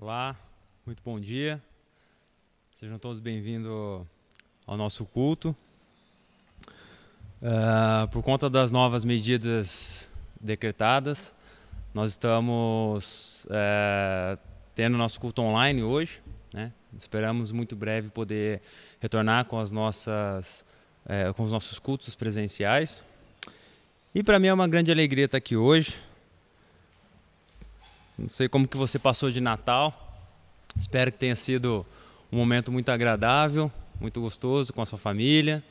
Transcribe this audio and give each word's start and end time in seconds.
Olá, 0.00 0.36
muito 0.86 1.02
bom 1.04 1.18
dia. 1.18 1.60
Sejam 2.76 3.00
todos 3.00 3.18
bem-vindos 3.18 4.06
ao 4.64 4.76
nosso 4.76 5.04
culto. 5.04 5.56
Uh, 7.42 8.06
por 8.12 8.22
conta 8.22 8.48
das 8.48 8.70
novas 8.70 9.04
medidas 9.04 10.08
decretadas, 10.40 11.34
nós 11.92 12.12
estamos 12.12 13.44
uh, 13.46 14.38
tendo 14.72 14.96
nosso 14.96 15.20
culto 15.20 15.42
online 15.42 15.82
hoje. 15.82 16.22
Né? 16.54 16.72
Esperamos 16.96 17.50
muito 17.50 17.74
breve 17.74 18.08
poder 18.08 18.62
retornar 19.00 19.46
com 19.46 19.58
as 19.58 19.72
nossas, 19.72 20.64
uh, 21.06 21.34
com 21.34 21.42
os 21.42 21.50
nossos 21.50 21.80
cultos 21.80 22.14
presenciais. 22.14 23.02
E 24.14 24.22
para 24.22 24.38
mim 24.38 24.46
é 24.46 24.54
uma 24.54 24.68
grande 24.68 24.92
alegria 24.92 25.24
estar 25.24 25.38
aqui 25.38 25.56
hoje 25.56 25.98
não 28.18 28.28
sei 28.28 28.48
como 28.48 28.66
que 28.66 28.76
você 28.76 28.98
passou 28.98 29.30
de 29.30 29.40
Natal. 29.40 29.94
Espero 30.76 31.12
que 31.12 31.18
tenha 31.18 31.36
sido 31.36 31.86
um 32.32 32.36
momento 32.36 32.72
muito 32.72 32.88
agradável, 32.90 33.70
muito 34.00 34.20
gostoso 34.20 34.72
com 34.72 34.82
a 34.82 34.86
sua 34.86 34.98
família. 34.98 35.62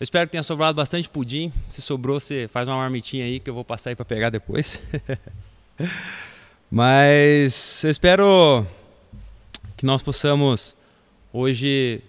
Eu 0.00 0.04
espero 0.04 0.26
que 0.26 0.32
tenha 0.32 0.42
sobrado 0.42 0.74
bastante 0.74 1.08
pudim. 1.08 1.52
Se 1.70 1.80
sobrou, 1.80 2.18
você 2.18 2.48
faz 2.48 2.66
uma 2.66 2.76
marmitinha 2.76 3.24
aí 3.24 3.38
que 3.38 3.48
eu 3.48 3.54
vou 3.54 3.64
passar 3.64 3.90
aí 3.90 3.96
para 3.96 4.04
pegar 4.04 4.30
depois. 4.30 4.82
Mas 6.68 7.84
eu 7.84 7.90
espero 7.90 8.66
que 9.76 9.86
nós 9.86 10.02
possamos 10.02 10.76
hoje 11.32 12.02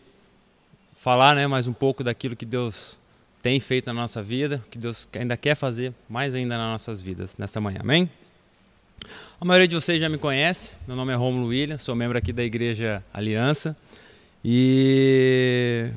falar 0.96 1.36
né, 1.36 1.46
mais 1.46 1.68
um 1.68 1.74
pouco 1.74 2.04
daquilo 2.04 2.36
que 2.36 2.46
Deus 2.46 3.00
tem 3.44 3.60
feito 3.60 3.88
na 3.88 3.94
nossa 3.94 4.22
vida, 4.22 4.64
que 4.72 4.78
Deus 4.78 5.08
ainda 5.14 5.36
quer 5.36 5.56
fazer 5.56 5.94
mais 6.08 6.34
ainda 6.34 6.58
nas 6.58 6.72
nossas 6.72 7.02
vidas 7.02 7.36
nesta 7.38 7.60
manhã. 7.60 7.80
Amém? 7.82 8.10
A 9.40 9.46
maioria 9.46 9.68
de 9.68 9.76
vocês 9.76 10.00
já 10.00 10.08
me 10.08 10.18
conhece. 10.18 10.74
Meu 10.88 10.96
nome 10.96 11.12
é 11.12 11.16
Romulo 11.16 11.48
William, 11.48 11.78
sou 11.78 11.96
membro 11.96 12.18
aqui 12.18 12.32
da 12.32 12.44
Igreja 12.44 13.04
Aliança. 13.14 13.76
E 14.44 15.90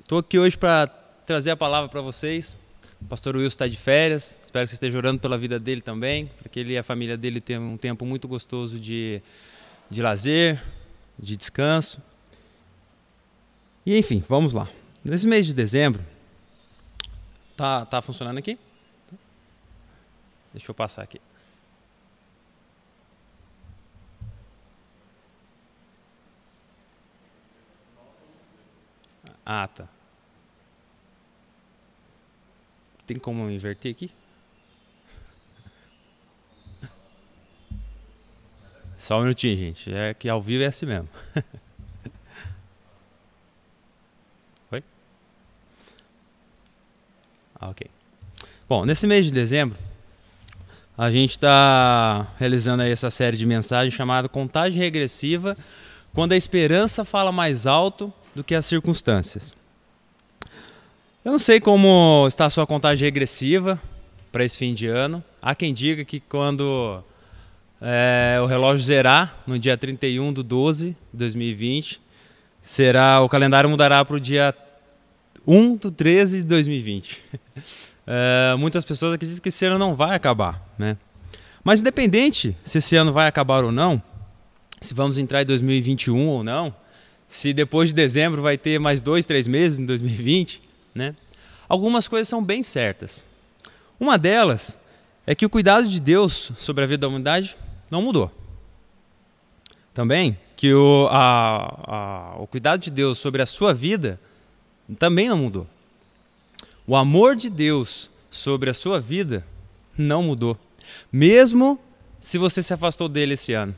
estou 0.00 0.18
aqui 0.18 0.38
hoje 0.38 0.58
para 0.58 0.86
trazer 1.26 1.50
a 1.50 1.56
palavra 1.56 1.88
para 1.88 2.00
vocês. 2.00 2.56
O 3.00 3.04
pastor 3.06 3.36
Wilson 3.36 3.48
está 3.48 3.68
de 3.68 3.76
férias, 3.76 4.36
espero 4.42 4.66
que 4.66 4.70
você 4.70 4.76
esteja 4.76 4.98
orando 4.98 5.20
pela 5.20 5.38
vida 5.38 5.58
dele 5.58 5.80
também, 5.80 6.26
para 6.26 6.48
que 6.48 6.60
ele 6.60 6.74
e 6.74 6.78
a 6.78 6.82
família 6.82 7.16
dele 7.16 7.40
tenham 7.40 7.72
um 7.72 7.76
tempo 7.76 8.04
muito 8.04 8.28
gostoso 8.28 8.78
de, 8.78 9.22
de 9.88 10.02
lazer, 10.02 10.62
de 11.18 11.36
descanso. 11.36 12.00
E 13.86 13.96
enfim, 13.96 14.22
vamos 14.28 14.52
lá. 14.52 14.68
Nesse 15.02 15.26
mês 15.26 15.46
de 15.46 15.54
dezembro, 15.54 16.04
tá, 17.56 17.86
tá 17.86 18.02
funcionando 18.02 18.38
aqui? 18.38 18.58
Deixa 20.52 20.70
eu 20.70 20.74
passar 20.74 21.02
aqui. 21.02 21.20
Ah, 29.44 29.68
tá. 29.68 29.88
Tem 33.06 33.18
como 33.18 33.50
inverter 33.50 33.90
aqui? 33.90 34.10
Só 38.98 39.18
um 39.18 39.22
minutinho, 39.22 39.56
gente. 39.56 39.92
É 39.92 40.14
que 40.14 40.28
ao 40.28 40.40
vivo 40.40 40.62
é 40.62 40.66
assim 40.66 40.86
mesmo. 40.86 41.08
Foi? 44.70 44.84
Ah, 47.56 47.70
ok. 47.70 47.90
Bom, 48.68 48.84
nesse 48.84 49.06
mês 49.08 49.26
de 49.26 49.32
dezembro, 49.32 49.76
a 50.96 51.10
gente 51.10 51.30
está 51.30 52.28
realizando 52.38 52.82
aí 52.82 52.92
essa 52.92 53.10
série 53.10 53.36
de 53.36 53.44
mensagens 53.46 53.94
chamada 53.94 54.28
Contagem 54.28 54.78
Regressiva, 54.78 55.56
quando 56.12 56.32
a 56.32 56.36
esperança 56.36 57.04
fala 57.04 57.32
mais 57.32 57.66
alto 57.66 58.12
do 58.34 58.44
que 58.44 58.54
as 58.54 58.66
circunstâncias. 58.66 59.54
Eu 61.24 61.32
não 61.32 61.38
sei 61.38 61.60
como 61.60 62.24
está 62.28 62.46
a 62.46 62.50
sua 62.50 62.66
contagem 62.66 63.04
regressiva 63.04 63.80
para 64.32 64.44
esse 64.44 64.56
fim 64.56 64.72
de 64.72 64.86
ano. 64.86 65.22
Há 65.42 65.54
quem 65.54 65.74
diga 65.74 66.04
que 66.04 66.20
quando 66.20 67.02
é, 67.80 68.38
o 68.42 68.46
relógio 68.46 68.84
zerar, 68.84 69.42
no 69.46 69.58
dia 69.58 69.76
31 69.76 70.32
de 70.32 70.42
12 70.42 70.88
de 70.90 70.96
2020, 71.18 72.00
será, 72.62 73.20
o 73.20 73.28
calendário 73.28 73.68
mudará 73.68 74.04
para 74.04 74.16
o 74.16 74.20
dia 74.20 74.54
1 75.46 75.76
de 75.76 75.90
13 75.90 76.40
de 76.40 76.46
2020. 76.46 77.18
É, 78.12 78.56
muitas 78.56 78.84
pessoas 78.84 79.14
acreditam 79.14 79.40
que 79.40 79.50
esse 79.50 79.64
ano 79.64 79.78
não 79.78 79.94
vai 79.94 80.16
acabar. 80.16 80.66
Né? 80.76 80.96
Mas 81.62 81.80
independente 81.80 82.56
se 82.64 82.78
esse 82.78 82.96
ano 82.96 83.12
vai 83.12 83.28
acabar 83.28 83.62
ou 83.62 83.70
não, 83.70 84.02
se 84.80 84.94
vamos 84.94 85.16
entrar 85.16 85.42
em 85.42 85.46
2021 85.46 86.26
ou 86.26 86.42
não, 86.42 86.74
se 87.30 87.52
depois 87.52 87.90
de 87.90 87.94
dezembro 87.94 88.42
vai 88.42 88.58
ter 88.58 88.80
mais 88.80 89.00
dois, 89.00 89.24
três 89.24 89.46
meses 89.46 89.78
em 89.78 89.86
2020, 89.86 90.60
né? 90.92 91.14
Algumas 91.68 92.08
coisas 92.08 92.26
são 92.26 92.42
bem 92.42 92.64
certas. 92.64 93.24
Uma 94.00 94.18
delas 94.18 94.76
é 95.24 95.32
que 95.32 95.46
o 95.46 95.48
cuidado 95.48 95.86
de 95.86 96.00
Deus 96.00 96.50
sobre 96.58 96.82
a 96.82 96.88
vida 96.88 97.02
da 97.02 97.06
humanidade 97.06 97.56
não 97.88 98.02
mudou. 98.02 98.32
Também 99.94 100.36
que 100.56 100.74
o, 100.74 101.06
a, 101.08 102.34
a, 102.34 102.42
o 102.42 102.48
cuidado 102.48 102.80
de 102.80 102.90
Deus 102.90 103.16
sobre 103.18 103.40
a 103.40 103.46
sua 103.46 103.72
vida 103.72 104.20
também 104.98 105.28
não 105.28 105.38
mudou. 105.38 105.68
O 106.84 106.96
amor 106.96 107.36
de 107.36 107.48
Deus 107.48 108.10
sobre 108.28 108.70
a 108.70 108.74
sua 108.74 108.98
vida 108.98 109.46
não 109.96 110.24
mudou, 110.24 110.58
mesmo 111.12 111.78
se 112.18 112.38
você 112.38 112.60
se 112.60 112.74
afastou 112.74 113.08
dele 113.08 113.34
esse 113.34 113.52
ano. 113.52 113.72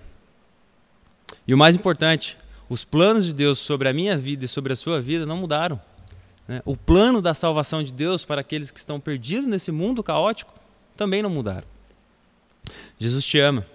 E 1.46 1.52
o 1.52 1.58
mais 1.58 1.76
importante, 1.76 2.38
os 2.68 2.84
planos 2.84 3.26
de 3.26 3.34
Deus 3.34 3.58
sobre 3.58 3.88
a 3.88 3.92
minha 3.92 4.16
vida 4.16 4.44
e 4.44 4.48
sobre 4.48 4.72
a 4.72 4.76
sua 4.76 5.00
vida 5.00 5.26
não 5.26 5.36
mudaram. 5.36 5.80
Né? 6.46 6.62
O 6.64 6.76
plano 6.76 7.20
da 7.20 7.34
salvação 7.34 7.82
de 7.82 7.92
Deus 7.92 8.24
para 8.24 8.40
aqueles 8.40 8.70
que 8.70 8.78
estão 8.78 8.98
perdidos 8.98 9.46
nesse 9.46 9.70
mundo 9.70 10.02
caótico 10.02 10.52
também 10.96 11.22
não 11.22 11.30
mudaram. 11.30 11.66
Jesus 12.98 13.24
te 13.24 13.38
ama. 13.38 13.66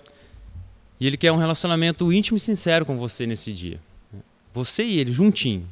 E 0.99 1.05
Ele 1.05 1.17
quer 1.17 1.31
um 1.31 1.37
relacionamento 1.37 2.11
íntimo 2.11 2.37
e 2.37 2.39
sincero 2.39 2.85
com 2.85 2.97
você 2.97 3.25
nesse 3.27 3.53
dia. 3.53 3.79
Você 4.53 4.83
e 4.83 4.99
Ele 4.99 5.11
juntinho. 5.11 5.67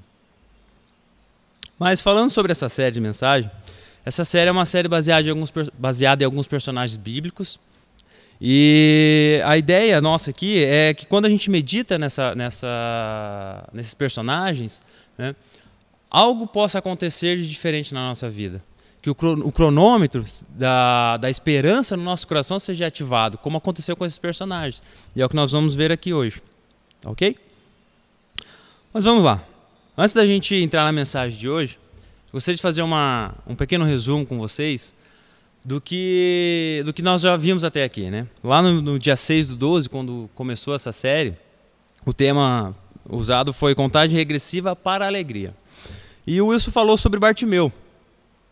Mas 1.79 2.01
falando 2.01 2.29
sobre 2.29 2.51
essa 2.51 2.69
série 2.69 2.91
de 2.91 3.01
mensagem, 3.01 3.49
essa 4.05 4.23
série 4.23 4.49
é 4.49 4.51
uma 4.51 4.65
série 4.65 4.87
baseada 4.87 5.27
em 5.27 5.31
alguns, 5.31 5.51
baseada 5.77 6.23
em 6.23 6.25
alguns 6.25 6.47
personagens 6.47 6.95
bíblicos 6.95 7.59
e 8.39 9.41
a 9.45 9.57
ideia 9.57 10.01
nossa 10.01 10.29
aqui 10.29 10.63
é 10.63 10.93
que 10.93 11.05
quando 11.05 11.25
a 11.25 11.29
gente 11.29 11.49
medita 11.49 11.97
nessa, 11.97 12.35
nessa, 12.35 13.67
nesses 13.71 13.93
personagens, 13.93 14.81
né, 15.17 15.35
algo 16.09 16.45
possa 16.45 16.79
acontecer 16.79 17.37
de 17.37 17.49
diferente 17.49 17.93
na 17.93 18.09
nossa 18.09 18.29
vida. 18.29 18.61
Que 19.01 19.09
o, 19.09 19.15
cronômetro 19.15 20.25
da, 20.49 21.17
da 21.17 21.29
esperança 21.29 21.95
no 21.95 22.03
nosso 22.03 22.27
coração 22.27 22.59
seja 22.59 22.87
ativado, 22.87 23.37
como 23.37 23.57
aconteceu 23.57 23.95
com 23.95 24.03
esses 24.03 24.17
personagens. 24.17 24.81
E 25.15 25.21
é 25.21 25.25
o 25.25 25.29
que 25.29 25.35
nós 25.35 25.51
vamos 25.51 25.75
ver 25.75 25.91
aqui 25.91 26.11
hoje. 26.11 26.41
Ok? 27.05 27.37
Mas 28.91 29.03
vamos 29.03 29.23
lá. 29.23 29.43
Antes 29.95 30.15
da 30.15 30.25
gente 30.25 30.55
entrar 30.55 30.83
na 30.83 30.91
mensagem 30.91 31.37
de 31.37 31.47
hoje, 31.47 31.77
gostaria 32.33 32.55
de 32.55 32.61
fazer 32.61 32.81
uma, 32.81 33.35
um 33.45 33.55
pequeno 33.55 33.85
resumo 33.85 34.25
com 34.25 34.39
vocês 34.39 34.95
do 35.65 35.81
que, 35.81 36.83
do 36.85 36.93
que 36.93 37.01
nós 37.01 37.21
já 37.21 37.35
vimos 37.35 37.63
até 37.63 37.83
aqui. 37.83 38.11
Né? 38.11 38.27
Lá 38.43 38.61
no, 38.61 38.83
no 38.83 38.99
dia 38.99 39.15
6 39.15 39.49
do 39.49 39.55
12, 39.55 39.89
quando 39.89 40.29
começou 40.35 40.75
essa 40.75 40.91
série, 40.91 41.33
o 42.05 42.13
tema 42.13 42.75
usado 43.09 43.51
foi 43.51 43.73
contagem 43.73 44.15
regressiva 44.15 44.75
para 44.75 45.05
a 45.05 45.07
alegria. 45.07 45.55
E 46.25 46.39
o 46.39 46.47
Wilson 46.47 46.69
falou 46.69 46.97
sobre 46.97 47.19
Bartimeu, 47.19 47.71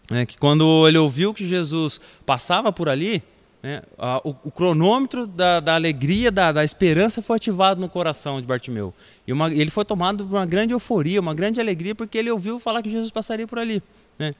né, 0.09 0.25
que 0.25 0.37
quando 0.37 0.87
ele 0.87 0.97
ouviu 0.97 1.33
que 1.33 1.47
Jesus 1.47 1.99
passava 2.25 2.71
por 2.71 2.89
ali, 2.89 3.23
né, 3.61 3.81
a, 3.97 4.19
o, 4.23 4.35
o, 4.43 4.51
cronômetro 4.51 5.25
da, 5.25 5.59
da 5.59 5.75
alegria, 5.75 6.31
da, 6.31 6.51
da, 6.51 6.63
esperança 6.63 7.21
foi 7.21 7.37
ativado 7.37 7.79
no 7.79 7.89
coração 7.89 8.41
de 8.41 8.45
Bartimeu. 8.45 8.93
E 9.25 9.33
uma, 9.33 9.51
ele 9.51 9.71
foi 9.71 9.85
tomado 9.85 10.25
por 10.25 10.35
uma 10.35 10.45
grande 10.45 10.73
euforia, 10.73 11.19
uma 11.19 11.33
grande 11.33 11.61
alegria, 11.61 11.95
porque 11.95 12.17
ele 12.17 12.29
ouviu 12.29 12.59
falar 12.59 12.83
que 12.83 12.91
Jesus 12.91 13.09
passaria 13.09 13.47
por 13.47 13.57
ali. 13.57 13.81
Né? 14.19 14.33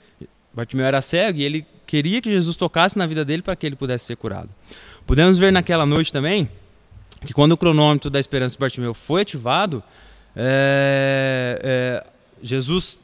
Bartimeu 0.54 0.86
era 0.86 1.02
cego 1.02 1.40
e 1.40 1.44
ele 1.44 1.66
queria 1.86 2.22
que 2.22 2.30
Jesus 2.30 2.56
tocasse 2.56 2.98
na 2.98 3.06
vida 3.06 3.24
dele 3.24 3.42
para 3.42 3.56
que 3.56 3.66
ele 3.66 3.76
pudesse 3.76 4.06
ser 4.06 4.16
curado. 4.16 4.50
Podemos 5.06 5.38
ver 5.38 5.52
naquela 5.52 5.86
noite 5.86 6.12
também 6.12 6.50
que 7.26 7.34
quando 7.34 7.54
o 7.54 7.58
cronômetro 7.58 8.10
da 8.10 8.20
esperança 8.20 8.56
de 8.56 8.60
Bartimeu 8.60 8.94
foi 8.94 9.22
ativado, 9.22 9.82
é, 10.36 11.60
é, 11.64 12.06
Jesus 12.42 13.00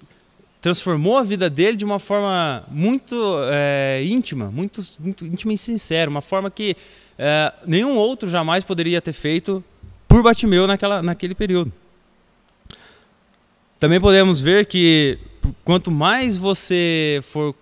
transformou 0.61 1.17
a 1.17 1.23
vida 1.23 1.49
dele 1.49 1.77
de 1.77 1.85
uma 1.85 1.99
forma 1.99 2.63
muito 2.69 3.15
é, 3.49 4.03
íntima, 4.03 4.51
muito, 4.51 4.81
muito 4.99 5.25
íntima 5.25 5.53
e 5.53 5.57
sincera, 5.57 6.09
uma 6.09 6.21
forma 6.21 6.51
que 6.51 6.75
é, 7.17 7.53
nenhum 7.65 7.95
outro 7.95 8.29
jamais 8.29 8.63
poderia 8.63 9.01
ter 9.01 9.13
feito 9.13 9.63
por 10.07 10.21
Bartimeu 10.21 10.67
naquela, 10.67 11.01
naquele 11.01 11.33
período. 11.33 11.71
Também 13.79 14.01
podemos 14.01 14.41
ver 14.41 14.65
que 14.65 15.17
quanto 15.63 15.89
mais 15.89 16.37
você 16.37 17.21
for 17.23 17.55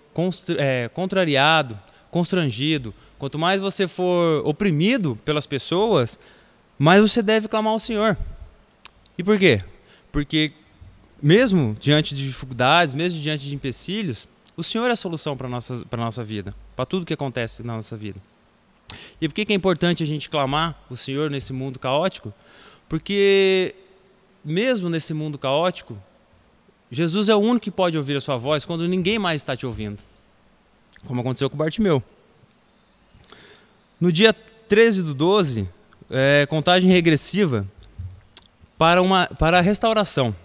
é, 0.57 0.89
contrariado, 0.93 1.79
constrangido, 2.09 2.93
quanto 3.17 3.37
mais 3.37 3.61
você 3.61 3.87
for 3.87 4.45
oprimido 4.45 5.17
pelas 5.23 5.45
pessoas, 5.45 6.19
Mas 6.79 7.01
você 7.01 7.23
deve 7.23 7.47
clamar 7.47 7.73
ao 7.73 7.79
Senhor. 7.79 8.15
E 9.17 9.23
por 9.23 9.39
quê? 9.39 9.63
Porque 10.11 10.53
mesmo 11.21 11.75
diante 11.79 12.13
de 12.13 12.23
dificuldades, 12.23 12.93
mesmo 12.93 13.19
diante 13.19 13.47
de 13.47 13.55
empecilhos, 13.55 14.27
o 14.55 14.63
Senhor 14.63 14.87
é 14.87 14.93
a 14.93 14.95
solução 14.95 15.35
para 15.35 15.47
a 15.47 15.49
nossa, 15.49 15.83
nossa 15.97 16.23
vida, 16.23 16.53
para 16.75 16.85
tudo 16.85 17.05
que 17.05 17.13
acontece 17.13 17.63
na 17.63 17.75
nossa 17.75 17.97
vida. 17.97 18.19
E 19.19 19.27
por 19.27 19.33
que, 19.33 19.45
que 19.45 19.53
é 19.53 19.55
importante 19.55 20.03
a 20.03 20.05
gente 20.05 20.29
clamar 20.29 20.79
o 20.89 20.95
Senhor 20.95 21.29
nesse 21.29 21.51
mundo 21.51 21.79
caótico? 21.79 22.33
Porque 22.87 23.75
mesmo 24.45 24.89
nesse 24.89 25.13
mundo 25.13 25.37
caótico, 25.37 25.97
Jesus 26.91 27.27
é 27.29 27.35
o 27.35 27.39
único 27.39 27.65
que 27.65 27.71
pode 27.71 27.97
ouvir 27.97 28.15
a 28.15 28.21
sua 28.21 28.37
voz 28.37 28.63
quando 28.63 28.87
ninguém 28.87 29.19
mais 29.19 29.41
está 29.41 29.55
te 29.55 29.65
ouvindo. 29.65 29.99
Como 31.05 31.21
aconteceu 31.21 31.49
com 31.49 31.57
Bartimeu. 31.57 32.01
No 33.99 34.11
dia 34.11 34.33
13 34.33 35.03
do 35.03 35.13
12, 35.13 35.67
é, 36.09 36.45
contagem 36.49 36.89
regressiva 36.89 37.67
para, 38.77 39.01
uma, 39.01 39.27
para 39.27 39.57
a 39.57 39.61
restauração. 39.61 40.35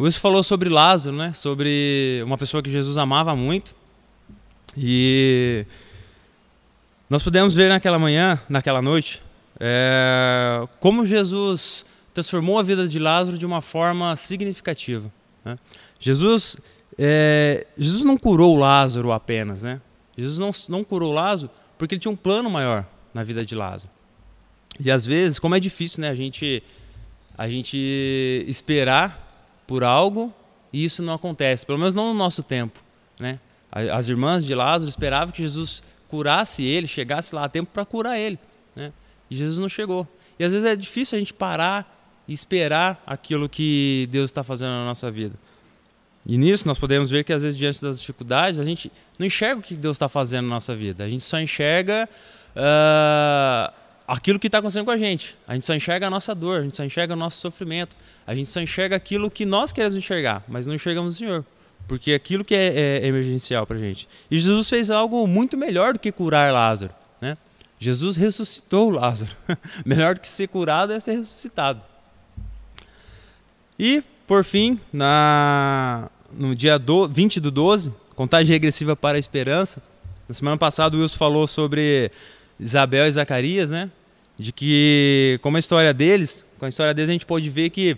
Wilson 0.00 0.20
falou 0.20 0.42
sobre 0.42 0.68
Lázaro, 0.68 1.16
né? 1.16 1.32
sobre 1.32 2.22
uma 2.24 2.38
pessoa 2.38 2.62
que 2.62 2.70
Jesus 2.70 2.96
amava 2.96 3.34
muito. 3.34 3.74
E 4.76 5.66
nós 7.10 7.22
pudemos 7.22 7.54
ver 7.54 7.68
naquela 7.68 7.98
manhã, 7.98 8.40
naquela 8.48 8.80
noite, 8.80 9.20
é, 9.58 10.66
como 10.78 11.04
Jesus 11.04 11.84
transformou 12.14 12.58
a 12.58 12.62
vida 12.62 12.86
de 12.86 12.98
Lázaro 12.98 13.36
de 13.36 13.44
uma 13.44 13.60
forma 13.60 14.14
significativa. 14.14 15.10
Né? 15.44 15.58
Jesus, 15.98 16.56
é, 16.98 17.66
Jesus 17.76 18.04
não 18.04 18.16
curou 18.16 18.56
Lázaro 18.56 19.12
apenas, 19.12 19.62
né? 19.62 19.80
Jesus 20.16 20.38
não, 20.38 20.50
não 20.78 20.84
curou 20.84 21.12
Lázaro 21.12 21.50
porque 21.78 21.94
ele 21.94 22.00
tinha 22.00 22.12
um 22.12 22.16
plano 22.16 22.50
maior 22.50 22.84
na 23.14 23.22
vida 23.22 23.44
de 23.46 23.54
Lázaro. 23.54 23.90
E 24.80 24.90
às 24.90 25.06
vezes, 25.06 25.38
como 25.38 25.54
é 25.54 25.60
difícil, 25.60 26.02
né, 26.02 26.08
a 26.08 26.14
gente 26.14 26.62
a 27.36 27.48
gente 27.48 28.44
esperar 28.48 29.62
por 29.64 29.84
algo 29.84 30.34
e 30.72 30.84
isso 30.84 31.02
não 31.02 31.14
acontece, 31.14 31.64
pelo 31.64 31.78
menos 31.78 31.94
não 31.94 32.08
no 32.12 32.18
nosso 32.18 32.42
tempo, 32.42 32.82
né? 33.18 33.38
As 33.70 34.08
irmãs 34.08 34.44
de 34.44 34.54
Lázaro 34.54 34.88
esperavam 34.88 35.30
que 35.32 35.42
Jesus 35.42 35.82
curasse 36.08 36.64
ele, 36.64 36.86
chegasse 36.86 37.34
lá 37.34 37.44
a 37.44 37.48
tempo 37.48 37.70
para 37.72 37.84
curar 37.84 38.18
ele, 38.18 38.38
né? 38.74 38.92
E 39.30 39.36
Jesus 39.36 39.58
não 39.58 39.68
chegou. 39.68 40.06
E 40.38 40.44
às 40.44 40.52
vezes 40.52 40.66
é 40.66 40.74
difícil 40.74 41.16
a 41.16 41.18
gente 41.18 41.32
parar 41.32 41.97
esperar 42.32 43.02
aquilo 43.06 43.48
que 43.48 44.08
Deus 44.10 44.30
está 44.30 44.42
fazendo 44.42 44.70
na 44.70 44.84
nossa 44.84 45.10
vida. 45.10 45.34
E 46.26 46.36
nisso 46.36 46.68
nós 46.68 46.78
podemos 46.78 47.10
ver 47.10 47.24
que 47.24 47.32
às 47.32 47.42
vezes 47.42 47.56
diante 47.56 47.80
das 47.80 47.98
dificuldades 47.98 48.60
a 48.60 48.64
gente 48.64 48.92
não 49.18 49.26
enxerga 49.26 49.60
o 49.60 49.62
que 49.62 49.74
Deus 49.74 49.96
está 49.96 50.08
fazendo 50.08 50.44
na 50.44 50.56
nossa 50.56 50.76
vida. 50.76 51.02
A 51.02 51.08
gente 51.08 51.24
só 51.24 51.40
enxerga 51.40 52.06
uh, 52.54 53.72
aquilo 54.06 54.38
que 54.38 54.46
está 54.46 54.58
acontecendo 54.58 54.84
com 54.84 54.90
a 54.90 54.98
gente. 54.98 55.34
A 55.46 55.54
gente 55.54 55.64
só 55.64 55.74
enxerga 55.74 56.06
a 56.06 56.10
nossa 56.10 56.34
dor, 56.34 56.60
a 56.60 56.62
gente 56.62 56.76
só 56.76 56.84
enxerga 56.84 57.14
o 57.14 57.16
nosso 57.16 57.40
sofrimento, 57.40 57.96
a 58.26 58.34
gente 58.34 58.50
só 58.50 58.60
enxerga 58.60 58.94
aquilo 58.94 59.30
que 59.30 59.46
nós 59.46 59.72
queremos 59.72 59.96
enxergar, 59.96 60.44
mas 60.46 60.66
não 60.66 60.74
enxergamos 60.74 61.14
o 61.14 61.18
Senhor. 61.18 61.44
Porque 61.86 62.12
aquilo 62.12 62.44
que 62.44 62.54
é, 62.54 63.00
é 63.00 63.06
emergencial 63.06 63.66
para 63.66 63.76
a 63.76 63.80
gente. 63.80 64.06
E 64.30 64.38
Jesus 64.38 64.68
fez 64.68 64.90
algo 64.90 65.26
muito 65.26 65.56
melhor 65.56 65.94
do 65.94 65.98
que 65.98 66.12
curar 66.12 66.52
Lázaro. 66.52 66.92
Né? 67.22 67.38
Jesus 67.78 68.18
ressuscitou 68.18 68.90
Lázaro. 68.90 69.34
melhor 69.86 70.14
do 70.14 70.20
que 70.20 70.28
ser 70.28 70.48
curado 70.48 70.92
é 70.92 71.00
ser 71.00 71.12
ressuscitado. 71.12 71.80
E, 73.78 74.02
por 74.26 74.44
fim, 74.44 74.78
na, 74.92 76.10
no 76.32 76.54
dia 76.54 76.78
do, 76.78 77.06
20 77.06 77.40
do 77.40 77.50
12, 77.50 77.92
contagem 78.14 78.52
regressiva 78.52 78.96
para 78.96 79.16
a 79.16 79.18
esperança. 79.18 79.80
Na 80.28 80.34
semana 80.34 80.56
passada 80.56 80.96
o 80.96 81.00
Wilson 81.00 81.16
falou 81.16 81.46
sobre 81.46 82.10
Isabel 82.58 83.06
e 83.06 83.12
Zacarias, 83.12 83.70
né? 83.70 83.90
De 84.38 84.52
que, 84.52 85.38
como 85.42 85.56
a 85.56 85.60
história 85.60 85.94
deles, 85.94 86.44
com 86.58 86.66
a 86.66 86.68
história 86.68 86.92
deles 86.92 87.08
a 87.08 87.12
gente 87.12 87.26
pode 87.26 87.48
ver 87.48 87.70
que, 87.70 87.96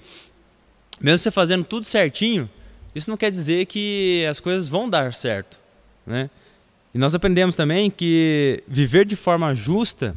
mesmo 1.00 1.19
você 1.19 1.31
fazendo 1.31 1.65
tudo 1.65 1.85
certinho, 1.85 2.49
isso 2.94 3.09
não 3.09 3.17
quer 3.17 3.31
dizer 3.31 3.67
que 3.67 4.27
as 4.29 4.41
coisas 4.41 4.69
vão 4.69 4.88
dar 4.88 5.15
certo, 5.15 5.59
né? 6.06 6.29
E 6.93 6.99
nós 6.99 7.15
aprendemos 7.15 7.55
também 7.56 7.91
que 7.91 8.62
viver 8.67 9.06
de 9.06 9.15
forma 9.15 9.55
justa 9.55 10.15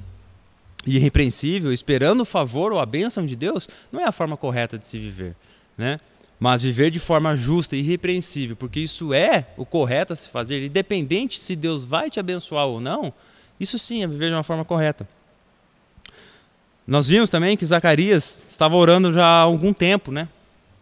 e 0.86 0.98
irrepreensível, 0.98 1.72
esperando 1.72 2.22
o 2.22 2.26
favor 2.26 2.74
ou 2.74 2.80
a 2.80 2.86
bênção 2.86 3.26
de 3.26 3.36
Deus, 3.36 3.70
não 3.92 4.02
é 4.02 4.06
a 4.06 4.12
forma 4.12 4.36
correta 4.36 4.78
de 4.78 4.88
se 4.88 4.98
viver, 4.98 5.36
né? 5.78 6.00
Mas 6.40 6.62
viver 6.62 6.92
de 6.92 7.00
forma 7.00 7.36
justa 7.36 7.76
e 7.76 7.80
irrepreensível, 7.80 8.56
porque 8.56 8.80
isso 8.80 9.14
é 9.14 9.48
o 9.56 9.66
correto 9.66 10.14
a 10.14 10.16
se 10.16 10.30
fazer, 10.30 10.64
independente 10.64 11.40
se 11.40 11.56
Deus 11.56 11.86
vai 11.86 12.10
te 12.10 12.20
abençoar 12.20 12.66
ou 12.66 12.82
não, 12.82 13.14
isso 13.60 13.80
sim 13.80 14.04
é 14.04 14.08
viver 14.08 14.28
de 14.28 14.36
uma 14.36 14.44
forma 14.44 14.66
correta. 14.66 15.08
Nós 16.86 17.08
vimos 17.08 17.30
também 17.30 17.56
que 17.56 17.66
Zacarias 17.66 18.46
estava 18.50 18.76
orando 18.76 19.14
já 19.14 19.26
há 19.26 19.42
algum 19.42 19.72
tempo, 19.72 20.12
né? 20.12 20.28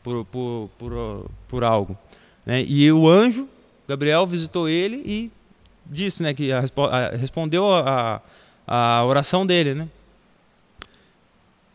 Por, 0.02 0.26
por, 0.26 0.70
por, 0.80 1.32
por 1.48 1.64
algo. 1.64 1.96
Né? 2.44 2.66
E 2.68 2.92
o 2.92 3.08
anjo, 3.08 3.48
Gabriel, 3.88 4.26
visitou 4.26 4.68
ele 4.68 5.04
e 5.06 5.32
disse, 5.86 6.24
né? 6.24 6.34
Que 6.34 6.52
a, 6.52 6.60
a, 6.60 7.10
respondeu 7.16 7.72
a, 7.72 8.20
a 8.66 9.06
oração 9.06 9.46
dele, 9.46 9.76
né? 9.76 9.88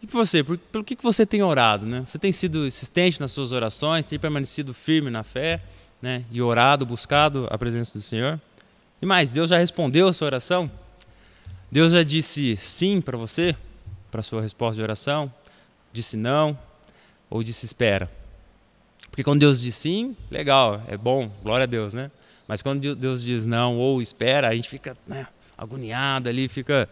E 0.02 0.06
por 0.06 0.26
você, 0.26 0.44
por, 0.44 0.58
pelo 0.58 0.84
que, 0.84 0.94
que 0.94 1.02
você 1.02 1.24
tem 1.24 1.42
orado, 1.42 1.86
né? 1.86 2.02
Você 2.04 2.18
tem 2.18 2.32
sido 2.32 2.66
insistente 2.66 3.20
nas 3.20 3.32
suas 3.32 3.52
orações, 3.52 4.04
tem 4.04 4.18
permanecido 4.18 4.74
firme 4.74 5.10
na 5.10 5.22
fé, 5.22 5.62
né? 6.00 6.24
E 6.30 6.40
orado, 6.42 6.84
buscado 6.84 7.46
a 7.50 7.56
presença 7.56 7.98
do 7.98 8.02
Senhor? 8.02 8.40
E 9.00 9.06
mais, 9.06 9.30
Deus 9.30 9.50
já 9.50 9.58
respondeu 9.58 10.08
a 10.08 10.12
sua 10.12 10.26
oração? 10.26 10.70
Deus 11.70 11.92
já 11.92 12.02
disse 12.02 12.56
sim 12.56 13.00
para 13.00 13.16
você, 13.16 13.56
para 14.10 14.20
a 14.20 14.22
sua 14.22 14.40
resposta 14.40 14.76
de 14.76 14.82
oração? 14.82 15.32
Disse 15.92 16.16
não? 16.16 16.58
Ou 17.28 17.42
disse 17.42 17.66
espera? 17.66 18.10
Porque 19.10 19.24
quando 19.24 19.40
Deus 19.40 19.60
diz 19.60 19.74
sim, 19.74 20.16
legal, 20.30 20.82
é 20.88 20.96
bom, 20.96 21.30
glória 21.42 21.64
a 21.64 21.66
Deus, 21.66 21.94
né? 21.94 22.10
Mas 22.46 22.62
quando 22.62 22.94
Deus 22.94 23.22
diz 23.22 23.46
não 23.46 23.78
ou 23.78 24.00
espera, 24.00 24.48
a 24.48 24.54
gente 24.54 24.68
fica 24.68 24.96
né, 25.06 25.26
agoniado 25.56 26.28
ali, 26.28 26.48
fica 26.48 26.88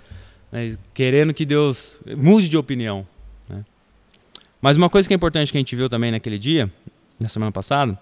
né, 0.55 0.77
querendo 0.95 1.35
que 1.35 1.45
Deus 1.45 1.99
mude 2.17 2.49
de 2.49 2.57
opinião. 2.57 3.05
Né? 3.49 3.65
Mas 4.63 4.77
uma 4.77 4.89
coisa 4.89 5.09
que 5.09 5.13
é 5.13 5.17
importante 5.17 5.51
que 5.51 5.59
a 5.59 5.61
gente 5.61 5.75
viu 5.75 5.89
também 5.89 6.13
naquele 6.13 6.39
dia, 6.39 6.71
na 7.19 7.29
semana 7.29 7.51
passada, 7.51 7.99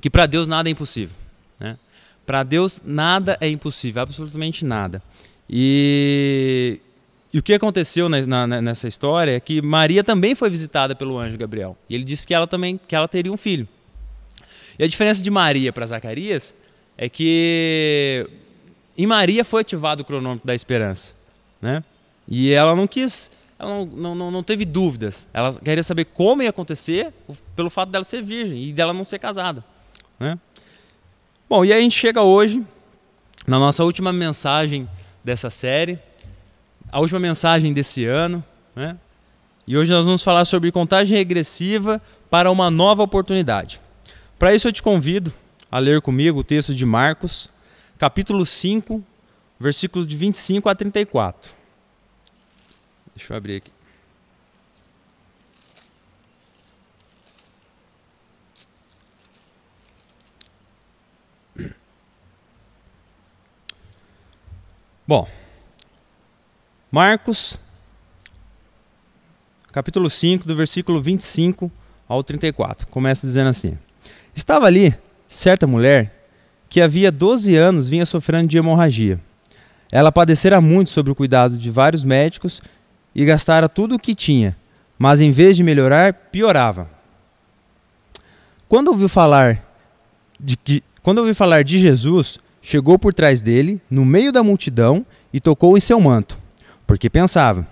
que 0.00 0.08
para 0.08 0.26
Deus 0.26 0.46
nada 0.46 0.68
é 0.68 0.72
impossível. 0.72 1.16
Né? 1.58 1.76
Para 2.24 2.44
Deus 2.44 2.80
nada 2.84 3.36
é 3.40 3.48
impossível, 3.48 4.00
absolutamente 4.00 4.64
nada. 4.64 5.02
E, 5.50 6.80
e 7.34 7.38
o 7.40 7.42
que 7.42 7.52
aconteceu 7.52 8.08
na, 8.08 8.46
na, 8.46 8.62
nessa 8.62 8.86
história 8.86 9.32
é 9.32 9.40
que 9.40 9.60
Maria 9.60 10.04
também 10.04 10.36
foi 10.36 10.48
visitada 10.48 10.94
pelo 10.94 11.18
anjo 11.18 11.36
Gabriel. 11.36 11.76
E 11.90 11.94
ele 11.96 12.04
disse 12.04 12.24
que 12.24 12.32
ela 12.32 12.46
também 12.46 12.78
que 12.78 12.94
ela 12.94 13.08
teria 13.08 13.32
um 13.32 13.36
filho. 13.36 13.66
E 14.78 14.84
a 14.84 14.86
diferença 14.86 15.20
de 15.20 15.30
Maria 15.30 15.72
para 15.72 15.84
Zacarias 15.86 16.54
é 16.96 17.08
que 17.08 18.28
em 18.96 19.06
Maria 19.06 19.44
foi 19.44 19.62
ativado 19.62 20.02
o 20.02 20.04
cronômetro 20.04 20.46
da 20.46 20.54
esperança, 20.54 21.14
né? 21.60 21.82
E 22.26 22.52
ela 22.52 22.74
não 22.74 22.86
quis, 22.86 23.30
ela 23.58 23.86
não, 23.86 24.14
não, 24.14 24.30
não 24.30 24.42
teve 24.42 24.64
dúvidas. 24.64 25.26
Ela 25.32 25.52
queria 25.54 25.82
saber 25.82 26.04
como 26.06 26.42
ia 26.42 26.50
acontecer 26.50 27.12
pelo 27.56 27.70
fato 27.70 27.90
dela 27.90 28.04
ser 28.04 28.22
virgem 28.22 28.62
e 28.64 28.72
dela 28.72 28.92
não 28.92 29.04
ser 29.04 29.18
casada, 29.18 29.64
né? 30.18 30.38
Bom, 31.48 31.64
e 31.64 31.72
aí 31.72 31.78
a 31.78 31.82
gente 31.82 31.96
chega 31.96 32.22
hoje 32.22 32.62
na 33.46 33.58
nossa 33.58 33.82
última 33.82 34.12
mensagem 34.12 34.88
dessa 35.24 35.48
série, 35.48 35.98
a 36.92 37.00
última 37.00 37.18
mensagem 37.18 37.72
desse 37.72 38.04
ano, 38.04 38.44
né? 38.76 38.96
E 39.66 39.76
hoje 39.76 39.92
nós 39.92 40.06
vamos 40.06 40.22
falar 40.22 40.44
sobre 40.44 40.72
contagem 40.72 41.16
regressiva 41.16 42.00
para 42.30 42.50
uma 42.50 42.70
nova 42.70 43.02
oportunidade. 43.02 43.80
Para 44.38 44.54
isso 44.54 44.68
eu 44.68 44.72
te 44.72 44.82
convido 44.82 45.32
a 45.70 45.78
ler 45.78 46.00
comigo 46.00 46.40
o 46.40 46.44
texto 46.44 46.74
de 46.74 46.86
Marcos, 46.86 47.50
capítulo 47.98 48.46
5, 48.46 49.02
versículos 49.58 50.06
de 50.06 50.16
25 50.16 50.68
a 50.68 50.74
34. 50.74 51.52
Deixa 53.14 53.32
eu 53.32 53.36
abrir 53.36 53.56
aqui. 53.56 53.72
Bom, 65.06 65.26
Marcos, 66.90 67.58
capítulo 69.72 70.10
5, 70.10 70.46
do 70.46 70.54
versículo 70.54 71.00
25 71.00 71.72
ao 72.06 72.22
34. 72.22 72.86
Começa 72.88 73.26
dizendo 73.26 73.48
assim: 73.48 73.78
Estava 74.34 74.66
ali 74.66 74.94
certa 75.26 75.66
mulher 75.66 76.28
que 76.68 76.82
havia 76.82 77.10
12 77.10 77.56
anos 77.56 77.88
vinha 77.88 78.04
sofrendo 78.04 78.48
de 78.48 78.58
hemorragia. 78.58 79.18
Ela 79.90 80.12
padecera 80.12 80.60
muito 80.60 80.90
sob 80.90 81.10
o 81.10 81.14
cuidado 81.14 81.56
de 81.56 81.70
vários 81.70 82.04
médicos 82.04 82.60
e 83.14 83.24
gastara 83.24 83.68
tudo 83.68 83.94
o 83.94 83.98
que 83.98 84.14
tinha, 84.14 84.56
mas 84.98 85.20
em 85.20 85.30
vez 85.30 85.56
de 85.56 85.62
melhorar, 85.62 86.12
piorava. 86.12 86.88
Quando 88.68 88.88
ouviu 88.88 89.08
falar 89.08 89.64
de, 90.38 90.58
de 90.62 90.82
quando 91.02 91.18
ouviu 91.18 91.34
falar 91.34 91.64
de 91.64 91.78
Jesus, 91.78 92.38
chegou 92.60 92.98
por 92.98 93.14
trás 93.14 93.40
dele, 93.40 93.80
no 93.90 94.04
meio 94.04 94.30
da 94.30 94.44
multidão, 94.44 95.06
e 95.32 95.40
tocou 95.40 95.76
em 95.76 95.80
seu 95.80 95.98
manto, 96.00 96.38
porque 96.86 97.08
pensava: 97.08 97.66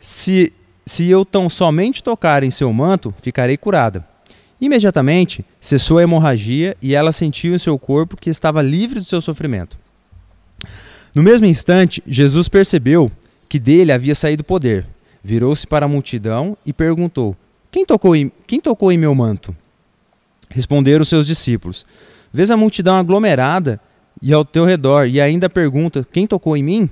Se, 0.00 0.52
se 0.86 1.08
eu 1.08 1.24
tão 1.24 1.50
somente 1.50 2.02
tocar 2.02 2.42
em 2.42 2.50
seu 2.50 2.72
manto, 2.72 3.14
ficarei 3.20 3.56
curada. 3.56 4.06
Imediatamente 4.60 5.44
cessou 5.60 5.98
a 5.98 6.02
hemorragia 6.02 6.76
e 6.80 6.94
ela 6.94 7.12
sentiu 7.12 7.54
em 7.54 7.58
seu 7.58 7.78
corpo 7.78 8.16
que 8.16 8.30
estava 8.30 8.62
livre 8.62 9.00
do 9.00 9.04
seu 9.04 9.20
sofrimento. 9.20 9.83
No 11.14 11.22
mesmo 11.22 11.46
instante, 11.46 12.02
Jesus 12.06 12.48
percebeu 12.48 13.10
que 13.48 13.58
dele 13.58 13.92
havia 13.92 14.14
saído 14.14 14.42
poder. 14.42 14.86
Virou-se 15.22 15.66
para 15.66 15.86
a 15.86 15.88
multidão 15.88 16.56
e 16.66 16.72
perguntou: 16.72 17.36
quem 17.74 17.84
tocou, 17.84 18.14
em, 18.14 18.30
quem 18.46 18.60
tocou 18.60 18.92
em 18.92 18.96
meu 18.96 19.12
manto? 19.16 19.52
Responderam 20.48 21.04
seus 21.04 21.26
discípulos: 21.26 21.84
Vês 22.32 22.48
a 22.48 22.56
multidão 22.56 22.94
aglomerada 22.94 23.80
e 24.22 24.32
ao 24.32 24.44
teu 24.44 24.64
redor, 24.64 25.08
e 25.08 25.20
ainda 25.20 25.50
pergunta: 25.50 26.06
Quem 26.12 26.24
tocou 26.24 26.56
em 26.56 26.62
mim? 26.62 26.88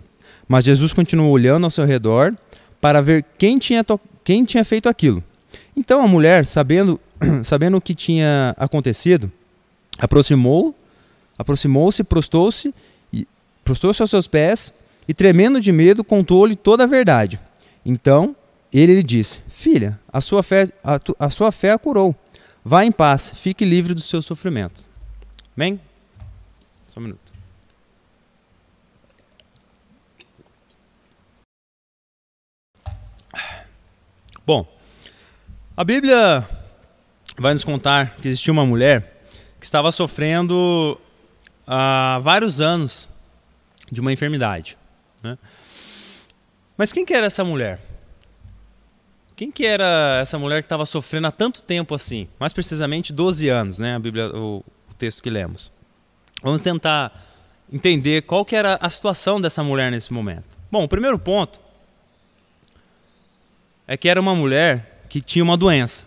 Mas 0.48 0.64
Jesus 0.64 0.92
continuou 0.92 1.30
olhando 1.30 1.62
ao 1.62 1.70
seu 1.70 1.84
redor 1.84 2.34
para 2.80 3.00
ver 3.00 3.24
quem 3.38 3.60
tinha, 3.60 3.86
quem 4.24 4.44
tinha 4.44 4.64
feito 4.64 4.88
aquilo. 4.88 5.22
Então 5.76 6.02
a 6.02 6.08
mulher, 6.08 6.44
sabendo, 6.46 7.00
sabendo 7.46 7.76
o 7.76 7.80
que 7.80 7.94
tinha 7.94 8.52
acontecido, 8.58 9.30
aproximou, 10.00 10.74
aproximou-se, 11.38 12.02
prostou-se, 12.02 12.74
prostou-se 13.64 14.02
aos 14.02 14.10
seus 14.10 14.26
pés 14.26 14.72
e 15.06 15.14
tremendo 15.14 15.60
de 15.60 15.72
medo 15.72 16.04
contou-lhe 16.04 16.56
toda 16.56 16.84
a 16.84 16.86
verdade. 16.86 17.40
Então 17.84 18.36
ele 18.72 18.94
lhe 18.94 19.02
disse: 19.02 19.42
Filha, 19.48 19.98
a 20.12 20.20
sua 20.20 20.42
fé 20.42 20.68
a, 20.82 20.98
tu, 20.98 21.16
a 21.18 21.30
sua 21.30 21.52
fé 21.52 21.72
a 21.72 21.78
curou. 21.78 22.14
Vá 22.64 22.84
em 22.84 22.92
paz, 22.92 23.32
fique 23.34 23.64
livre 23.64 23.92
dos 23.92 24.04
seus 24.04 24.24
sofrimentos. 24.24 24.88
Bem? 25.56 25.80
Só 26.86 27.00
um 27.00 27.02
minuto. 27.02 27.32
Bom, 34.44 34.66
a 35.76 35.84
Bíblia 35.84 36.46
vai 37.38 37.52
nos 37.52 37.64
contar 37.64 38.16
que 38.16 38.28
existia 38.28 38.52
uma 38.52 38.66
mulher 38.66 39.24
que 39.58 39.64
estava 39.64 39.92
sofrendo 39.92 41.00
há 41.66 42.18
vários 42.22 42.60
anos 42.60 43.08
de 43.92 44.00
uma 44.00 44.10
enfermidade. 44.10 44.78
Né? 45.22 45.36
Mas 46.78 46.92
quem 46.92 47.04
que 47.04 47.12
era 47.12 47.26
essa 47.26 47.44
mulher? 47.44 47.78
Quem 49.36 49.50
que 49.50 49.66
era 49.66 50.18
essa 50.20 50.38
mulher 50.38 50.62
que 50.62 50.66
estava 50.66 50.86
sofrendo 50.86 51.26
há 51.26 51.30
tanto 51.30 51.62
tempo 51.62 51.94
assim? 51.94 52.26
Mais 52.40 52.54
precisamente 52.54 53.12
12 53.12 53.48
anos, 53.50 53.78
né? 53.78 53.94
A 53.94 53.98
Bíblia, 53.98 54.34
o, 54.34 54.64
o 54.90 54.94
texto 54.94 55.22
que 55.22 55.28
lemos. 55.28 55.70
Vamos 56.42 56.62
tentar 56.62 57.12
entender 57.70 58.22
qual 58.22 58.44
que 58.46 58.56
era 58.56 58.78
a 58.80 58.88
situação 58.88 59.38
dessa 59.38 59.62
mulher 59.62 59.90
nesse 59.90 60.10
momento. 60.12 60.56
Bom, 60.70 60.84
o 60.84 60.88
primeiro 60.88 61.18
ponto 61.18 61.60
é 63.86 63.96
que 63.96 64.08
era 64.08 64.20
uma 64.20 64.34
mulher 64.34 65.04
que 65.10 65.20
tinha 65.20 65.44
uma 65.44 65.56
doença. 65.56 66.06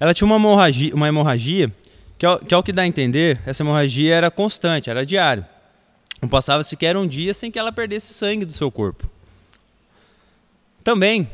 Ela 0.00 0.12
tinha 0.12 0.26
uma 0.26 0.36
hemorragia, 0.36 0.94
uma 0.94 1.06
hemorragia 1.06 1.72
que, 2.18 2.26
ao, 2.26 2.38
que, 2.40 2.54
ao 2.54 2.62
que 2.62 2.72
dá 2.72 2.82
a 2.82 2.86
entender, 2.86 3.40
essa 3.46 3.62
hemorragia 3.62 4.14
era 4.14 4.30
constante, 4.30 4.90
era 4.90 5.06
diária. 5.06 5.53
Não 6.24 6.28
passava 6.28 6.64
sequer 6.64 6.96
um 6.96 7.06
dia 7.06 7.34
sem 7.34 7.50
que 7.50 7.58
ela 7.58 7.70
perdesse 7.70 8.14
sangue 8.14 8.46
do 8.46 8.52
seu 8.54 8.70
corpo. 8.70 9.06
Também 10.82 11.28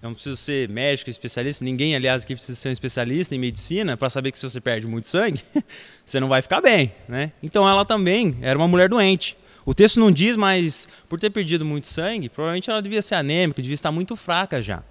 eu 0.00 0.10
não 0.10 0.14
preciso 0.14 0.36
ser 0.36 0.68
médico, 0.68 1.10
especialista. 1.10 1.64
Ninguém, 1.64 1.96
aliás, 1.96 2.22
aqui 2.22 2.36
precisa 2.36 2.56
ser 2.56 2.68
um 2.68 2.72
especialista 2.72 3.34
em 3.34 3.38
medicina 3.38 3.96
para 3.96 4.08
saber 4.08 4.30
que 4.30 4.38
se 4.38 4.48
você 4.48 4.60
perde 4.60 4.86
muito 4.86 5.08
sangue, 5.08 5.42
você 6.06 6.20
não 6.20 6.28
vai 6.28 6.40
ficar 6.40 6.60
bem, 6.60 6.94
né? 7.08 7.32
Então 7.42 7.68
ela 7.68 7.84
também 7.84 8.38
era 8.42 8.56
uma 8.56 8.68
mulher 8.68 8.88
doente. 8.88 9.36
O 9.66 9.74
texto 9.74 9.98
não 9.98 10.12
diz, 10.12 10.36
mas 10.36 10.88
por 11.08 11.18
ter 11.18 11.30
perdido 11.30 11.64
muito 11.64 11.88
sangue, 11.88 12.28
provavelmente 12.28 12.70
ela 12.70 12.80
devia 12.80 13.02
ser 13.02 13.16
anêmica, 13.16 13.60
devia 13.60 13.74
estar 13.74 13.90
muito 13.90 14.14
fraca 14.14 14.62
já, 14.62 14.84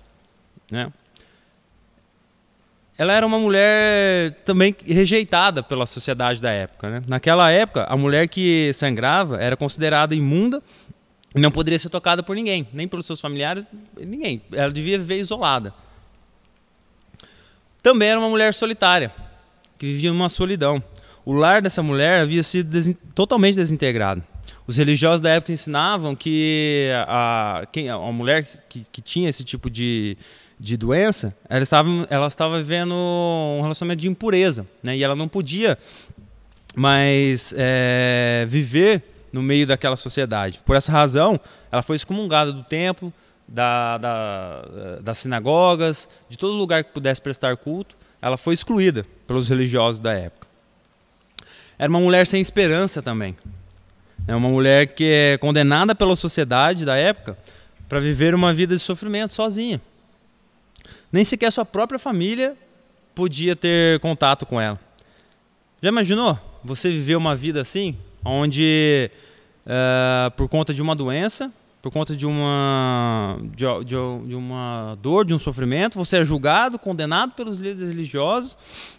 né? 0.69 0.91
Ela 2.97 3.13
era 3.13 3.25
uma 3.25 3.39
mulher 3.39 4.41
também 4.45 4.75
rejeitada 4.85 5.63
pela 5.63 5.85
sociedade 5.85 6.41
da 6.41 6.51
época. 6.51 6.89
Né? 6.89 7.01
Naquela 7.07 7.49
época, 7.49 7.85
a 7.85 7.97
mulher 7.97 8.27
que 8.27 8.71
sangrava 8.73 9.41
era 9.41 9.57
considerada 9.57 10.13
imunda 10.13 10.61
não 11.35 11.49
poderia 11.49 11.79
ser 11.79 11.89
tocada 11.89 12.21
por 12.21 12.35
ninguém, 12.35 12.67
nem 12.71 12.87
pelos 12.87 13.07
seus 13.07 13.19
familiares, 13.19 13.65
ninguém. 13.99 14.43
Ela 14.51 14.71
devia 14.71 14.99
viver 14.99 15.17
isolada. 15.17 15.73
Também 17.81 18.09
era 18.09 18.19
uma 18.19 18.29
mulher 18.29 18.53
solitária, 18.53 19.11
que 19.79 19.85
vivia 19.87 20.11
numa 20.13 20.29
solidão. 20.29 20.81
O 21.25 21.33
lar 21.33 21.61
dessa 21.61 21.81
mulher 21.81 22.21
havia 22.21 22.43
sido 22.43 22.93
totalmente 23.15 23.55
desintegrado. 23.55 24.23
Os 24.67 24.77
religiosos 24.77 25.19
da 25.19 25.31
época 25.31 25.51
ensinavam 25.51 26.15
que 26.15 26.89
a, 27.07 27.65
quem, 27.71 27.89
a 27.89 27.97
mulher 27.97 28.43
que, 28.69 28.85
que 28.91 29.01
tinha 29.01 29.29
esse 29.29 29.43
tipo 29.43 29.69
de, 29.69 30.17
de 30.63 30.77
doença, 30.77 31.35
ela 31.49 31.61
estava, 31.61 31.89
ela 32.09 32.27
estava 32.27 32.57
vivendo 32.57 32.95
um 32.95 33.59
relacionamento 33.61 34.01
de 34.01 34.07
impureza, 34.07 34.65
né? 34.81 34.95
e 34.95 35.03
ela 35.03 35.13
não 35.13 35.27
podia 35.27 35.77
mais 36.73 37.53
é, 37.57 38.45
viver 38.47 39.03
no 39.33 39.43
meio 39.43 39.67
daquela 39.67 39.97
sociedade. 39.97 40.61
Por 40.65 40.77
essa 40.77 40.89
razão, 40.89 41.37
ela 41.69 41.81
foi 41.81 41.97
excomungada 41.97 42.53
do 42.53 42.63
templo, 42.63 43.11
da, 43.45 43.97
da, 43.97 44.61
das 45.01 45.17
sinagogas, 45.17 46.07
de 46.29 46.37
todo 46.37 46.53
lugar 46.53 46.81
que 46.85 46.93
pudesse 46.93 47.21
prestar 47.21 47.57
culto. 47.57 47.97
Ela 48.21 48.37
foi 48.37 48.53
excluída 48.53 49.05
pelos 49.27 49.49
religiosos 49.49 49.99
da 49.99 50.13
época. 50.13 50.47
Era 51.77 51.89
uma 51.89 51.99
mulher 51.99 52.25
sem 52.25 52.39
esperança 52.39 53.01
também. 53.01 53.35
É 54.25 54.33
uma 54.33 54.47
mulher 54.47 54.87
que 54.87 55.03
é 55.03 55.37
condenada 55.37 55.93
pela 55.93 56.15
sociedade 56.15 56.85
da 56.85 56.95
época 56.95 57.37
para 57.89 57.99
viver 57.99 58.33
uma 58.33 58.53
vida 58.53 58.73
de 58.73 58.81
sofrimento 58.81 59.33
sozinha. 59.33 59.81
Nem 61.13 61.23
sequer 61.23 61.51
sua 61.51 61.63
própria 61.63 61.99
família 61.99 62.57
podia 63.13 63.55
ter 63.55 63.99
contato 63.99 64.47
com 64.47 64.59
ela. 64.59 64.79
Já 65.79 65.89
imaginou 65.89 66.39
você 66.63 66.89
viver 66.89 67.15
uma 67.15 67.35
vida 67.35 67.61
assim, 67.61 67.95
onde 68.25 69.11
uh, 69.63 70.31
por 70.31 70.49
conta 70.49 70.73
de 70.73 70.81
uma 70.81 70.95
doença, 70.95 71.53
por 71.83 71.91
conta 71.91 72.15
de 72.15 72.25
uma, 72.25 73.37
de, 73.55 73.65
de, 73.85 74.27
de, 74.27 74.35
uma 74.35 74.97
dor, 75.03 75.23
de 75.23 75.35
um 75.35 75.37
sofrimento, 75.37 75.99
você 75.99 76.17
é 76.17 76.25
julgado, 76.25 76.79
condenado 76.79 77.33
pelos 77.33 77.59
líderes 77.59 77.89
religiosos, 77.89 78.57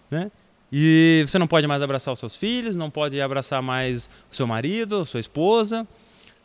né? 0.08 0.30
E 0.70 1.24
você 1.26 1.36
não 1.36 1.48
pode 1.48 1.66
mais 1.66 1.82
abraçar 1.82 2.12
os 2.12 2.20
seus 2.20 2.36
filhos, 2.36 2.76
não 2.76 2.90
pode 2.90 3.20
abraçar 3.20 3.60
mais 3.60 4.08
o 4.30 4.36
seu 4.36 4.46
marido, 4.46 5.00
a 5.00 5.04
sua 5.04 5.18
esposa, 5.18 5.82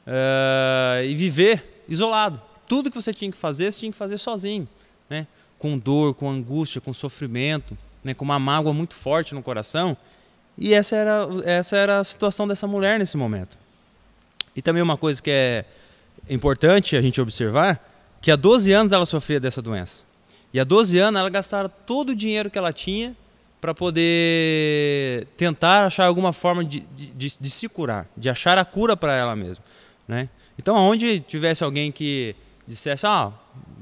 uh, 0.07 1.03
e 1.03 1.13
viver 1.13 1.83
isolado. 1.87 2.41
Tudo 2.67 2.89
que 2.89 2.99
você 2.99 3.13
tinha 3.13 3.29
que 3.29 3.37
fazer, 3.37 3.71
você 3.71 3.81
tinha 3.81 3.91
que 3.91 3.97
fazer 3.97 4.17
sozinho, 4.17 4.67
né? 5.07 5.27
Com 5.59 5.77
dor, 5.77 6.15
com 6.15 6.29
angústia, 6.29 6.81
com 6.81 6.93
sofrimento, 6.93 7.77
né? 8.03 8.13
com 8.13 8.25
uma 8.25 8.39
mágoa 8.39 8.73
muito 8.73 8.95
forte 8.95 9.35
no 9.35 9.43
coração. 9.43 9.95
E 10.57 10.73
essa 10.73 10.95
era, 10.95 11.27
essa 11.45 11.77
era 11.77 11.99
a 11.99 12.03
situação 12.03 12.47
dessa 12.47 12.65
mulher 12.65 12.97
nesse 12.97 13.17
momento. 13.17 13.57
E 14.55 14.61
também 14.61 14.81
uma 14.81 14.97
coisa 14.97 15.21
que 15.21 15.29
é 15.29 15.65
importante 16.29 16.95
a 16.95 17.01
gente 17.01 17.21
observar, 17.21 17.85
que 18.21 18.31
há 18.31 18.35
12 18.35 18.71
anos 18.71 18.91
ela 18.91 19.05
sofria 19.05 19.39
dessa 19.39 19.61
doença. 19.61 20.03
E 20.53 20.59
há 20.59 20.63
12 20.63 20.97
anos 20.97 21.19
ela 21.19 21.29
gastava 21.29 21.69
todo 21.69 22.09
o 22.09 22.15
dinheiro 22.15 22.49
que 22.49 22.57
ela 22.57 22.73
tinha 22.73 23.15
para 23.61 23.73
poder 23.73 25.27
tentar 25.37 25.85
achar 25.85 26.05
alguma 26.05 26.31
forma 26.31 26.63
de, 26.63 26.79
de, 26.95 27.37
de, 27.39 27.49
se 27.49 27.67
curar, 27.67 28.07
de 28.15 28.29
achar 28.29 28.57
a 28.57 28.65
cura 28.65 28.95
para 28.95 29.13
ela 29.15 29.35
mesma. 29.35 29.63
Né? 30.07 30.29
Então, 30.57 30.75
aonde 30.75 31.19
tivesse 31.19 31.63
alguém 31.63 31.91
que 31.91 32.35
dissesse, 32.69 33.05
ah, 33.07 33.33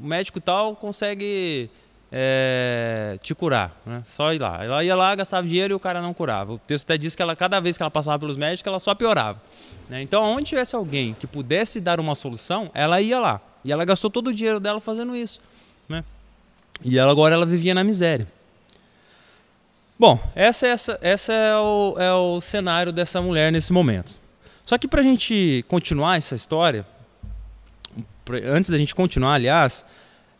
o 0.01 0.07
médico 0.07 0.39
tal 0.39 0.73
consegue 0.73 1.69
é, 2.09 3.19
te 3.21 3.35
curar, 3.35 3.75
né? 3.85 4.01
Só 4.05 4.33
ir 4.33 4.39
lá. 4.39 4.63
Ela 4.63 4.83
ia 4.83 4.95
lá, 4.95 5.13
gastava 5.13 5.45
dinheiro 5.45 5.73
e 5.73 5.75
o 5.75 5.79
cara 5.79 6.01
não 6.01 6.13
curava. 6.13 6.53
O 6.53 6.57
texto 6.57 6.85
até 6.85 6.97
diz 6.97 7.13
que 7.13 7.21
ela, 7.21 7.35
cada 7.35 7.59
vez 7.59 7.75
que 7.75 7.83
ela 7.83 7.91
passava 7.91 8.17
pelos 8.17 8.37
médicos, 8.37 8.65
ela 8.65 8.79
só 8.79 8.95
piorava. 8.95 9.41
Né? 9.89 10.01
Então, 10.01 10.23
onde 10.23 10.45
tivesse 10.45 10.73
alguém 10.73 11.13
que 11.13 11.27
pudesse 11.27 11.81
dar 11.81 11.99
uma 11.99 12.15
solução, 12.15 12.71
ela 12.73 13.01
ia 13.01 13.19
lá. 13.19 13.41
E 13.63 13.73
ela 13.73 13.83
gastou 13.83 14.09
todo 14.09 14.27
o 14.27 14.33
dinheiro 14.33 14.59
dela 14.59 14.79
fazendo 14.79 15.13
isso. 15.13 15.41
Né? 15.89 16.03
E 16.81 16.97
ela, 16.97 17.11
agora 17.11 17.35
ela 17.35 17.45
vivia 17.45 17.73
na 17.73 17.83
miséria. 17.83 18.25
Bom, 19.99 20.17
essa, 20.33 20.65
essa, 20.65 20.97
essa 21.01 21.33
é, 21.33 21.57
o, 21.57 21.95
é 21.99 22.13
o 22.13 22.39
cenário 22.39 22.93
dessa 22.93 23.21
mulher 23.21 23.51
nesse 23.51 23.73
momento. 23.73 24.21
Só 24.63 24.77
que 24.77 24.87
para 24.87 25.01
a 25.01 25.03
gente 25.03 25.65
continuar 25.67 26.17
essa 26.17 26.35
história, 26.35 26.85
antes 28.35 28.69
da 28.69 28.77
gente 28.77 28.93
continuar, 28.93 29.33
aliás, 29.35 29.85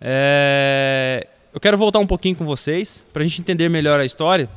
é, 0.02 1.28
eu 1.54 1.60
quero 1.60 1.78
voltar 1.78 2.00
um 2.00 2.08
pouquinho 2.08 2.36
com 2.36 2.46
vocês 2.46 3.04
para 3.12 3.24
a 3.24 3.26
gente 3.26 3.42
entender 3.42 3.70
melhor 3.70 4.00
a 4.00 4.06
história 4.06 4.50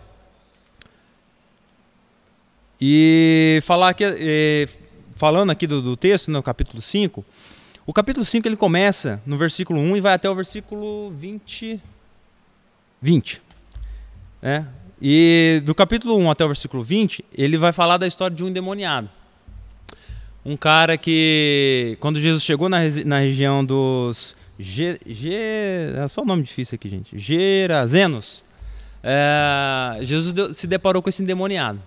e 2.81 3.61
falar 3.63 3.91
aqui, 3.91 4.05
eh, 4.05 4.69
falando 5.15 5.51
aqui 5.51 5.67
do, 5.67 5.83
do, 5.83 5.97
texto, 5.97 6.31
no 6.31 6.43
capítulo 6.43 6.81
5. 6.81 7.25
O 7.87 7.93
capítulo 7.93 8.25
5 8.25 8.49
ele 8.49 8.57
começa 8.57 9.21
no 9.27 9.37
versículo 9.37 9.81
1 9.81 9.97
e 9.97 10.01
vai 10.01 10.15
até 10.15 10.31
o 10.31 10.35
versículo 10.35 11.11
20. 11.11 11.81
20. 13.03 13.43
É. 14.43 14.65
E 15.01 15.63
do 15.65 15.75
capítulo 15.75 16.17
1 16.17 16.31
até 16.31 16.45
o 16.45 16.49
versículo 16.49 16.83
20, 16.83 17.25
ele 17.33 17.59
vai 17.59 17.73
falar 17.73 17.99
da 17.99 18.07
história 18.07 18.35
de 18.35 18.43
um 18.43 18.49
endemoniado. 18.49 19.11
Um, 20.51 20.57
cara 20.57 20.99
que, 20.99 21.97
quando 22.01 22.19
Jesus 22.19 22.43
chegou 22.43 22.69
na, 22.69 22.79
na 23.07 23.21
região 23.21 23.65
dos. 23.65 24.35
Ge, 24.59 25.01
Ge, 25.07 25.33
é 25.33 26.09
só 26.09 26.23
o 26.23 26.25
um 26.25 26.27
nome 26.27 26.43
difícil 26.43 26.75
aqui, 26.75 26.89
gente. 26.89 27.17
Gerazenos. 27.17 28.45
É, 29.01 29.99
Jesus 30.03 30.33
deu, 30.33 30.53
se 30.53 30.67
deparou 30.67 31.01
com 31.01 31.09
esse 31.09 31.23
endemoniado. 31.23 31.81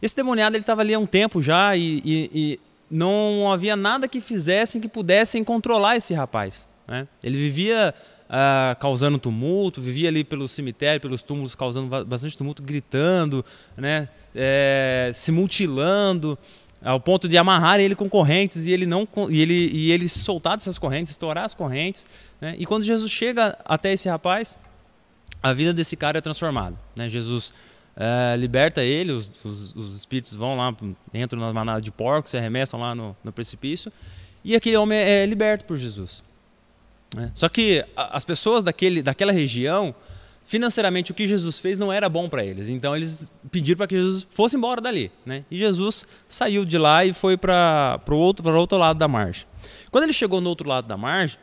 Esse 0.00 0.14
demoniado 0.14 0.54
ele 0.54 0.62
estava 0.62 0.82
ali 0.82 0.94
há 0.94 1.00
um 1.00 1.04
tempo 1.04 1.42
já 1.42 1.76
e, 1.76 2.00
e, 2.04 2.30
e, 2.32 2.60
não 2.88 3.50
havia 3.52 3.74
nada 3.74 4.06
que 4.06 4.20
fizessem 4.20 4.80
que 4.80 4.86
pudessem 4.86 5.42
controlar 5.42 5.96
esse 5.96 6.14
rapaz. 6.14 6.68
Né? 6.86 7.08
Ele 7.24 7.36
vivia 7.36 7.92
uh, 8.26 8.78
causando 8.78 9.18
tumulto, 9.18 9.80
vivia 9.80 10.08
ali 10.08 10.22
pelo 10.22 10.46
cemitério, 10.46 11.00
pelos 11.00 11.22
túmulos, 11.22 11.56
causando 11.56 12.04
bastante 12.04 12.38
tumulto, 12.38 12.62
gritando, 12.62 13.44
né? 13.76 14.08
É, 14.32 15.10
se 15.12 15.32
mutilando, 15.32 16.38
ao 16.82 17.00
ponto 17.00 17.28
de 17.28 17.36
amarrar 17.36 17.80
ele 17.80 17.94
com 17.94 18.08
correntes 18.08 18.66
e 18.66 18.72
ele 18.72 18.86
não 18.86 19.08
e 19.28 19.40
ele, 19.40 19.70
e 19.72 19.90
ele 19.90 20.08
soltar 20.08 20.56
dessas 20.56 20.78
correntes, 20.78 21.12
estourar 21.12 21.44
as 21.44 21.54
correntes. 21.54 22.06
Né? 22.40 22.54
E 22.58 22.66
quando 22.66 22.84
Jesus 22.84 23.10
chega 23.10 23.58
até 23.64 23.92
esse 23.92 24.08
rapaz, 24.08 24.58
a 25.42 25.52
vida 25.52 25.72
desse 25.72 25.96
cara 25.96 26.18
é 26.18 26.20
transformada. 26.20 26.76
Né? 26.94 27.08
Jesus 27.08 27.52
é, 27.96 28.36
liberta 28.36 28.82
ele, 28.84 29.12
os, 29.12 29.44
os, 29.44 29.74
os, 29.74 29.96
espíritos 29.96 30.34
vão 30.34 30.56
lá, 30.56 30.74
entram 31.14 31.40
na 31.40 31.52
manada 31.52 31.80
de 31.80 31.90
porcos, 31.90 32.30
se 32.30 32.36
arremessam 32.36 32.78
lá 32.78 32.94
no, 32.94 33.16
no 33.24 33.32
precipício, 33.32 33.92
e 34.44 34.54
aquele 34.54 34.76
homem 34.76 34.98
é, 34.98 35.22
é 35.22 35.26
liberto 35.26 35.64
por 35.64 35.76
Jesus. 35.76 36.22
Né? 37.14 37.32
Só 37.34 37.48
que 37.48 37.84
as 37.96 38.24
pessoas 38.24 38.62
daquele, 38.62 39.02
daquela 39.02 39.32
região, 39.32 39.94
financeiramente, 40.46 41.10
o 41.10 41.14
que 41.14 41.26
Jesus 41.26 41.58
fez 41.58 41.76
não 41.76 41.92
era 41.92 42.08
bom 42.08 42.28
para 42.28 42.44
eles. 42.44 42.68
Então 42.68 42.94
eles 42.94 43.30
pediram 43.50 43.78
para 43.78 43.88
que 43.88 43.96
Jesus 43.96 44.26
fosse 44.30 44.56
embora 44.56 44.80
dali. 44.80 45.10
Né? 45.26 45.44
E 45.50 45.58
Jesus 45.58 46.06
saiu 46.28 46.64
de 46.64 46.78
lá 46.78 47.04
e 47.04 47.12
foi 47.12 47.36
para 47.36 48.00
o 48.08 48.14
outro, 48.14 48.48
outro 48.56 48.78
lado 48.78 48.96
da 48.96 49.08
margem. 49.08 49.44
Quando 49.90 50.04
ele 50.04 50.12
chegou 50.12 50.40
no 50.40 50.48
outro 50.48 50.68
lado 50.68 50.86
da 50.86 50.96
margem, 50.96 51.36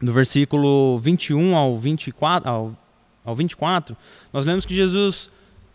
no 0.00 0.12
versículo 0.12 0.98
21 0.98 1.56
ao 1.56 1.76
24, 1.78 2.48
ao, 2.48 2.76
ao 3.24 3.34
24, 3.34 3.96
nós 4.30 4.44
lemos 4.44 4.66
que 4.66 4.74
Jesus 4.74 5.30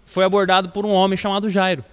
foi 0.06 0.24
abordado 0.24 0.70
por 0.70 0.86
um 0.86 0.92
homem 0.92 1.18
chamado 1.18 1.50
Jairo. 1.50 1.84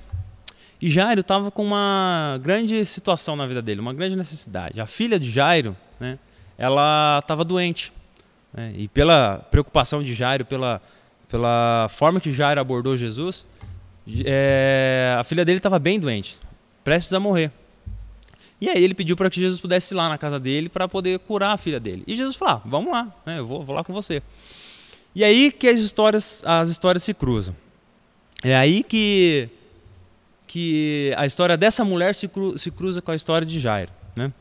E 0.79 0.91
Jairo 0.91 1.23
estava 1.23 1.51
com 1.51 1.65
uma 1.65 2.39
grande 2.43 2.85
situação 2.85 3.35
na 3.35 3.47
vida 3.47 3.63
dele, 3.63 3.81
uma 3.81 3.95
grande 3.95 4.15
necessidade. 4.15 4.79
A 4.79 4.87
filha 4.87 5.19
de 5.19 5.31
Jairo, 5.31 5.75
né, 5.99 6.19
ela 6.59 7.19
estava 7.23 7.45
doente. 7.45 7.93
Né? 8.53 8.73
E 8.77 8.89
pela 8.89 9.39
preocupação 9.51 10.03
de 10.03 10.15
Jairo, 10.15 10.45
pela, 10.45 10.81
pela 11.29 11.89
forma 11.91 12.21
que 12.21 12.33
Jairo 12.33 12.61
abordou 12.61 12.97
Jesus, 12.97 13.47
é, 14.25 15.17
a 15.19 15.25
filha 15.25 15.45
dele 15.45 15.59
estava 15.59 15.79
bem 15.79 15.99
doente, 15.99 16.39
prestes 16.85 17.13
a 17.13 17.21
morrer. 17.21 17.53
E 18.61 18.69
aí 18.69 18.83
ele 18.83 18.95
pediu 18.95 19.17
para 19.17 19.31
que 19.31 19.41
Jesus 19.41 19.61
pudesse 19.61 19.95
ir 19.95 19.97
lá 19.97 20.09
na 20.09 20.19
casa 20.19 20.39
dele 20.39 20.69
para 20.69 20.87
poder 20.87 21.19
curar 21.21 21.53
a 21.53 21.57
filha 21.57 21.81
dele. 21.81 22.05
E 22.07 22.15
Jesus 22.15 22.37
falou: 22.37 22.55
ah, 22.55 22.63
vamos 22.65 22.93
lá, 22.93 23.15
né? 23.25 23.39
eu 23.39 23.47
vou, 23.47 23.65
vou 23.65 23.75
lá 23.75 23.83
com 23.83 23.93
você. 23.93 24.23
E 25.15 25.25
aí 25.25 25.51
que 25.51 25.67
as 25.67 25.81
histórias, 25.81 26.43
as 26.45 26.69
histórias 26.69 27.03
se 27.03 27.15
cruzam. 27.15 27.57
É 28.43 28.55
aí 28.55 28.83
que, 28.83 29.49
que 30.47 31.15
a 31.17 31.27
história 31.27 31.57
dessa 31.57 31.85
mulher 31.85 32.15
se, 32.15 32.29
cru, 32.29 32.59
se 32.59 32.71
cruza 32.71 33.01
com 33.01 33.11
a 33.11 33.15
história 33.15 33.47
de 33.47 33.59
Jairo. 33.59 33.93
Né? 34.15 34.33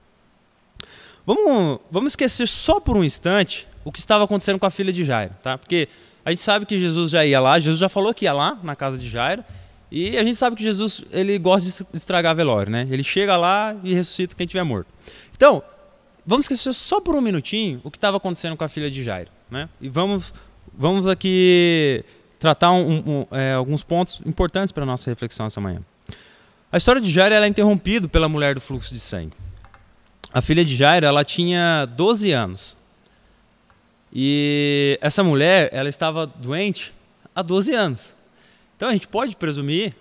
Vamos, 1.25 1.79
vamos 1.89 2.11
esquecer 2.11 2.47
só 2.47 2.79
por 2.79 2.97
um 2.97 3.03
instante 3.03 3.68
o 3.89 3.91
que 3.91 3.98
estava 3.98 4.24
acontecendo 4.24 4.60
com 4.60 4.67
a 4.67 4.69
filha 4.69 4.93
de 4.93 5.03
Jairo, 5.03 5.34
tá? 5.41 5.58
Porque 5.58 5.89
a 6.24 6.29
gente 6.29 6.43
sabe 6.43 6.63
que 6.67 6.79
Jesus 6.79 7.10
já 7.10 7.25
ia 7.25 7.39
lá, 7.39 7.60
Jesus 7.60 7.79
já 7.79 7.89
falou 7.89 8.13
que 8.13 8.25
ia 8.25 8.34
lá 8.34 8.55
na 8.62 8.75
casa 8.75 9.00
de 9.00 9.10
Jairo, 9.10 9.43
e 9.91 10.15
a 10.15 10.24
gente 10.24 10.36
sabe 10.36 10.55
que 10.55 10.62
Jesus 10.62 11.03
ele 11.12 11.39
gosta 11.39 11.84
de 11.91 11.98
estragar 11.98 12.36
velório, 12.36 12.72
né? 12.72 12.88
Ele 12.91 13.03
chega 13.03 13.36
lá 13.36 13.75
e 13.84 13.91
ressuscita 13.96 14.36
quem 14.36 14.46
tiver 14.46 14.62
morto. 14.62 14.88
Então, 15.36 15.63
vamos 16.24 16.46
esquecer 16.46 16.72
só 16.74 17.01
por 17.01 17.15
um 17.15 17.22
minutinho 17.22 17.81
o 17.84 17.89
que 17.89 17.98
estava 17.98 18.17
acontecendo 18.17 18.55
com 18.55 18.63
a 18.63 18.67
filha 18.67 18.91
de 18.91 19.03
Jairo, 19.03 19.31
né? 19.50 19.67
E 19.81 19.89
vamos, 19.89 20.31
vamos 20.72 21.08
aqui 21.08 22.05
tratar 22.37 22.72
um, 22.74 23.00
um, 23.00 23.35
é, 23.35 23.53
alguns 23.53 23.83
pontos 23.83 24.22
importantes 24.24 24.72
para 24.72 24.83
a 24.83 24.85
nossa 24.85 25.09
reflexão 25.09 25.48
essa 25.48 25.59
manhã. 25.59 25.81
A 26.72 26.77
história 26.77 27.01
de 27.01 27.11
Jairo 27.11 27.33
é 27.33 27.48
interrompida 27.48 28.07
pela 28.07 28.29
mulher 28.29 28.53
do 28.53 28.61
fluxo 28.61 28.94
de 28.94 29.00
sangue 29.00 29.33
a 30.33 30.42
filha 30.42 30.63
de 30.63 30.75
Jairo, 30.75 31.05
ela 31.05 31.24
tinha 31.24 31.85
12 31.96 32.31
anos. 32.31 32.77
E 34.11 34.98
essa 35.01 35.24
mulher, 35.24 35.69
ela 35.72 35.89
estava 35.89 36.25
doente 36.25 36.93
há 37.35 37.41
12 37.41 37.74
anos. 37.74 38.15
Então 38.75 38.89
a 38.89 38.91
gente 38.91 39.07
pode 39.07 39.35
presumir 39.35 39.93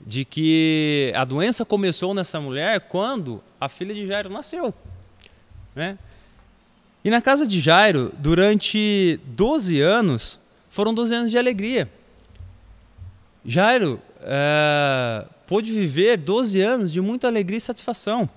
de 0.00 0.24
que 0.24 1.12
a 1.14 1.24
doença 1.24 1.64
começou 1.64 2.12
nessa 2.12 2.40
mulher 2.40 2.80
quando 2.80 3.42
a 3.60 3.68
filha 3.68 3.94
de 3.94 4.06
Jairo 4.06 4.28
nasceu. 4.28 4.74
Né? 5.74 5.98
E 7.04 7.10
na 7.10 7.20
casa 7.20 7.46
de 7.46 7.60
Jairo, 7.60 8.12
durante 8.18 9.20
12 9.26 9.80
anos, 9.80 10.40
foram 10.70 10.92
12 10.92 11.14
anos 11.14 11.30
de 11.30 11.38
alegria. 11.38 11.90
Jairo 13.44 14.00
é, 14.22 15.26
pôde 15.46 15.70
viver 15.70 16.16
12 16.16 16.60
anos 16.60 16.92
de 16.92 17.00
muita 17.00 17.28
alegria 17.28 17.58
e 17.58 17.60
satisfação. 17.60 18.28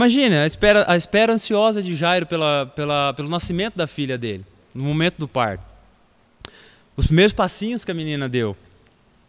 Imagina 0.00 0.44
a 0.44 0.46
espera, 0.46 0.84
a 0.88 0.96
espera 0.96 1.30
ansiosa 1.30 1.82
de 1.82 1.94
Jairo 1.94 2.24
pela, 2.24 2.72
pela, 2.74 3.12
pelo 3.12 3.28
nascimento 3.28 3.76
da 3.76 3.86
filha 3.86 4.16
dele, 4.16 4.46
no 4.74 4.82
momento 4.82 5.18
do 5.18 5.28
parto. 5.28 5.62
Os 6.96 7.04
primeiros 7.04 7.34
passinhos 7.34 7.84
que 7.84 7.90
a 7.90 7.94
menina 7.94 8.26
deu. 8.26 8.56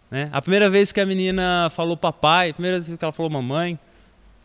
Né? 0.09 0.29
A 0.31 0.41
primeira 0.41 0.69
vez 0.69 0.93
que 0.93 1.01
a 1.01 1.05
menina 1.05 1.69
falou 1.75 1.97
papai, 1.97 2.51
a 2.51 2.53
primeira 2.53 2.79
vez 2.79 2.97
que 2.97 3.03
ela 3.03 3.11
falou 3.11 3.29
mamãe. 3.29 3.77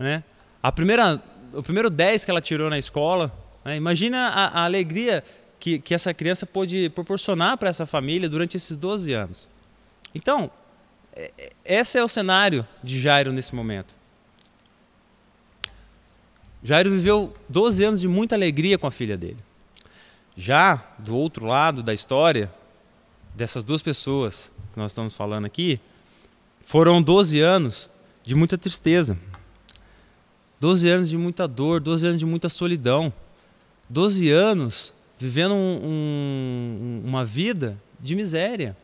Né? 0.00 0.24
A 0.60 0.72
primeira, 0.72 1.22
o 1.52 1.62
primeiro 1.62 1.88
10 1.88 2.24
que 2.24 2.30
ela 2.32 2.40
tirou 2.40 2.68
na 2.68 2.76
escola. 2.76 3.32
Né? 3.64 3.76
Imagina 3.76 4.26
a, 4.26 4.62
a 4.62 4.64
alegria 4.64 5.22
que, 5.60 5.78
que 5.78 5.94
essa 5.94 6.12
criança 6.12 6.44
pôde 6.44 6.90
proporcionar 6.90 7.56
para 7.56 7.68
essa 7.68 7.86
família 7.86 8.28
durante 8.28 8.56
esses 8.56 8.76
12 8.76 9.12
anos. 9.12 9.48
Então, 10.12 10.50
é, 11.14 11.30
é, 11.38 11.52
esse 11.64 11.96
é 11.96 12.02
o 12.02 12.08
cenário 12.08 12.66
de 12.82 13.00
Jairo 13.00 13.32
nesse 13.32 13.54
momento. 13.54 13.94
Jairo 16.66 16.90
viveu 16.90 17.32
12 17.48 17.84
anos 17.84 18.00
de 18.00 18.08
muita 18.08 18.34
alegria 18.34 18.76
com 18.76 18.88
a 18.88 18.90
filha 18.90 19.16
dele. 19.16 19.36
Já 20.36 20.84
do 20.98 21.14
outro 21.14 21.46
lado 21.46 21.80
da 21.80 21.94
história, 21.94 22.52
dessas 23.36 23.62
duas 23.62 23.82
pessoas 23.82 24.50
que 24.72 24.76
nós 24.80 24.90
estamos 24.90 25.14
falando 25.14 25.44
aqui, 25.44 25.78
foram 26.62 27.00
12 27.00 27.38
anos 27.38 27.88
de 28.24 28.34
muita 28.34 28.58
tristeza. 28.58 29.16
12 30.58 30.88
anos 30.88 31.08
de 31.08 31.16
muita 31.16 31.46
dor, 31.46 31.80
12 31.80 32.04
anos 32.04 32.18
de 32.18 32.26
muita 32.26 32.48
solidão. 32.48 33.12
12 33.88 34.28
anos 34.32 34.92
vivendo 35.16 35.54
um, 35.54 35.80
um, 35.84 37.02
uma 37.04 37.24
vida 37.24 37.80
de 38.00 38.16
miséria, 38.16 38.76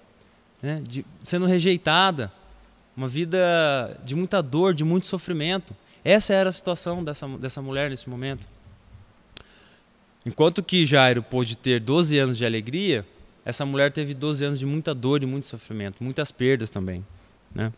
né? 0.63 0.81
de, 0.87 1.05
sendo 1.21 1.47
rejeitada, 1.47 2.33
uma 2.97 3.09
vida 3.09 4.01
de 4.05 4.15
muita 4.15 4.41
dor, 4.41 4.73
de 4.73 4.85
muito 4.85 5.07
sofrimento. 5.07 5.75
Essa 6.05 6.35
era 6.35 6.49
a 6.49 6.53
situação 6.53 7.03
dessa, 7.03 7.29
dessa 7.29 7.63
mulher 7.63 7.91
nesse 7.91 8.09
momento. 8.09 8.47
Enquanto 10.25 10.63
que 10.63 10.87
Jairo 10.87 11.23
pôde 11.23 11.57
ter 11.57 11.81
12 11.81 12.19
anos 12.19 12.39
de 12.39 12.47
alegria, 12.47 13.07
essa 13.45 13.67
mulher 13.67 13.93
teve 13.93 14.15
12 14.15 14.45
anos 14.45 14.59
de 14.59 14.67
muita 14.67 14.95
dor 14.95 15.23
e 15.23 15.27
muito 15.27 15.47
sofrimento, 15.47 16.03
muitas 16.03 16.31
perdas 16.31 16.71
também. 16.71 17.05
Né? 17.55 17.73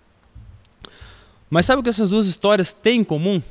Mas 1.48 1.66
sabe 1.66 1.80
o 1.80 1.82
que 1.82 1.88
essas 1.88 2.10
duas 2.10 2.26
histórias 2.26 2.72
têm 2.72 3.00
em 3.00 3.04
comum? 3.04 3.42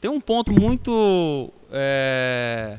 Tem 0.00 0.10
um 0.10 0.20
ponto 0.20 0.52
muito 0.52 1.52
é, 1.70 2.78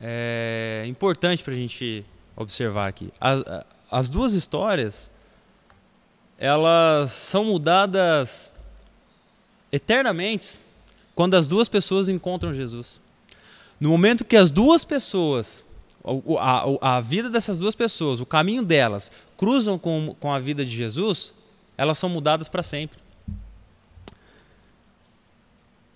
é, 0.00 0.84
importante 0.86 1.42
para 1.42 1.52
a 1.52 1.56
gente 1.56 2.04
observar 2.36 2.88
aqui. 2.88 3.12
As, 3.20 3.42
as 3.90 4.10
duas 4.10 4.32
histórias 4.32 5.10
elas 6.38 7.10
são 7.12 7.44
mudadas 7.44 8.52
eternamente 9.76 10.60
quando 11.14 11.34
as 11.34 11.46
duas 11.46 11.68
pessoas 11.68 12.08
encontram 12.08 12.52
Jesus. 12.52 13.00
No 13.80 13.88
momento 13.90 14.24
que 14.24 14.36
as 14.36 14.50
duas 14.50 14.84
pessoas, 14.84 15.64
a, 16.38 16.88
a, 16.90 16.96
a 16.96 17.00
vida 17.00 17.30
dessas 17.30 17.58
duas 17.58 17.74
pessoas, 17.74 18.20
o 18.20 18.26
caminho 18.26 18.62
delas, 18.62 19.10
cruzam 19.36 19.78
com, 19.78 20.14
com 20.18 20.32
a 20.32 20.38
vida 20.38 20.64
de 20.64 20.74
Jesus, 20.74 21.34
elas 21.76 21.98
são 21.98 22.08
mudadas 22.08 22.48
para 22.48 22.62
sempre. 22.62 22.98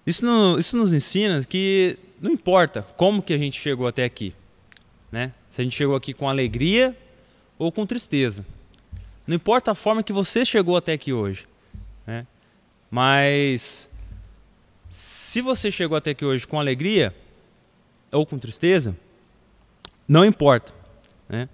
Isso, 0.06 0.24
no, 0.24 0.58
isso 0.58 0.76
nos 0.76 0.92
ensina 0.92 1.42
que 1.44 1.98
não 2.20 2.30
importa 2.30 2.82
como 2.96 3.22
que 3.22 3.32
a 3.32 3.38
gente 3.38 3.60
chegou 3.60 3.86
até 3.86 4.04
aqui, 4.04 4.34
né? 5.10 5.32
Se 5.50 5.60
a 5.60 5.64
gente 5.64 5.76
chegou 5.76 5.96
aqui 5.96 6.12
com 6.12 6.28
alegria 6.28 6.96
ou 7.58 7.70
com 7.70 7.86
tristeza. 7.86 8.44
Não 9.26 9.36
importa 9.36 9.70
a 9.70 9.74
forma 9.74 10.02
que 10.02 10.12
você 10.12 10.44
chegou 10.44 10.76
até 10.76 10.92
aqui 10.92 11.12
hoje, 11.12 11.44
né? 12.06 12.26
Mas 12.90 13.88
se 14.88 15.40
você 15.40 15.70
chegou 15.70 15.96
até 15.96 16.10
aqui 16.10 16.24
hoje 16.24 16.46
com 16.46 16.58
alegria 16.58 17.14
ou 18.10 18.26
com 18.26 18.38
tristeza, 18.38 18.96
não 20.08 20.24
importa. 20.24 20.72
Né? 21.28 21.48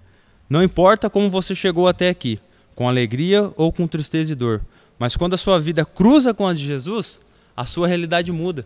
Não 0.49 0.63
importa 0.63 1.09
como 1.09 1.29
você 1.29 1.53
chegou 1.53 1.87
até 1.87 2.09
aqui, 2.09 2.39
com 2.73 2.89
alegria 2.89 3.51
ou 3.55 3.71
com 3.71 3.87
tristeza 3.87 4.31
e 4.31 4.35
dor. 4.35 4.65
Mas 4.97 5.15
quando 5.15 5.35
a 5.35 5.37
sua 5.37 5.59
vida 5.59 5.85
cruza 5.85 6.33
com 6.33 6.47
a 6.47 6.53
de 6.53 6.65
Jesus, 6.65 7.21
a 7.55 7.65
sua 7.65 7.87
realidade 7.87 8.31
muda. 8.31 8.65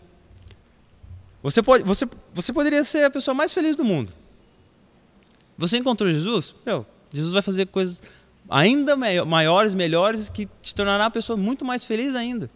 Você, 1.44 1.62
pode, 1.62 1.84
você, 1.84 2.08
você 2.34 2.54
poderia 2.54 2.84
ser 2.84 3.04
a 3.04 3.10
pessoa 3.10 3.36
mais 3.36 3.54
feliz 3.54 3.76
do 3.76 3.84
mundo. 3.84 4.14
Você 5.58 5.78
encontrou 5.78 6.10
Jesus? 6.10 6.56
Meu, 6.66 6.86
Jesus 7.12 7.34
vai 7.34 7.42
fazer 7.42 7.66
coisas 7.68 8.02
ainda 8.50 8.96
maiores, 9.26 9.74
melhores, 9.74 10.30
que 10.30 10.48
te 10.62 10.74
tornará 10.74 11.06
uma 11.06 11.12
pessoa 11.12 11.36
muito 11.36 11.66
mais 11.66 11.84
feliz 11.84 12.16
ainda. 12.16 12.50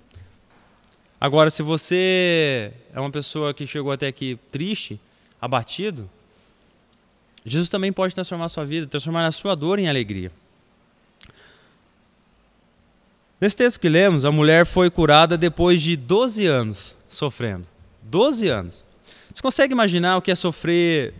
Agora, 1.19 1.49
se 1.49 1.63
você 1.63 2.71
é 2.93 2.99
uma 2.99 3.11
pessoa 3.11 3.53
que 3.53 3.65
chegou 3.65 3.91
até 3.91 4.07
aqui 4.07 4.37
triste, 4.51 4.99
abatido, 5.41 6.09
Jesus 7.45 7.69
também 7.69 7.93
pode 7.93 8.13
transformar 8.13 8.45
a 8.45 8.49
sua 8.49 8.65
vida, 8.65 8.87
transformar 8.87 9.25
a 9.25 9.31
sua 9.31 9.55
dor 9.55 9.79
em 9.79 9.87
alegria. 9.87 10.31
Nesse 13.39 13.55
texto 13.55 13.79
que 13.79 13.87
lemos, 13.87 14.25
a 14.25 14.31
mulher 14.31 14.65
foi 14.65 14.89
curada 14.89 15.37
depois 15.37 15.81
de 15.81 15.95
12 15.95 16.45
anos 16.45 16.97
sofrendo. 17.07 17.67
12 18.03 18.47
anos. 18.47 18.85
Você 19.33 19.41
consegue 19.41 19.73
imaginar 19.73 20.17
o 20.17 20.21
que 20.21 20.31
é 20.31 20.35
sofrer 20.35 21.13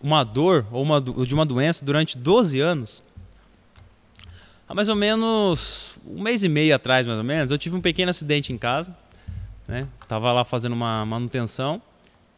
uma 0.00 0.24
dor 0.24 0.66
ou 0.70 0.82
uma, 0.82 1.00
de 1.00 1.34
uma 1.34 1.46
doença 1.46 1.84
durante 1.84 2.16
12 2.16 2.60
anos? 2.60 3.02
Há 4.68 4.74
mais 4.74 4.88
ou 4.88 4.96
menos 4.96 5.98
um 6.06 6.22
mês 6.22 6.44
e 6.44 6.48
meio 6.48 6.74
atrás, 6.74 7.06
mais 7.06 7.18
ou 7.18 7.24
menos, 7.24 7.50
eu 7.50 7.58
tive 7.58 7.74
um 7.74 7.80
pequeno 7.80 8.10
acidente 8.10 8.52
em 8.52 8.58
casa. 8.58 8.94
Né? 9.72 9.88
Tava 10.06 10.30
lá 10.34 10.44
fazendo 10.44 10.74
uma 10.74 11.02
manutenção 11.06 11.80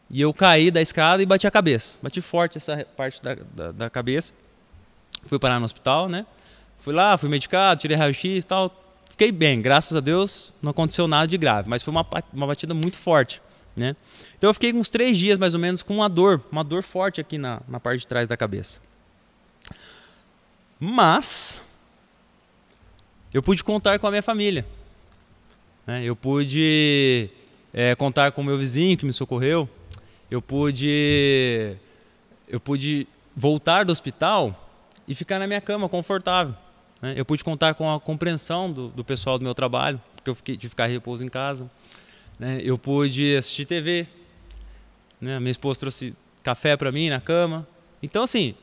e 0.09 0.21
eu 0.21 0.33
caí 0.33 0.71
da 0.71 0.81
escada 0.81 1.21
e 1.21 1.25
bati 1.25 1.45
a 1.45 1.51
cabeça. 1.51 1.99
Bati 2.01 2.21
forte 2.21 2.57
essa 2.57 2.87
parte 2.95 3.21
da, 3.21 3.35
da, 3.53 3.71
da 3.73 3.89
cabeça. 3.89 4.31
Fui 5.25 5.37
parar 5.37 5.59
no 5.59 5.65
hospital, 5.65 6.07
né? 6.07 6.25
Fui 6.79 6.93
lá, 6.93 7.17
fui 7.17 7.27
medicado, 7.27 7.81
tirei 7.81 7.97
raio-x 7.97 8.41
e 8.45 8.47
tal. 8.47 8.73
Fiquei 9.09 9.33
bem, 9.33 9.61
graças 9.61 9.97
a 9.97 9.99
Deus 9.99 10.53
não 10.61 10.71
aconteceu 10.71 11.09
nada 11.09 11.27
de 11.27 11.37
grave, 11.37 11.67
mas 11.67 11.83
foi 11.83 11.91
uma, 11.91 12.07
uma 12.31 12.47
batida 12.47 12.73
muito 12.73 12.95
forte. 12.95 13.41
Né? 13.75 13.97
Então 14.37 14.49
eu 14.49 14.53
fiquei 14.53 14.71
uns 14.71 14.87
três 14.87 15.17
dias 15.17 15.37
mais 15.37 15.53
ou 15.53 15.59
menos 15.59 15.83
com 15.83 15.93
uma 15.93 16.07
dor, 16.07 16.41
uma 16.49 16.63
dor 16.63 16.83
forte 16.83 17.19
aqui 17.19 17.37
na, 17.37 17.61
na 17.67 17.81
parte 17.81 17.99
de 17.99 18.07
trás 18.07 18.29
da 18.29 18.37
cabeça. 18.37 18.79
Mas 20.79 21.61
eu 23.33 23.43
pude 23.43 23.61
contar 23.61 23.99
com 23.99 24.07
a 24.07 24.09
minha 24.09 24.23
família. 24.23 24.65
Né? 25.85 26.03
Eu 26.03 26.15
pude 26.15 27.29
é, 27.73 27.95
contar 27.95 28.31
com 28.31 28.41
o 28.41 28.43
meu 28.43 28.57
vizinho 28.57 28.97
que 28.97 29.05
me 29.05 29.13
socorreu. 29.13 29.69
Eu 30.29 30.41
pude, 30.41 31.75
eu 32.47 32.59
pude 32.59 33.07
voltar 33.35 33.85
do 33.85 33.91
hospital 33.91 34.69
e 35.07 35.13
ficar 35.13 35.39
na 35.39 35.47
minha 35.47 35.61
cama 35.61 35.87
confortável. 35.87 36.55
Né? 37.01 37.13
Eu 37.15 37.25
pude 37.25 37.43
contar 37.43 37.73
com 37.75 37.93
a 37.93 37.99
compreensão 37.99 38.71
do, 38.71 38.87
do 38.89 39.03
pessoal 39.03 39.37
do 39.37 39.43
meu 39.43 39.53
trabalho, 39.53 40.01
porque 40.15 40.29
eu 40.29 40.35
fiquei 40.35 40.57
de 40.57 40.67
ficar 40.67 40.87
repouso 40.87 41.23
em 41.23 41.27
casa. 41.27 41.69
Né? 42.39 42.59
Eu 42.61 42.77
pude 42.77 43.35
assistir 43.35 43.65
TV. 43.65 44.07
Né? 45.21 45.39
Minha 45.39 45.51
esposa 45.51 45.79
trouxe 45.79 46.15
café 46.43 46.75
para 46.75 46.91
mim 46.91 47.09
na 47.09 47.21
cama. 47.21 47.67
Então, 48.01 48.23
assim, 48.23 48.55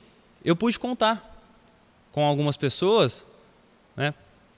eu 0.45 0.57
pude 0.57 0.79
contar 0.79 1.31
com 2.11 2.25
algumas 2.25 2.57
pessoas, 2.57 3.27
né? 3.97 4.13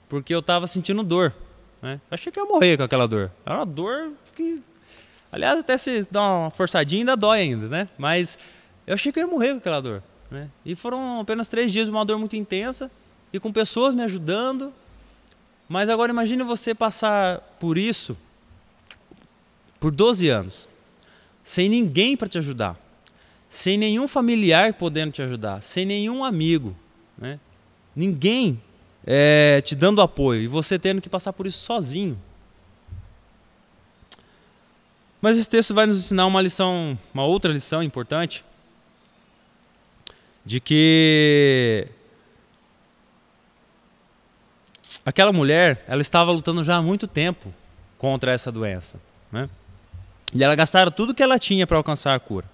porque 0.08 0.34
eu 0.34 0.40
estava 0.40 0.66
sentindo 0.66 1.02
dor. 1.02 1.34
Né? 1.84 2.00
Achei 2.10 2.32
que 2.32 2.40
ia 2.40 2.46
morrer 2.46 2.78
com 2.78 2.82
aquela 2.82 3.06
dor. 3.06 3.30
Era 3.44 3.56
uma 3.56 3.66
dor 3.66 4.12
que. 4.34 4.62
Aliás, 5.30 5.60
até 5.60 5.76
se 5.76 6.08
dá 6.10 6.22
uma 6.22 6.50
forçadinha 6.50 7.02
ainda 7.02 7.14
dói 7.14 7.40
ainda, 7.40 7.68
né? 7.68 7.90
Mas 7.98 8.38
eu 8.86 8.94
achei 8.94 9.12
que 9.12 9.20
ia 9.20 9.26
morrer 9.26 9.50
com 9.50 9.58
aquela 9.58 9.82
dor. 9.82 10.02
Né? 10.30 10.48
E 10.64 10.74
foram 10.74 11.20
apenas 11.20 11.46
três 11.46 11.70
dias 11.70 11.84
de 11.84 11.90
uma 11.90 12.02
dor 12.02 12.18
muito 12.18 12.36
intensa 12.36 12.90
e 13.30 13.38
com 13.38 13.52
pessoas 13.52 13.94
me 13.94 14.02
ajudando. 14.02 14.72
Mas 15.68 15.90
agora 15.90 16.10
imagine 16.10 16.42
você 16.42 16.74
passar 16.74 17.40
por 17.60 17.76
isso 17.76 18.16
por 19.78 19.90
12 19.90 20.26
anos, 20.30 20.70
sem 21.42 21.68
ninguém 21.68 22.16
para 22.16 22.28
te 22.28 22.38
ajudar, 22.38 22.78
sem 23.46 23.76
nenhum 23.76 24.08
familiar 24.08 24.72
podendo 24.72 25.12
te 25.12 25.20
ajudar, 25.20 25.60
sem 25.60 25.84
nenhum 25.84 26.24
amigo, 26.24 26.74
né? 27.18 27.38
ninguém 27.94 28.58
é, 29.06 29.60
te 29.64 29.74
dando 29.74 30.00
apoio 30.00 30.40
e 30.40 30.46
você 30.46 30.78
tendo 30.78 31.00
que 31.00 31.08
passar 31.08 31.32
por 31.32 31.46
isso 31.46 31.58
sozinho. 31.58 32.18
Mas 35.20 35.38
esse 35.38 35.48
texto 35.48 35.72
vai 35.72 35.86
nos 35.86 35.98
ensinar 35.98 36.26
uma 36.26 36.40
lição, 36.40 36.98
uma 37.12 37.24
outra 37.24 37.50
lição 37.50 37.82
importante, 37.82 38.44
de 40.44 40.60
que 40.60 41.88
aquela 45.04 45.32
mulher, 45.32 45.82
ela 45.88 46.02
estava 46.02 46.30
lutando 46.30 46.62
já 46.62 46.76
há 46.76 46.82
muito 46.82 47.06
tempo 47.06 47.54
contra 47.96 48.32
essa 48.32 48.52
doença, 48.52 49.00
né? 49.32 49.48
E 50.34 50.42
ela 50.42 50.54
gastaram 50.54 50.90
tudo 50.90 51.14
que 51.14 51.22
ela 51.22 51.38
tinha 51.38 51.66
para 51.66 51.76
alcançar 51.76 52.14
a 52.14 52.20
cura. 52.20 52.46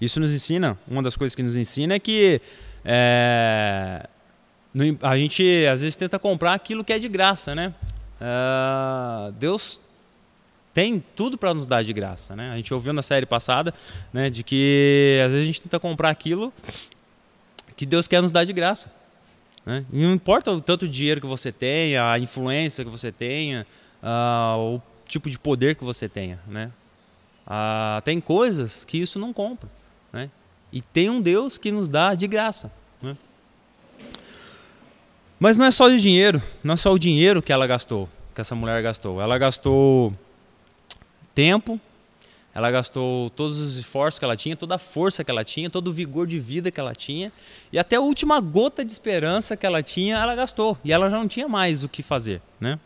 Isso 0.00 0.18
nos 0.18 0.32
ensina, 0.32 0.76
uma 0.88 1.02
das 1.02 1.16
coisas 1.16 1.34
que 1.34 1.42
nos 1.42 1.54
ensina 1.54 1.94
é 1.94 1.98
que 2.00 2.40
é, 2.84 4.08
a 5.02 5.16
gente 5.16 5.66
às 5.66 5.80
vezes 5.80 5.96
tenta 5.96 6.18
comprar 6.18 6.54
aquilo 6.54 6.84
que 6.84 6.92
é 6.92 6.98
de 6.98 7.08
graça, 7.08 7.54
né? 7.54 7.74
Uh, 8.20 9.32
Deus 9.32 9.80
tem 10.74 11.02
tudo 11.14 11.38
para 11.38 11.54
nos 11.54 11.66
dar 11.66 11.82
de 11.82 11.92
graça, 11.92 12.36
né? 12.36 12.50
A 12.52 12.56
gente 12.56 12.72
ouviu 12.74 12.92
na 12.92 13.02
série 13.02 13.24
passada, 13.24 13.72
né, 14.12 14.28
de 14.28 14.42
que 14.42 15.20
às 15.24 15.32
vezes 15.32 15.44
a 15.44 15.46
gente 15.46 15.60
tenta 15.62 15.80
comprar 15.80 16.10
aquilo 16.10 16.52
que 17.76 17.86
Deus 17.86 18.06
quer 18.06 18.20
nos 18.20 18.30
dar 18.30 18.44
de 18.44 18.52
graça. 18.52 18.92
Né? 19.64 19.84
Não 19.90 20.12
importa 20.12 20.52
o 20.52 20.60
tanto 20.60 20.86
dinheiro 20.86 21.20
que 21.20 21.26
você 21.26 21.50
tenha, 21.50 22.10
a 22.10 22.18
influência 22.18 22.84
que 22.84 22.90
você 22.90 23.10
tenha, 23.10 23.66
uh, 24.02 24.76
o 24.76 24.82
tipo 25.08 25.30
de 25.30 25.38
poder 25.38 25.76
que 25.76 25.84
você 25.84 26.08
tenha, 26.08 26.38
né? 26.46 26.70
Ah, 27.46 28.02
tem 28.04 28.20
coisas 28.20 28.84
que 28.84 28.98
isso 28.98 29.18
não 29.18 29.32
compra. 29.32 29.68
Né? 30.12 30.28
E 30.72 30.80
tem 30.80 31.08
um 31.08 31.20
Deus 31.20 31.56
que 31.56 31.70
nos 31.70 31.86
dá 31.86 32.14
de 32.14 32.26
graça. 32.26 32.72
Mas 35.38 35.58
não 35.58 35.66
é 35.66 35.70
só 35.70 35.86
o 35.86 35.96
dinheiro, 35.96 36.42
não 36.64 36.74
é 36.74 36.76
só 36.76 36.92
o 36.92 36.98
dinheiro 36.98 37.42
que 37.42 37.52
ela 37.52 37.66
gastou, 37.66 38.08
que 38.34 38.40
essa 38.40 38.54
mulher 38.54 38.82
gastou. 38.82 39.20
Ela 39.20 39.36
gastou 39.36 40.14
tempo, 41.34 41.78
ela 42.54 42.70
gastou 42.70 43.28
todos 43.30 43.60
os 43.60 43.76
esforços 43.76 44.18
que 44.18 44.24
ela 44.24 44.34
tinha, 44.34 44.56
toda 44.56 44.76
a 44.76 44.78
força 44.78 45.22
que 45.22 45.30
ela 45.30 45.44
tinha, 45.44 45.68
todo 45.68 45.88
o 45.88 45.92
vigor 45.92 46.26
de 46.26 46.38
vida 46.38 46.70
que 46.70 46.80
ela 46.80 46.94
tinha, 46.94 47.30
e 47.70 47.78
até 47.78 47.96
a 47.96 48.00
última 48.00 48.40
gota 48.40 48.82
de 48.82 48.90
esperança 48.90 49.58
que 49.58 49.66
ela 49.66 49.82
tinha, 49.82 50.16
ela 50.16 50.34
gastou. 50.34 50.78
E 50.82 50.90
ela 50.90 51.10
já 51.10 51.18
não 51.18 51.28
tinha 51.28 51.46
mais 51.46 51.84
o 51.84 51.88
que 51.88 52.02
fazer, 52.02 52.40
né? 52.58 52.78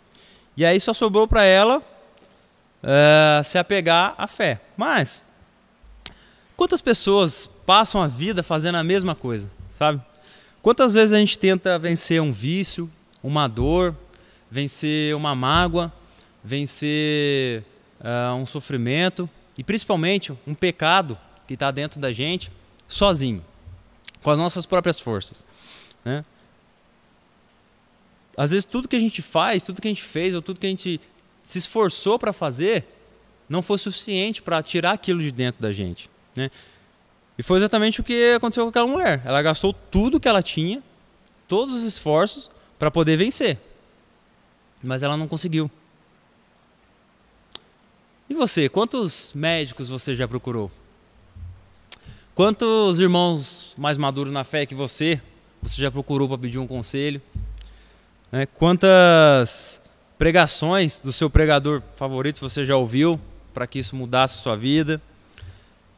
E 0.57 0.65
aí 0.65 0.81
só 0.81 0.93
sobrou 0.93 1.29
para 1.29 1.45
ela 1.45 1.79
uh, 1.79 3.45
se 3.45 3.59
apegar 3.59 4.15
à 4.19 4.27
fé. 4.27 4.61
Mas, 4.77 5.25
quantas 6.57 6.83
pessoas 6.83 7.49
passam 7.65 8.03
a 8.03 8.09
vida 8.09 8.43
fazendo 8.43 8.75
a 8.75 8.83
mesma 8.83 9.15
coisa, 9.15 9.49
sabe? 9.71 10.03
Quantas 10.63 10.93
vezes 10.93 11.13
a 11.13 11.19
gente 11.19 11.39
tenta 11.39 11.79
vencer 11.79 12.21
um 12.21 12.31
vício, 12.31 12.91
uma 13.23 13.49
dor, 13.49 13.97
vencer 14.51 15.15
uma 15.17 15.35
mágoa, 15.35 15.93
vencer 16.45 17.65
uh, 18.01 18.35
um 18.35 18.45
sofrimento 18.45 19.29
e 19.57 19.65
principalmente 19.65 20.33
um 20.47 20.55
pecado 20.55 21.19
que 21.47 21.55
está 21.55 21.71
dentro 21.71 21.99
da 21.99 22.13
gente 22.13 22.53
sozinho, 22.87 23.45
com 24.23 24.31
as 24.31 24.39
nossas 24.39 24.67
próprias 24.67 25.01
forças. 25.01 25.47
Né? 26.05 26.25
Às 28.37 28.51
vezes 28.51 28.65
tudo 28.65 28.89
que 28.89 28.97
a 28.97 29.01
gente 29.01 29.23
faz, 29.23 29.63
tudo 29.63 29.81
que 29.81 29.89
a 29.89 29.91
gente 29.91 30.03
fez, 30.03 30.35
ou 30.35 30.43
tudo 30.43 30.61
que 30.61 30.67
a 30.67 30.71
gente 30.71 31.01
se 31.43 31.59
esforçou 31.59 32.19
para 32.19 32.33
fazer, 32.33 32.85
não 33.49 33.63
foi 33.63 33.79
suficiente 33.79 34.43
para 34.43 34.63
tirar 34.63 34.93
aquilo 34.93 35.21
de 35.21 35.33
dentro 35.33 35.61
da 35.61 35.73
gente. 35.73 36.11
Né? 36.37 36.51
E 37.41 37.43
foi 37.43 37.57
exatamente 37.57 38.03
o 38.03 38.05
que 38.05 38.35
aconteceu 38.35 38.65
com 38.65 38.69
aquela 38.69 38.87
mulher. 38.87 39.23
Ela 39.25 39.41
gastou 39.41 39.73
tudo 39.73 40.21
que 40.21 40.29
ela 40.29 40.43
tinha, 40.43 40.83
todos 41.49 41.75
os 41.75 41.85
esforços, 41.85 42.51
para 42.79 42.91
poder 42.91 43.17
vencer. 43.17 43.59
Mas 44.83 45.03
ela 45.03 45.17
não 45.17 45.27
conseguiu. 45.27 45.71
E 48.29 48.35
você, 48.35 48.69
quantos 48.69 49.33
médicos 49.35 49.89
você 49.89 50.15
já 50.15 50.29
procurou? 50.29 50.71
Quantos 52.35 53.01
irmãos 53.01 53.73
mais 53.75 53.97
maduros 53.97 54.35
na 54.35 54.45
fé 54.45 54.67
que 54.67 54.75
você, 54.75 55.19
você 55.63 55.81
já 55.81 55.91
procurou 55.91 56.29
para 56.29 56.37
pedir 56.37 56.59
um 56.59 56.67
conselho? 56.67 57.23
Né? 58.31 58.45
Quantas 58.45 59.81
pregações 60.19 61.01
do 61.01 61.11
seu 61.11 61.31
pregador 61.31 61.83
favorito 61.97 62.39
você 62.39 62.67
já 62.67 62.77
ouviu 62.77 63.19
para 63.55 63.67
que 63.67 63.79
isso 63.79 63.97
mudasse 63.97 64.41
a 64.41 64.43
sua 64.43 64.57
vida? 64.57 65.01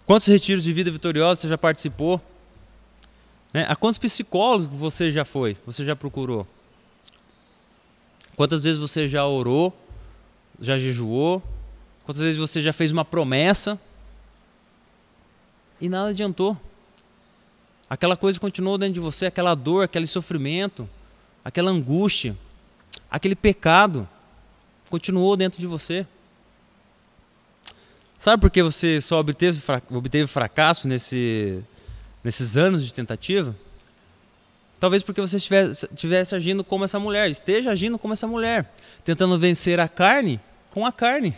Quantos 0.07 0.27
retiros 0.27 0.65
de 0.65 0.73
vida 0.73 0.91
vitoriosa 0.91 1.41
você 1.41 1.49
já 1.49 1.59
participou? 1.59 2.21
Né? 3.53 3.65
A 3.69 3.77
quantos 3.77 3.99
psicólogos 3.99 4.67
você 4.67 5.13
já 5.13 5.25
foi? 5.25 5.57
Você 5.67 5.85
já 5.85 5.95
procurou? 5.95 6.47
Quantas 8.37 8.63
vezes 8.63 8.81
você 8.81 9.09
já 9.09 9.27
orou? 9.27 9.77
Já 10.61 10.79
jejuou? 10.79 11.43
Quantas 12.05 12.23
vezes 12.23 12.39
você 12.39 12.63
já 12.63 12.73
fez 12.73 12.91
uma 12.91 13.05
promessa? 13.05 13.79
E 15.81 15.89
nada 15.89 16.11
adiantou. 16.11 16.57
Aquela 17.89 18.17
coisa 18.17 18.41
continuou 18.41 18.79
dentro 18.79 18.95
de 18.95 19.01
você, 19.01 19.27
aquela 19.27 19.55
dor, 19.55 19.85
aquele 19.85 20.07
sofrimento, 20.07 20.89
aquela 21.45 21.71
angústia 21.71 22.37
aquele 23.13 23.35
pecado 23.35 24.09
continuou 24.89 25.37
dentro 25.37 25.61
de 25.61 25.67
você. 25.67 26.07
Sabe 28.23 28.41
por 28.41 28.53
que 28.53 28.63
você 28.63 29.01
só 29.01 29.19
obteve, 29.19 29.61
obteve 29.91 30.29
fracasso 30.29 30.87
nesse, 30.87 31.61
nesses 32.23 32.57
anos 32.57 32.87
de 32.87 32.95
tentativa? 32.95 33.53
Talvez 34.79 35.03
porque 35.03 35.21
você 35.21 35.39
estivesse, 35.39 36.33
agindo 36.33 36.63
como 36.63 36.85
essa 36.85 37.01
mulher, 37.01 37.29
esteja 37.33 37.73
agindo 37.73 37.99
como 37.99 38.13
essa 38.13 38.29
mulher, 38.29 38.73
tentando 39.05 39.37
vencer 39.41 39.81
a 39.81 39.89
carne 39.89 40.39
com 40.71 40.87
a 40.87 40.93
carne, 40.93 41.37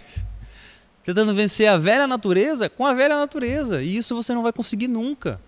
tentando 1.03 1.35
vencer 1.35 1.69
a 1.69 1.79
velha 1.79 2.07
natureza 2.07 2.69
com 2.69 2.85
a 2.85 2.93
velha 2.93 3.17
natureza, 3.17 3.83
e 3.83 3.97
isso 3.97 4.15
você 4.15 4.35
não 4.35 4.43
vai 4.43 4.53
conseguir 4.53 4.89
nunca. 4.89 5.41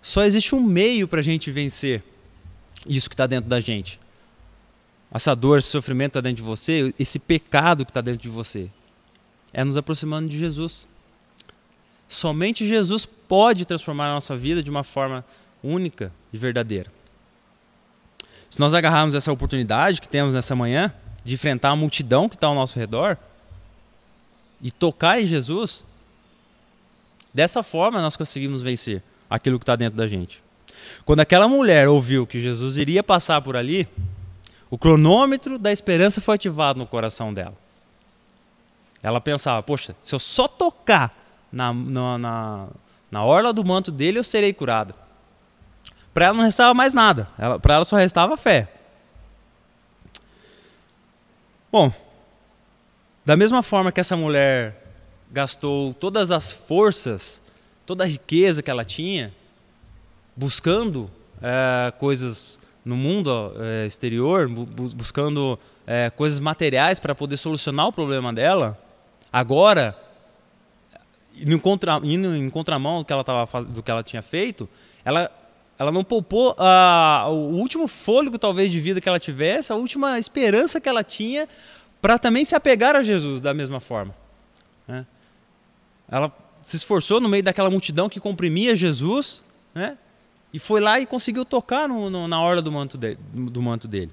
Só 0.00 0.22
existe 0.22 0.54
um 0.54 0.62
meio 0.62 1.08
para 1.08 1.18
a 1.18 1.24
gente 1.24 1.50
vencer 1.50 2.04
isso 2.86 3.10
que 3.10 3.14
está 3.14 3.26
dentro 3.26 3.50
da 3.50 3.58
gente. 3.58 3.98
Essa 5.12 5.34
dor, 5.34 5.58
esse 5.58 5.70
sofrimento 5.70 6.10
está 6.10 6.20
dentro 6.20 6.36
de 6.36 6.42
você, 6.42 6.94
esse 7.00 7.18
pecado 7.18 7.84
que 7.84 7.90
está 7.90 8.00
dentro 8.00 8.22
de 8.22 8.28
você. 8.28 8.70
É 9.54 9.64
nos 9.64 9.76
aproximando 9.76 10.28
de 10.28 10.38
Jesus. 10.38 10.86
Somente 12.08 12.68
Jesus 12.68 13.06
pode 13.06 13.64
transformar 13.64 14.10
a 14.10 14.14
nossa 14.14 14.36
vida 14.36 14.62
de 14.62 14.70
uma 14.70 14.84
forma 14.84 15.24
única 15.62 16.12
e 16.32 16.36
verdadeira. 16.36 16.92
Se 18.50 18.60
nós 18.60 18.74
agarrarmos 18.74 19.14
essa 19.14 19.32
oportunidade 19.32 20.00
que 20.00 20.08
temos 20.08 20.34
nessa 20.34 20.54
manhã 20.54 20.92
de 21.24 21.34
enfrentar 21.34 21.70
a 21.70 21.76
multidão 21.76 22.28
que 22.28 22.34
está 22.34 22.46
ao 22.46 22.54
nosso 22.54 22.78
redor 22.78 23.16
e 24.60 24.70
tocar 24.70 25.20
em 25.20 25.26
Jesus, 25.26 25.84
dessa 27.32 27.62
forma 27.62 28.02
nós 28.02 28.16
conseguimos 28.16 28.62
vencer 28.62 29.02
aquilo 29.28 29.58
que 29.58 29.62
está 29.62 29.74
dentro 29.74 29.96
da 29.96 30.06
gente. 30.06 30.42
Quando 31.04 31.20
aquela 31.20 31.48
mulher 31.48 31.88
ouviu 31.88 32.26
que 32.26 32.40
Jesus 32.40 32.76
iria 32.76 33.02
passar 33.02 33.40
por 33.40 33.56
ali, 33.56 33.88
o 34.70 34.76
cronômetro 34.76 35.58
da 35.58 35.72
esperança 35.72 36.20
foi 36.20 36.34
ativado 36.34 36.78
no 36.78 36.86
coração 36.86 37.32
dela. 37.32 37.63
Ela 39.04 39.20
pensava: 39.20 39.62
poxa, 39.62 39.94
se 40.00 40.14
eu 40.14 40.18
só 40.18 40.48
tocar 40.48 41.16
na, 41.52 41.72
na, 41.72 42.18
na, 42.18 42.66
na 43.10 43.24
orla 43.24 43.52
do 43.52 43.64
manto 43.64 43.92
dele, 43.92 44.18
eu 44.18 44.24
serei 44.24 44.52
curada. 44.52 44.94
Para 46.12 46.26
ela 46.26 46.34
não 46.34 46.44
restava 46.44 46.74
mais 46.74 46.94
nada, 46.94 47.28
para 47.60 47.74
ela 47.74 47.84
só 47.84 47.96
restava 47.96 48.36
fé. 48.36 48.68
Bom, 51.70 51.92
da 53.24 53.36
mesma 53.36 53.62
forma 53.62 53.92
que 53.92 54.00
essa 54.00 54.16
mulher 54.16 54.94
gastou 55.30 55.92
todas 55.94 56.30
as 56.30 56.52
forças 56.52 57.42
toda 57.86 58.04
a 58.04 58.06
riqueza 58.06 58.62
que 58.62 58.70
ela 58.70 58.84
tinha, 58.84 59.32
buscando 60.34 61.10
é, 61.42 61.92
coisas 61.98 62.58
no 62.84 62.96
mundo 62.96 63.52
é, 63.60 63.86
exterior, 63.86 64.48
bu 64.48 64.66
buscando 64.94 65.58
é, 65.86 66.10
coisas 66.10 66.40
materiais 66.40 66.98
para 66.98 67.14
poder 67.14 67.36
solucionar 67.36 67.86
o 67.86 67.92
problema 67.92 68.32
dela, 68.32 68.78
agora, 69.34 69.98
em, 71.36 71.58
contra, 71.58 72.00
indo 72.04 72.36
em 72.36 72.48
contramão 72.48 73.00
do 73.00 73.04
que 73.04 73.12
ela, 73.12 73.24
tava, 73.24 73.64
do 73.64 73.82
que 73.82 73.90
ela 73.90 74.04
tinha 74.04 74.22
feito, 74.22 74.68
ela, 75.04 75.28
ela 75.76 75.90
não 75.90 76.04
poupou 76.04 76.54
o 76.56 77.56
último 77.56 77.88
fôlego, 77.88 78.38
talvez, 78.38 78.70
de 78.70 78.78
vida 78.78 79.00
que 79.00 79.08
ela 79.08 79.18
tivesse, 79.18 79.72
a 79.72 79.74
última 79.74 80.20
esperança 80.20 80.80
que 80.80 80.88
ela 80.88 81.02
tinha 81.02 81.48
para 82.00 82.16
também 82.16 82.44
se 82.44 82.54
apegar 82.54 82.94
a 82.94 83.02
Jesus 83.02 83.40
da 83.40 83.52
mesma 83.52 83.80
forma. 83.80 84.14
Né? 84.86 85.04
Ela 86.08 86.32
se 86.62 86.76
esforçou 86.76 87.20
no 87.20 87.28
meio 87.28 87.42
daquela 87.42 87.68
multidão 87.68 88.08
que 88.08 88.20
comprimia 88.20 88.76
Jesus, 88.76 89.44
né? 89.74 89.98
E 90.52 90.60
foi 90.60 90.80
lá 90.80 91.00
e 91.00 91.06
conseguiu 91.06 91.44
tocar 91.44 91.88
no, 91.88 92.08
no, 92.08 92.28
na 92.28 92.40
orla 92.40 92.62
do 92.62 92.70
manto, 92.70 92.96
de, 92.96 93.16
do 93.32 93.60
manto 93.60 93.88
dele. 93.88 94.12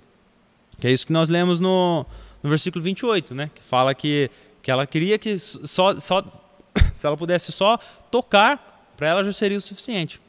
Que 0.80 0.88
é 0.88 0.92
isso 0.92 1.06
que 1.06 1.14
nós 1.14 1.30
lemos 1.30 1.60
no, 1.60 2.04
no 2.42 2.50
versículo 2.50 2.84
28, 2.84 3.36
né? 3.36 3.52
Que 3.54 3.62
fala 3.62 3.94
que, 3.94 4.32
que 4.62 4.70
ela 4.70 4.86
queria 4.86 5.18
que 5.18 5.38
só, 5.40 5.98
só 6.00 6.24
se 6.96 7.06
ela 7.06 7.18
pudesse 7.18 7.52
só 7.52 7.78
tocar, 8.10 8.92
para 8.96 9.08
ela 9.08 9.24
já 9.24 9.34
seria 9.34 9.58
o 9.58 9.62
suficiente. 9.62 10.22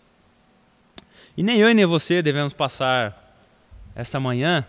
E 1.36 1.42
nem 1.42 1.58
eu 1.58 1.70
e 1.70 1.74
nem 1.74 1.86
você 1.86 2.22
devemos 2.22 2.52
passar 2.52 3.18
esta 3.94 4.18
manhã 4.20 4.66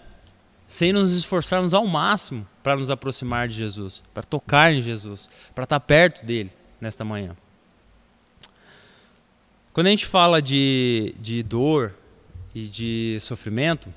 sem 0.68 0.92
nos 0.92 1.16
esforçarmos 1.16 1.74
ao 1.74 1.86
máximo 1.86 2.48
para 2.62 2.76
nos 2.76 2.90
aproximar 2.90 3.48
de 3.48 3.56
Jesus, 3.56 4.02
para 4.14 4.24
tocar 4.24 4.74
em 4.74 4.82
Jesus, 4.82 5.30
para 5.54 5.66
estar 5.66 5.80
perto 5.80 6.26
dele 6.26 6.52
nesta 6.80 7.04
manhã. 7.04 7.36
Quando 9.74 9.88
a 9.88 9.90
gente 9.90 10.06
fala 10.06 10.42
de, 10.42 11.16
de 11.20 11.44
dor 11.44 11.94
e 12.56 12.68
de 12.68 13.18
sofrimento, 13.20 13.94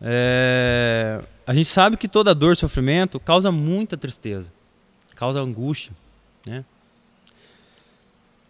é, 0.00 1.22
a 1.46 1.54
gente 1.54 1.68
sabe 1.68 1.96
que 1.96 2.08
toda 2.08 2.34
dor 2.34 2.54
e 2.54 2.56
sofrimento 2.56 3.20
causa 3.20 3.52
muita 3.52 3.96
tristeza, 3.96 4.52
causa 5.14 5.40
angústia. 5.40 5.92
Né? 6.44 6.64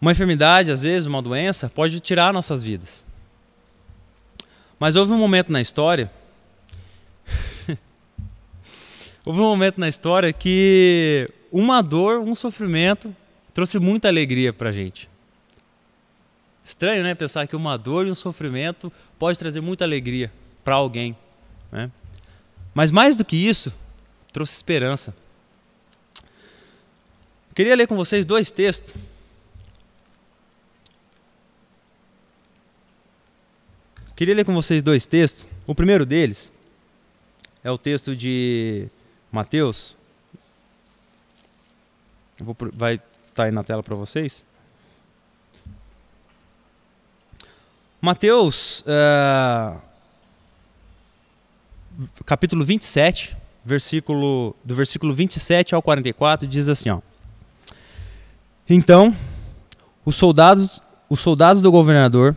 Uma 0.01 0.11
enfermidade, 0.11 0.71
às 0.71 0.81
vezes, 0.81 1.05
uma 1.05 1.21
doença, 1.21 1.69
pode 1.69 1.99
tirar 1.99 2.33
nossas 2.33 2.63
vidas. 2.63 3.05
Mas 4.79 4.95
houve 4.95 5.11
um 5.11 5.17
momento 5.17 5.51
na 5.51 5.61
história. 5.61 6.11
houve 9.25 9.39
um 9.39 9.43
momento 9.43 9.79
na 9.79 9.87
história 9.87 10.33
que 10.33 11.29
uma 11.51 11.81
dor, 11.81 12.19
um 12.19 12.33
sofrimento, 12.33 13.15
trouxe 13.53 13.79
muita 13.79 14.07
alegria 14.07 14.51
para 14.51 14.69
a 14.69 14.71
gente. 14.71 15.09
Estranho, 16.63 17.03
né? 17.03 17.15
Pensar 17.15 17.47
que 17.47 17.55
uma 17.55 17.77
dor 17.77 18.07
e 18.07 18.11
um 18.11 18.15
sofrimento 18.15 18.91
pode 19.17 19.39
trazer 19.39 19.61
muita 19.61 19.85
alegria 19.85 20.31
para 20.63 20.75
alguém. 20.75 21.15
Né? 21.71 21.89
Mas 22.77 22.91
mais 22.91 23.15
do 23.15 23.25
que 23.25 23.35
isso, 23.35 23.73
trouxe 24.31 24.53
esperança. 24.53 25.11
Queria 27.55 27.75
ler 27.75 27.87
com 27.87 27.95
vocês 27.95 28.23
dois 28.23 28.51
textos. 28.51 28.93
Queria 34.15 34.35
ler 34.35 34.45
com 34.45 34.53
vocês 34.53 34.83
dois 34.83 35.07
textos. 35.07 35.43
O 35.65 35.73
primeiro 35.73 36.05
deles 36.05 36.51
é 37.63 37.71
o 37.71 37.79
texto 37.79 38.15
de 38.15 38.87
Mateus. 39.31 39.97
Vou, 42.39 42.55
vai 42.73 42.93
estar 42.93 43.07
tá 43.33 43.43
aí 43.45 43.51
na 43.51 43.63
tela 43.63 43.81
para 43.81 43.95
vocês. 43.95 44.45
Mateus, 47.99 48.81
uh, 48.81 49.86
capítulo 52.25 52.63
27, 52.63 53.35
versículo, 53.65 54.55
do 54.63 54.75
versículo 54.75 55.13
27 55.13 55.75
ao 55.75 55.81
44, 55.81 56.47
diz 56.47 56.69
assim: 56.69 56.89
ó, 56.89 56.99
Então, 58.69 59.15
os 60.05 60.15
soldados, 60.15 60.81
os 61.09 61.19
soldados 61.19 61.61
do 61.61 61.71
governador 61.71 62.35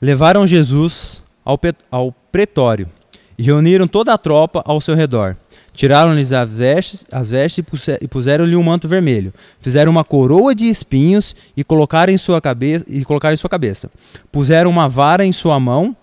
levaram 0.00 0.46
Jesus 0.46 1.22
ao, 1.44 1.58
ao 1.90 2.12
pretório 2.30 2.88
e 3.36 3.42
reuniram 3.42 3.86
toda 3.88 4.12
a 4.12 4.18
tropa 4.18 4.62
ao 4.64 4.80
seu 4.80 4.94
redor. 4.94 5.36
Tiraram-lhes 5.72 6.30
as 6.32 6.52
vestes, 6.52 7.04
as 7.10 7.30
vestes 7.30 7.64
e 8.00 8.06
puseram-lhe 8.06 8.54
um 8.54 8.62
manto 8.62 8.86
vermelho. 8.86 9.34
Fizeram 9.60 9.90
uma 9.90 10.04
coroa 10.04 10.54
de 10.54 10.68
espinhos 10.68 11.34
e 11.56 11.64
colocaram 11.64 12.12
em 12.12 12.18
sua 12.18 12.40
cabeça 12.40 12.84
e 12.88 13.04
colocaram 13.04 13.34
em 13.34 13.36
sua 13.36 13.50
cabeça. 13.50 13.90
Puseram 14.30 14.70
uma 14.70 14.88
vara 14.88 15.24
em 15.24 15.32
sua 15.32 15.58
mão, 15.58 15.96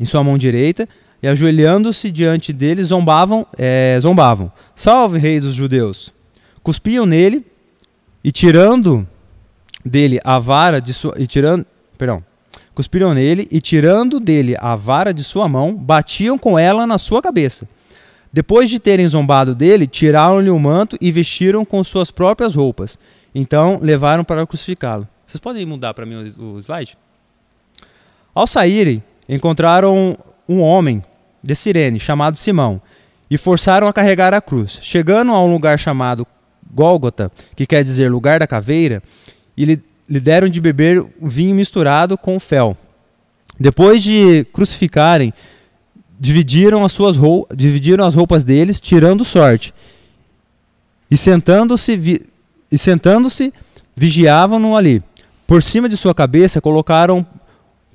em 0.00 0.06
sua 0.06 0.24
mão 0.24 0.38
direita, 0.38 0.88
e 1.22 1.28
ajoelhando-se 1.28 2.10
diante 2.10 2.52
dele 2.52 2.82
zombavam, 2.82 3.46
é, 3.56 3.98
zombavam. 4.00 4.50
Salve, 4.74 5.18
rei 5.18 5.38
dos 5.38 5.54
judeus! 5.54 6.12
Cuspiam 6.62 7.06
nele 7.06 7.46
e 8.24 8.32
tirando 8.32 9.06
dele 9.84 10.20
a 10.24 10.38
vara 10.38 10.80
de 10.80 10.92
sua 10.92 11.14
e 11.16 11.26
tirando, 11.26 11.64
perdão, 11.96 12.24
cuspiram 12.74 13.14
nele 13.14 13.46
e 13.50 13.60
tirando 13.60 14.18
dele 14.18 14.56
a 14.58 14.74
vara 14.76 15.12
de 15.12 15.22
sua 15.22 15.48
mão, 15.48 15.74
batiam 15.74 16.36
com 16.38 16.58
ela 16.58 16.86
na 16.86 16.98
sua 16.98 17.22
cabeça. 17.22 17.68
Depois 18.32 18.70
de 18.70 18.78
terem 18.78 19.06
zombado 19.06 19.54
dele, 19.54 19.86
tiraram-lhe 19.86 20.50
o 20.50 20.58
manto 20.58 20.96
e 21.00 21.12
vestiram 21.12 21.64
com 21.64 21.84
suas 21.84 22.10
próprias 22.10 22.54
roupas. 22.54 22.98
Então 23.34 23.78
levaram 23.82 24.24
para 24.24 24.46
crucificá-lo. 24.46 25.06
Vocês 25.26 25.40
podem 25.40 25.66
mudar 25.66 25.94
para 25.94 26.06
mim 26.06 26.16
o 26.38 26.58
slide? 26.58 26.96
Ao 28.34 28.46
saírem, 28.46 29.02
encontraram 29.28 30.16
um 30.48 30.60
homem 30.60 31.02
de 31.42 31.54
Sirene 31.54 31.98
chamado 31.98 32.36
Simão 32.36 32.80
e 33.30 33.38
forçaram 33.38 33.88
a 33.88 33.92
carregar 33.92 34.34
a 34.34 34.40
cruz. 34.40 34.78
Chegando 34.82 35.32
a 35.32 35.42
um 35.42 35.52
lugar 35.52 35.78
chamado 35.78 36.26
Gólgota, 36.72 37.30
que 37.56 37.66
quer 37.66 37.82
dizer 37.82 38.10
lugar 38.10 38.40
da 38.40 38.46
caveira, 38.46 39.02
e 39.56 39.64
lhe, 39.64 39.82
lhe 40.08 40.20
deram 40.20 40.48
de 40.48 40.60
beber 40.60 41.04
vinho 41.20 41.54
misturado 41.54 42.16
com 42.16 42.38
fel. 42.38 42.76
Depois 43.58 44.02
de 44.02 44.44
crucificarem, 44.52 45.32
dividiram 46.18 46.84
as 46.84 46.92
suas 46.92 47.16
roupas, 47.16 47.56
dividiram 47.56 48.04
as 48.04 48.14
roupas 48.14 48.44
deles, 48.44 48.80
tirando 48.80 49.24
sorte. 49.24 49.74
E 51.10 51.16
sentando-se 51.16 51.96
vi, 51.96 52.26
e 52.70 52.78
sentando-se 52.78 53.52
vigiavam-no 53.94 54.76
ali. 54.76 55.02
Por 55.46 55.62
cima 55.62 55.88
de 55.88 55.96
sua 55.96 56.14
cabeça 56.14 56.60
colocaram 56.60 57.26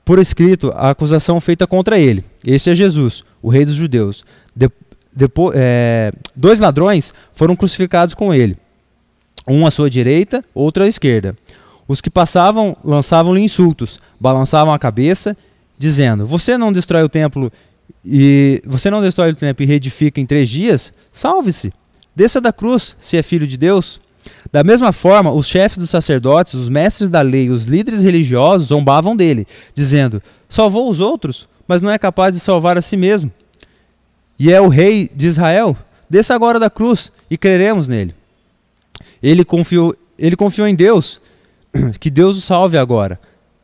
por 0.08 0.20
escrito 0.20 0.72
a 0.74 0.92
acusação 0.92 1.38
feita 1.42 1.68
contra 1.68 2.00
ele. 2.00 2.24
Este 2.46 2.70
é 2.70 2.76
Jesus, 2.76 3.26
o 3.42 3.50
rei 3.50 3.66
dos 3.66 3.76
judeus. 3.76 4.24
De, 4.56 4.70
depois, 5.14 5.54
é, 5.60 6.14
dois 6.34 6.62
ladrões 6.62 7.14
foram 7.34 7.58
crucificados 7.58 8.14
com 8.14 8.34
ele, 8.34 8.56
um 9.46 9.68
à 9.68 9.70
sua 9.70 9.90
direita, 9.90 10.42
outro 10.56 10.84
à 10.84 10.88
esquerda. 10.88 11.36
Os 11.90 12.00
que 12.00 12.10
passavam 12.10 12.78
lançavam-lhe 12.86 13.42
insultos, 13.42 14.00
balançavam 14.18 14.74
a 14.74 14.80
cabeça, 14.80 15.36
dizendo: 15.78 16.26
Você 16.26 16.58
não 16.58 16.72
destrói 16.72 17.04
o 17.04 17.10
templo 17.10 17.52
e 18.06 18.62
você 18.66 18.90
não 18.90 19.02
destrói 19.02 19.32
o 19.32 19.36
templo 19.36 19.62
e 19.62 19.68
reedifica 19.68 20.22
em 20.22 20.26
três 20.26 20.48
dias? 20.48 20.94
Salve-se! 21.12 21.74
Desça 22.16 22.40
da 22.40 22.54
cruz, 22.54 22.96
se 22.98 23.18
é 23.18 23.22
filho 23.22 23.46
de 23.46 23.58
Deus. 23.58 24.00
Da 24.52 24.64
mesma 24.64 24.92
forma, 24.92 25.32
os 25.32 25.48
chefes 25.48 25.78
dos 25.78 25.90
sacerdotes, 25.90 26.54
os 26.54 26.70
mestres 26.70 27.10
da 27.10 27.22
lei, 27.22 27.50
os 27.50 27.66
líderes 27.66 28.04
religiosos 28.04 28.68
zombavam 28.68 29.16
dele, 29.16 29.46
dizendo: 29.74 30.22
Salvou 30.50 30.90
os 30.90 31.00
outros, 31.00 31.48
mas 31.68 31.82
não 31.82 31.90
é 31.90 31.98
capaz 31.98 32.34
de 32.34 32.40
salvar 32.40 32.78
a 32.78 32.82
si 32.82 32.96
mesmo. 32.96 33.32
E 34.40 34.52
é 34.52 34.62
o 34.62 34.68
rei 34.68 35.10
de 35.14 35.28
Israel. 35.28 35.76
Desça 36.10 36.34
agora 36.34 36.60
da 36.60 36.70
cruz 36.70 37.12
e 37.30 37.38
creremos 37.38 37.90
nele. 37.90 38.16
Ele 39.22 39.44
confiou, 39.44 39.96
ele 40.18 40.36
confiou 40.36 40.68
em 40.68 40.76
Deus, 40.76 41.20
que 42.00 42.10
Deus 42.10 42.38
o 42.38 42.42
salve 42.42 42.78
agora. 42.78 43.20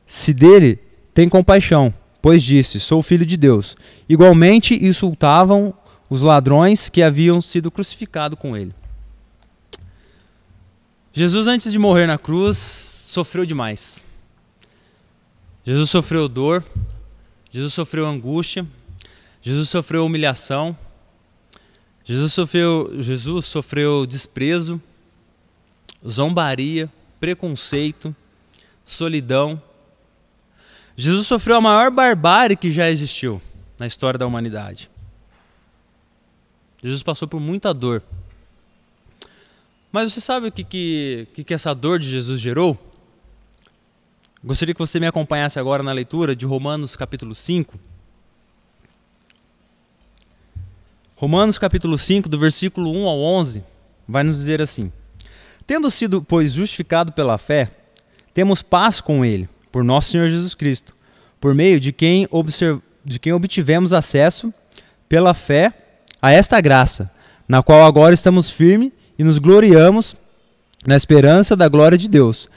Se 0.06 0.34
dele 0.34 0.80
tem 1.14 1.30
compaixão, 1.30 1.94
pois 2.22 2.44
disse: 2.44 2.80
Sou 2.80 3.02
filho 3.02 3.26
de 3.26 3.38
Deus. 3.38 3.76
Igualmente 4.10 4.76
insultavam 4.86 5.74
os 6.10 6.22
ladrões 6.22 6.90
que 6.90 7.02
haviam 7.02 7.42
sido 7.42 7.72
crucificados 7.72 8.38
com 8.38 8.58
ele. 8.58 8.74
Jesus, 11.16 11.46
antes 11.46 11.72
de 11.72 11.78
morrer 11.78 12.08
na 12.08 12.18
cruz, 12.18 12.58
sofreu 12.58 13.46
demais. 13.46 14.04
Jesus 15.64 15.92
sofreu 15.92 16.28
dor, 16.28 16.66
Jesus 17.52 17.72
sofreu 17.72 18.08
angústia, 18.08 18.66
Jesus 19.40 19.70
sofreu 19.70 20.08
humilhação, 20.08 20.76
Jesus 22.04 22.34
sofreu, 22.34 22.92
Jesus 23.00 23.46
sofreu 23.46 24.08
desprezo, 24.08 24.82
zombaria, 26.06 26.90
preconceito, 27.20 28.14
solidão. 28.84 29.62
Jesus 30.98 31.28
sofreu 31.28 31.58
a 31.58 31.62
maior 31.62 31.92
barbárie 31.92 32.58
que 32.58 32.72
já 32.72 32.90
existiu 32.90 33.40
na 33.78 33.86
história 33.86 34.18
da 34.18 34.26
humanidade. 34.26 34.90
Jesus 36.82 37.04
passou 37.04 37.28
por 37.28 37.40
muita 37.40 37.72
dor. 37.72 38.02
Mas 39.94 40.12
você 40.12 40.20
sabe 40.20 40.48
o 40.48 40.52
que, 40.52 40.64
que, 40.64 41.44
que 41.44 41.54
essa 41.54 41.72
dor 41.72 42.00
de 42.00 42.10
Jesus 42.10 42.42
gerou? 42.42 42.76
Gostaria 44.44 44.74
que 44.74 44.80
você 44.80 45.00
me 45.00 45.06
acompanhasse 45.06 45.60
agora 45.60 45.84
na 45.84 45.92
leitura 45.92 46.36
de 46.36 46.48
Romanos 46.48 46.96
capítulo 46.96 47.36
5. 47.36 47.80
Romanos 51.16 51.60
capítulo 51.60 51.96
5, 51.96 52.28
do 52.28 52.40
versículo 52.40 52.92
1 52.92 53.08
ao 53.08 53.20
11, 53.20 53.64
vai 54.08 54.24
nos 54.24 54.38
dizer 54.38 54.64
assim: 54.64 54.92
Tendo 55.68 55.92
sido, 55.92 56.24
pois, 56.24 56.54
justificado 56.54 57.12
pela 57.12 57.38
fé, 57.38 57.70
temos 58.34 58.64
paz 58.64 59.00
com 59.00 59.24
Ele, 59.24 59.48
por 59.72 59.84
nosso 59.84 60.10
Senhor 60.10 60.28
Jesus 60.28 60.56
Cristo, 60.56 60.96
por 61.40 61.54
meio 61.54 61.80
de 61.80 61.92
quem, 61.92 62.28
observ... 62.32 62.82
de 63.06 63.20
quem 63.20 63.32
obtivemos 63.32 63.94
acesso 63.94 64.52
pela 65.08 65.36
fé 65.36 65.72
a 66.20 66.32
esta 66.32 66.60
graça, 66.60 67.12
na 67.48 67.62
qual 67.62 67.86
agora 67.86 68.16
estamos 68.16 68.50
firmes 68.50 68.92
e 69.18 69.24
nos 69.24 69.38
gloriamos 69.38 70.16
na 70.86 70.96
esperança 70.96 71.56
da 71.56 71.68
glória 71.68 71.98
de 71.98 72.10
Deus. 72.10 72.50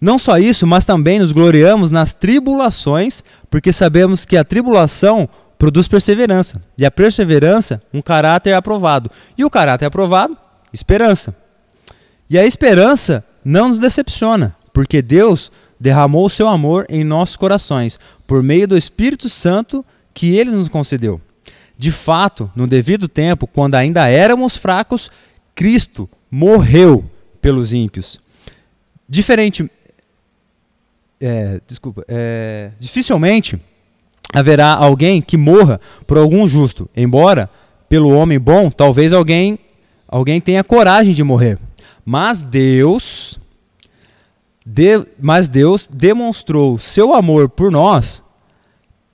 Não 0.00 0.18
só 0.18 0.38
isso, 0.38 0.66
mas 0.66 0.84
também 0.84 1.18
nos 1.18 1.32
gloriamos 1.32 1.90
nas 1.90 2.12
tribulações, 2.12 3.22
porque 3.50 3.72
sabemos 3.72 4.24
que 4.24 4.36
a 4.36 4.44
tribulação 4.44 5.28
produz 5.58 5.88
perseverança, 5.88 6.60
e 6.76 6.84
a 6.84 6.90
perseverança, 6.90 7.80
um 7.92 8.02
caráter 8.02 8.52
aprovado, 8.52 9.10
e 9.38 9.44
o 9.44 9.50
caráter 9.50 9.86
aprovado, 9.86 10.36
esperança. 10.72 11.34
E 12.28 12.38
a 12.38 12.44
esperança 12.44 13.24
não 13.44 13.68
nos 13.68 13.78
decepciona, 13.78 14.54
porque 14.72 15.00
Deus 15.00 15.50
derramou 15.78 16.26
o 16.26 16.30
seu 16.30 16.48
amor 16.48 16.86
em 16.88 17.04
nossos 17.04 17.36
corações, 17.36 17.98
por 18.26 18.42
meio 18.42 18.66
do 18.66 18.76
Espírito 18.76 19.28
Santo 19.28 19.84
que 20.12 20.36
ele 20.36 20.50
nos 20.50 20.68
concedeu. 20.68 21.20
De 21.76 21.90
fato, 21.90 22.50
no 22.54 22.66
devido 22.66 23.08
tempo, 23.08 23.46
quando 23.46 23.74
ainda 23.74 24.08
éramos 24.08 24.56
fracos, 24.56 25.10
Cristo 25.54 26.08
morreu 26.30 27.04
pelos 27.40 27.72
ímpios. 27.72 28.18
Diferente. 29.08 29.70
É, 31.20 31.60
desculpa. 31.66 32.04
É, 32.08 32.70
dificilmente 32.78 33.60
haverá 34.32 34.72
alguém 34.74 35.22
que 35.22 35.36
morra 35.36 35.80
por 36.06 36.18
algum 36.18 36.46
justo, 36.48 36.88
embora 36.96 37.48
pelo 37.88 38.10
homem 38.10 38.38
bom, 38.38 38.70
talvez 38.70 39.12
alguém 39.12 39.58
alguém 40.08 40.40
tenha 40.40 40.64
coragem 40.64 41.14
de 41.14 41.22
morrer. 41.22 41.58
Mas 42.04 42.42
Deus 42.42 43.38
de, 44.66 45.06
mas 45.20 45.48
Deus 45.48 45.88
demonstrou 45.94 46.78
seu 46.78 47.14
amor 47.14 47.48
por 47.48 47.70
nós, 47.70 48.22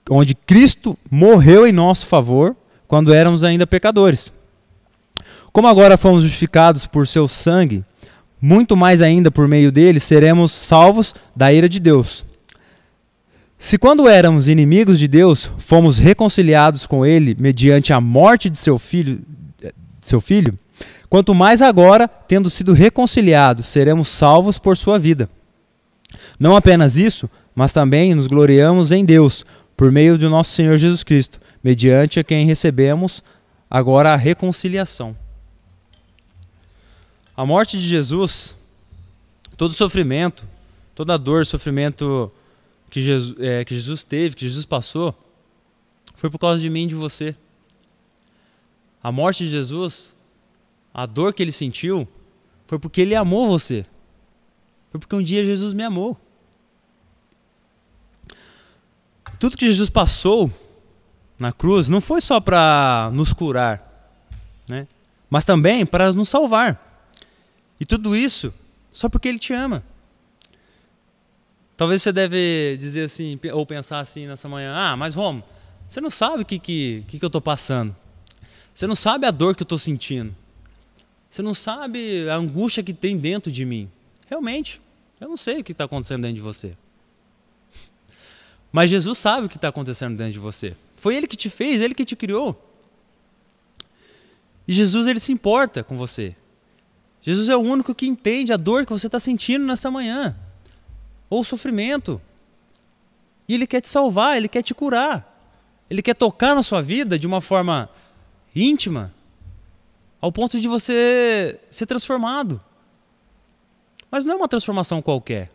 onde 0.08 0.34
Cristo 0.34 0.96
morreu 1.10 1.66
em 1.66 1.72
nosso 1.72 2.06
favor 2.06 2.56
quando 2.86 3.12
éramos 3.12 3.44
ainda 3.44 3.66
pecadores. 3.66 4.32
Como 5.52 5.66
agora 5.66 5.96
fomos 5.96 6.22
justificados 6.22 6.86
por 6.86 7.06
seu 7.06 7.26
sangue, 7.26 7.84
muito 8.40 8.76
mais 8.76 9.02
ainda 9.02 9.30
por 9.30 9.48
meio 9.48 9.72
dele 9.72 9.98
seremos 9.98 10.52
salvos 10.52 11.14
da 11.36 11.52
ira 11.52 11.68
de 11.68 11.80
Deus. 11.80 12.24
Se 13.58 13.76
quando 13.76 14.08
éramos 14.08 14.48
inimigos 14.48 14.98
de 14.98 15.06
Deus, 15.06 15.50
fomos 15.58 15.98
reconciliados 15.98 16.86
com 16.86 17.04
ele 17.04 17.36
mediante 17.38 17.92
a 17.92 18.00
morte 18.00 18.48
de 18.48 18.56
seu 18.56 18.78
filho, 18.78 19.20
seu 20.00 20.20
filho, 20.20 20.58
quanto 21.10 21.34
mais 21.34 21.60
agora, 21.60 22.08
tendo 22.08 22.48
sido 22.48 22.72
reconciliados, 22.72 23.66
seremos 23.66 24.08
salvos 24.08 24.58
por 24.58 24.76
sua 24.78 24.98
vida. 24.98 25.28
Não 26.38 26.56
apenas 26.56 26.96
isso, 26.96 27.28
mas 27.54 27.72
também 27.72 28.14
nos 28.14 28.26
gloriamos 28.26 28.92
em 28.92 29.04
Deus, 29.04 29.44
por 29.76 29.92
meio 29.92 30.16
de 30.16 30.26
nosso 30.26 30.52
Senhor 30.52 30.78
Jesus 30.78 31.02
Cristo, 31.02 31.38
mediante 31.62 32.18
a 32.18 32.24
quem 32.24 32.46
recebemos 32.46 33.22
agora 33.70 34.14
a 34.14 34.16
reconciliação. 34.16 35.14
A 37.40 37.46
morte 37.46 37.78
de 37.78 37.88
Jesus, 37.88 38.54
todo 39.56 39.72
sofrimento, 39.72 40.46
toda 40.94 41.16
dor, 41.16 41.46
sofrimento 41.46 42.30
que 42.90 43.00
Jesus, 43.00 43.34
é, 43.40 43.64
que 43.64 43.74
Jesus 43.74 44.04
teve, 44.04 44.36
que 44.36 44.46
Jesus 44.46 44.66
passou, 44.66 45.18
foi 46.14 46.28
por 46.28 46.38
causa 46.38 46.60
de 46.60 46.68
mim 46.68 46.82
e 46.82 46.88
de 46.88 46.94
você. 46.94 47.34
A 49.02 49.10
morte 49.10 49.44
de 49.44 49.50
Jesus, 49.52 50.14
a 50.92 51.06
dor 51.06 51.32
que 51.32 51.42
ele 51.42 51.50
sentiu, 51.50 52.06
foi 52.66 52.78
porque 52.78 53.00
ele 53.00 53.14
amou 53.14 53.48
você. 53.48 53.86
Foi 54.90 55.00
porque 55.00 55.16
um 55.16 55.22
dia 55.22 55.42
Jesus 55.42 55.72
me 55.72 55.82
amou. 55.82 56.20
Tudo 59.38 59.56
que 59.56 59.64
Jesus 59.64 59.88
passou 59.88 60.52
na 61.38 61.52
cruz 61.52 61.88
não 61.88 62.02
foi 62.02 62.20
só 62.20 62.38
para 62.38 63.08
nos 63.14 63.32
curar, 63.32 64.20
né? 64.68 64.86
mas 65.30 65.46
também 65.46 65.86
para 65.86 66.12
nos 66.12 66.28
salvar. 66.28 66.89
E 67.80 67.86
tudo 67.86 68.14
isso 68.14 68.54
só 68.92 69.08
porque 69.08 69.26
ele 69.26 69.38
te 69.38 69.52
ama. 69.54 69.82
Talvez 71.76 72.02
você 72.02 72.12
deve 72.12 72.76
dizer 72.78 73.04
assim, 73.04 73.40
ou 73.54 73.64
pensar 73.64 74.00
assim 74.00 74.26
nessa 74.26 74.46
manhã: 74.48 74.74
ah, 74.76 74.96
mas 74.96 75.14
Romo, 75.14 75.42
você 75.88 76.00
não 76.00 76.10
sabe 76.10 76.42
o 76.42 76.46
que, 76.46 76.58
que, 76.58 77.04
que, 77.08 77.18
que 77.18 77.24
eu 77.24 77.28
estou 77.28 77.40
passando. 77.40 77.96
Você 78.74 78.86
não 78.86 78.94
sabe 78.94 79.26
a 79.26 79.30
dor 79.30 79.56
que 79.56 79.62
eu 79.62 79.64
estou 79.64 79.78
sentindo. 79.78 80.36
Você 81.30 81.42
não 81.42 81.54
sabe 81.54 82.28
a 82.28 82.36
angústia 82.36 82.82
que 82.82 82.92
tem 82.92 83.16
dentro 83.16 83.50
de 83.50 83.64
mim. 83.64 83.90
Realmente, 84.28 84.80
eu 85.20 85.28
não 85.28 85.36
sei 85.36 85.60
o 85.60 85.64
que 85.64 85.72
está 85.72 85.84
acontecendo 85.84 86.22
dentro 86.22 86.36
de 86.36 86.42
você. 86.42 86.76
Mas 88.70 88.90
Jesus 88.90 89.18
sabe 89.18 89.46
o 89.46 89.48
que 89.48 89.56
está 89.56 89.68
acontecendo 89.68 90.16
dentro 90.16 90.34
de 90.34 90.38
você. 90.38 90.76
Foi 90.96 91.16
Ele 91.16 91.26
que 91.26 91.36
te 91.36 91.48
fez, 91.48 91.80
Ele 91.80 91.94
que 91.94 92.04
te 92.04 92.14
criou. 92.14 92.62
E 94.68 94.72
Jesus, 94.72 95.06
Ele 95.06 95.18
se 95.18 95.32
importa 95.32 95.82
com 95.82 95.96
você. 95.96 96.36
Jesus 97.22 97.48
é 97.48 97.56
o 97.56 97.60
único 97.60 97.94
que 97.94 98.06
entende 98.06 98.52
a 98.52 98.56
dor 98.56 98.86
que 98.86 98.92
você 98.92 99.06
está 99.06 99.20
sentindo 99.20 99.64
nessa 99.64 99.90
manhã, 99.90 100.36
ou 101.28 101.40
o 101.40 101.44
sofrimento. 101.44 102.20
E 103.48 103.54
Ele 103.54 103.66
quer 103.66 103.80
te 103.80 103.88
salvar, 103.88 104.36
Ele 104.36 104.48
quer 104.48 104.62
te 104.62 104.74
curar. 104.74 105.26
Ele 105.88 106.02
quer 106.02 106.14
tocar 106.14 106.54
na 106.54 106.62
sua 106.62 106.80
vida 106.80 107.18
de 107.18 107.26
uma 107.26 107.40
forma 107.40 107.90
íntima, 108.54 109.12
ao 110.20 110.30
ponto 110.30 110.60
de 110.60 110.68
você 110.68 111.58
ser 111.70 111.86
transformado. 111.86 112.60
Mas 114.10 114.24
não 114.24 114.34
é 114.34 114.36
uma 114.36 114.48
transformação 114.48 115.02
qualquer. 115.02 115.50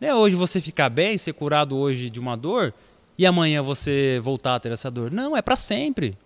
Não 0.00 0.08
é 0.08 0.14
hoje 0.14 0.34
você 0.34 0.60
ficar 0.60 0.88
bem, 0.88 1.18
ser 1.18 1.32
curado 1.34 1.76
hoje 1.76 2.08
de 2.08 2.18
uma 2.18 2.36
dor 2.36 2.72
e 3.18 3.26
amanhã 3.26 3.62
você 3.62 4.18
voltar 4.22 4.54
a 4.54 4.60
ter 4.60 4.72
essa 4.72 4.90
dor. 4.90 5.10
Não, 5.10 5.36
é 5.36 5.42
para 5.42 5.56
sempre. 5.56 6.16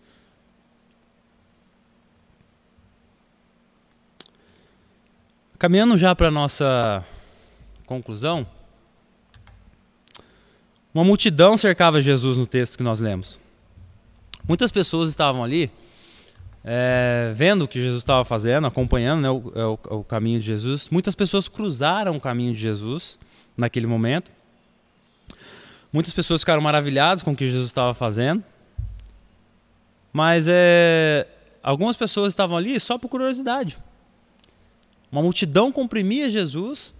Caminhando 5.64 5.96
já 5.96 6.14
para 6.14 6.30
nossa 6.30 7.02
conclusão, 7.86 8.46
uma 10.92 11.02
multidão 11.02 11.56
cercava 11.56 12.02
Jesus 12.02 12.36
no 12.36 12.46
texto 12.46 12.76
que 12.76 12.82
nós 12.82 13.00
lemos. 13.00 13.40
Muitas 14.46 14.70
pessoas 14.70 15.08
estavam 15.08 15.42
ali 15.42 15.70
é, 16.62 17.32
vendo 17.34 17.62
o 17.62 17.66
que 17.66 17.80
Jesus 17.80 18.02
estava 18.02 18.26
fazendo, 18.26 18.66
acompanhando 18.66 19.22
né, 19.22 19.30
o, 19.30 19.52
é 19.54 19.64
o, 19.64 20.00
o, 20.00 20.04
caminho 20.04 20.38
de 20.38 20.44
Jesus. 20.44 20.90
Muitas 20.90 21.14
pessoas 21.14 21.48
cruzaram 21.48 22.14
o 22.14 22.20
caminho 22.20 22.52
de 22.52 22.60
Jesus 22.60 23.18
naquele 23.56 23.86
momento. 23.86 24.30
Muitas 25.90 26.12
pessoas 26.12 26.42
ficaram 26.42 26.60
maravilhadas 26.60 27.22
com 27.22 27.32
o 27.32 27.34
que 27.34 27.46
Jesus 27.46 27.68
estava 27.68 27.94
fazendo. 27.94 28.44
Mas 30.12 30.46
é, 30.46 31.26
algumas 31.62 31.96
pessoas 31.96 32.34
estavam 32.34 32.54
ali 32.54 32.78
só 32.78 32.98
por 32.98 33.08
curiosidade. 33.08 33.78
Uma 35.14 35.22
multidão 35.22 35.70
comprimia 35.70 36.28
Jesus 36.28 36.92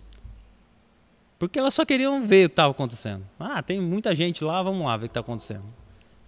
porque 1.36 1.58
elas 1.58 1.74
só 1.74 1.84
queriam 1.84 2.22
ver 2.22 2.46
o 2.46 2.48
que 2.48 2.52
estava 2.52 2.70
acontecendo. 2.70 3.26
Ah, 3.40 3.60
tem 3.60 3.80
muita 3.80 4.14
gente 4.14 4.44
lá, 4.44 4.62
vamos 4.62 4.86
lá 4.86 4.96
ver 4.96 5.06
o 5.06 5.08
que 5.08 5.10
está 5.10 5.18
acontecendo. 5.18 5.64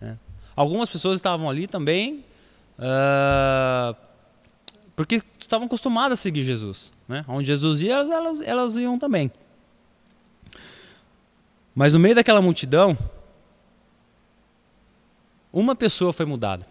É. 0.03 0.17
Algumas 0.57 0.89
pessoas 0.89 1.15
estavam 1.15 1.49
ali 1.49 1.69
também 1.69 2.25
uh, 2.77 3.97
porque 4.97 5.23
estavam 5.39 5.67
acostumadas 5.67 6.19
a 6.19 6.23
seguir 6.23 6.43
Jesus. 6.43 6.93
Né? 7.07 7.23
Onde 7.29 7.47
Jesus 7.47 7.81
ia, 7.81 7.95
elas, 7.95 8.41
elas 8.41 8.75
iam 8.75 8.99
também. 8.99 9.31
Mas 11.73 11.93
no 11.93 12.01
meio 12.01 12.17
daquela 12.17 12.43
multidão, 12.43 12.99
uma 15.53 15.77
pessoa 15.77 16.13
foi 16.13 16.27
mudada. 16.27 16.67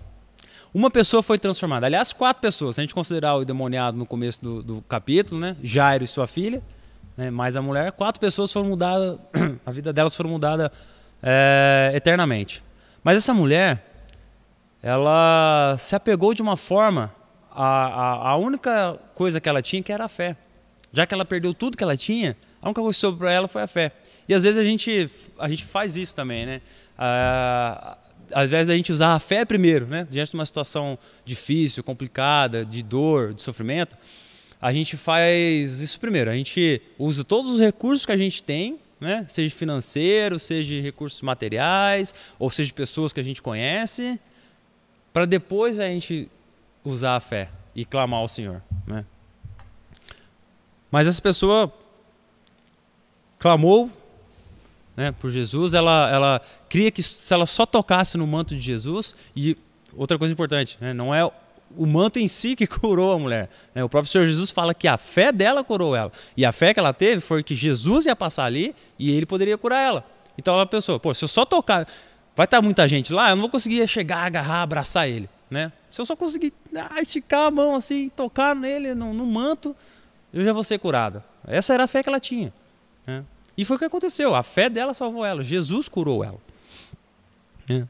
Uma 0.75 0.91
pessoa 0.91 1.23
foi 1.23 1.39
transformada. 1.39 1.85
Aliás, 1.85 2.11
quatro 2.11 2.41
pessoas. 2.41 2.75
Se 2.75 2.81
a 2.81 2.83
gente 2.83 2.93
considerar 2.93 3.35
o 3.35 3.45
demoniado 3.45 3.95
no 3.97 4.05
começo 4.05 4.43
do, 4.43 4.61
do 4.61 4.81
capítulo, 4.81 5.39
né? 5.39 5.55
Jairo 5.63 6.03
e 6.03 6.07
sua 6.07 6.27
filha, 6.27 6.61
né? 7.15 7.31
mais 7.31 7.55
a 7.55 7.61
mulher, 7.61 7.93
quatro 7.93 8.19
pessoas 8.19 8.51
foram 8.51 8.67
mudadas, 8.67 9.17
a 9.65 9.71
vida 9.71 9.93
delas 9.93 10.13
foram 10.13 10.31
mudada 10.31 10.69
é, 11.23 11.93
eternamente. 11.95 12.61
Mas 13.01 13.15
essa 13.15 13.33
mulher, 13.33 14.05
ela 14.83 15.77
se 15.79 15.95
apegou 15.95 16.33
de 16.33 16.41
uma 16.41 16.57
forma 16.57 17.15
a, 17.49 17.85
a, 17.85 18.29
a, 18.31 18.35
única 18.35 18.99
coisa 19.15 19.39
que 19.39 19.47
ela 19.47 19.61
tinha 19.61 19.81
que 19.81 19.93
era 19.93 20.03
a 20.03 20.09
fé. 20.09 20.35
Já 20.91 21.05
que 21.05 21.13
ela 21.13 21.23
perdeu 21.23 21.53
tudo 21.53 21.77
que 21.77 21.83
ela 21.85 21.95
tinha, 21.95 22.35
a 22.61 22.65
única 22.65 22.81
coisa 22.81 22.93
que 22.93 22.99
sobrou 22.99 23.19
para 23.19 23.31
ela 23.31 23.47
foi 23.47 23.61
a 23.61 23.67
fé. 23.67 23.93
E 24.27 24.33
às 24.33 24.43
vezes 24.43 24.57
a 24.57 24.63
gente, 24.65 25.09
a 25.39 25.47
gente 25.47 25.63
faz 25.63 25.95
isso 25.95 26.13
também, 26.13 26.45
né? 26.45 26.61
Ah, 26.97 27.97
às 28.33 28.49
vezes 28.49 28.69
a 28.69 28.75
gente 28.75 28.91
usar 28.91 29.15
a 29.15 29.19
fé 29.19 29.45
primeiro, 29.45 29.85
né? 29.85 30.07
Diante 30.09 30.31
de 30.31 30.35
uma 30.35 30.45
situação 30.45 30.97
difícil, 31.23 31.83
complicada, 31.83 32.65
de 32.65 32.81
dor, 32.81 33.33
de 33.33 33.41
sofrimento, 33.41 33.95
a 34.61 34.71
gente 34.71 34.97
faz 34.97 35.81
isso 35.81 35.99
primeiro. 35.99 36.29
A 36.29 36.33
gente 36.33 36.81
usa 36.97 37.23
todos 37.23 37.51
os 37.51 37.59
recursos 37.59 38.05
que 38.05 38.11
a 38.11 38.17
gente 38.17 38.41
tem, 38.41 38.79
né? 38.99 39.25
Seja 39.29 39.53
financeiro, 39.53 40.39
seja 40.39 40.81
recursos 40.81 41.21
materiais, 41.21 42.13
ou 42.39 42.49
seja 42.49 42.73
pessoas 42.73 43.13
que 43.13 43.19
a 43.19 43.23
gente 43.23 43.41
conhece, 43.41 44.19
para 45.13 45.25
depois 45.25 45.79
a 45.79 45.85
gente 45.85 46.29
usar 46.83 47.15
a 47.15 47.19
fé 47.19 47.49
e 47.75 47.85
clamar 47.85 48.19
ao 48.19 48.27
Senhor, 48.27 48.61
né? 48.87 49.05
Mas 50.89 51.07
essa 51.07 51.21
pessoa 51.21 51.73
clamou 53.37 53.91
né, 54.95 55.11
por 55.11 55.29
Jesus, 55.29 55.73
ela, 55.73 56.09
ela 56.11 56.41
cria 56.69 56.89
que 56.89 57.03
se 57.03 57.33
ela 57.33 57.45
só 57.45 57.65
tocasse 57.65 58.17
no 58.17 58.25
manto 58.25 58.55
de 58.55 58.61
Jesus, 58.61 59.15
e 59.35 59.57
outra 59.95 60.17
coisa 60.17 60.33
importante, 60.33 60.77
né, 60.79 60.93
não 60.93 61.13
é 61.13 61.29
o 61.77 61.85
manto 61.85 62.19
em 62.19 62.27
si 62.27 62.55
que 62.55 62.65
curou 62.67 63.13
a 63.13 63.19
mulher. 63.19 63.49
Né? 63.73 63.83
O 63.83 63.89
próprio 63.89 64.11
Senhor 64.11 64.25
Jesus 64.25 64.51
fala 64.51 64.73
que 64.73 64.87
a 64.87 64.97
fé 64.97 65.31
dela 65.31 65.63
curou 65.63 65.95
ela. 65.95 66.11
E 66.35 66.45
a 66.45 66.51
fé 66.51 66.73
que 66.73 66.79
ela 66.79 66.93
teve 66.93 67.19
foi 67.19 67.43
que 67.43 67.55
Jesus 67.55 68.05
ia 68.05 68.15
passar 68.15 68.45
ali 68.45 68.75
e 68.97 69.11
ele 69.11 69.25
poderia 69.25 69.57
curar 69.57 69.81
ela. 69.81 70.05
Então 70.37 70.53
ela 70.53 70.65
pensou, 70.65 70.99
pô, 70.99 71.13
se 71.13 71.23
eu 71.23 71.27
só 71.27 71.45
tocar, 71.45 71.87
vai 72.35 72.45
estar 72.45 72.61
muita 72.61 72.87
gente 72.87 73.13
lá, 73.13 73.29
eu 73.29 73.35
não 73.35 73.41
vou 73.41 73.49
conseguir 73.49 73.85
chegar, 73.87 74.25
agarrar, 74.25 74.61
abraçar 74.61 75.09
ele. 75.09 75.29
Né? 75.49 75.71
Se 75.89 76.01
eu 76.01 76.05
só 76.05 76.15
conseguir 76.15 76.53
ah, 76.75 77.01
esticar 77.01 77.47
a 77.47 77.51
mão 77.51 77.75
assim, 77.75 78.09
tocar 78.09 78.55
nele, 78.55 78.93
no, 78.93 79.13
no 79.13 79.25
manto, 79.25 79.75
eu 80.33 80.43
já 80.43 80.51
vou 80.51 80.63
ser 80.63 80.79
curada. 80.79 81.23
Essa 81.47 81.73
era 81.73 81.83
a 81.83 81.87
fé 81.87 82.03
que 82.03 82.09
ela 82.09 82.19
tinha. 82.19 82.53
Né? 83.05 83.23
E 83.57 83.63
foi 83.63 83.75
o 83.75 83.79
que 83.79 83.85
aconteceu. 83.85 84.35
A 84.35 84.43
fé 84.43 84.69
dela 84.69 84.93
salvou 84.93 85.25
ela. 85.25 85.43
Jesus 85.43 85.87
curou 85.87 86.23
ela. 86.23 86.39
É. 87.69 87.85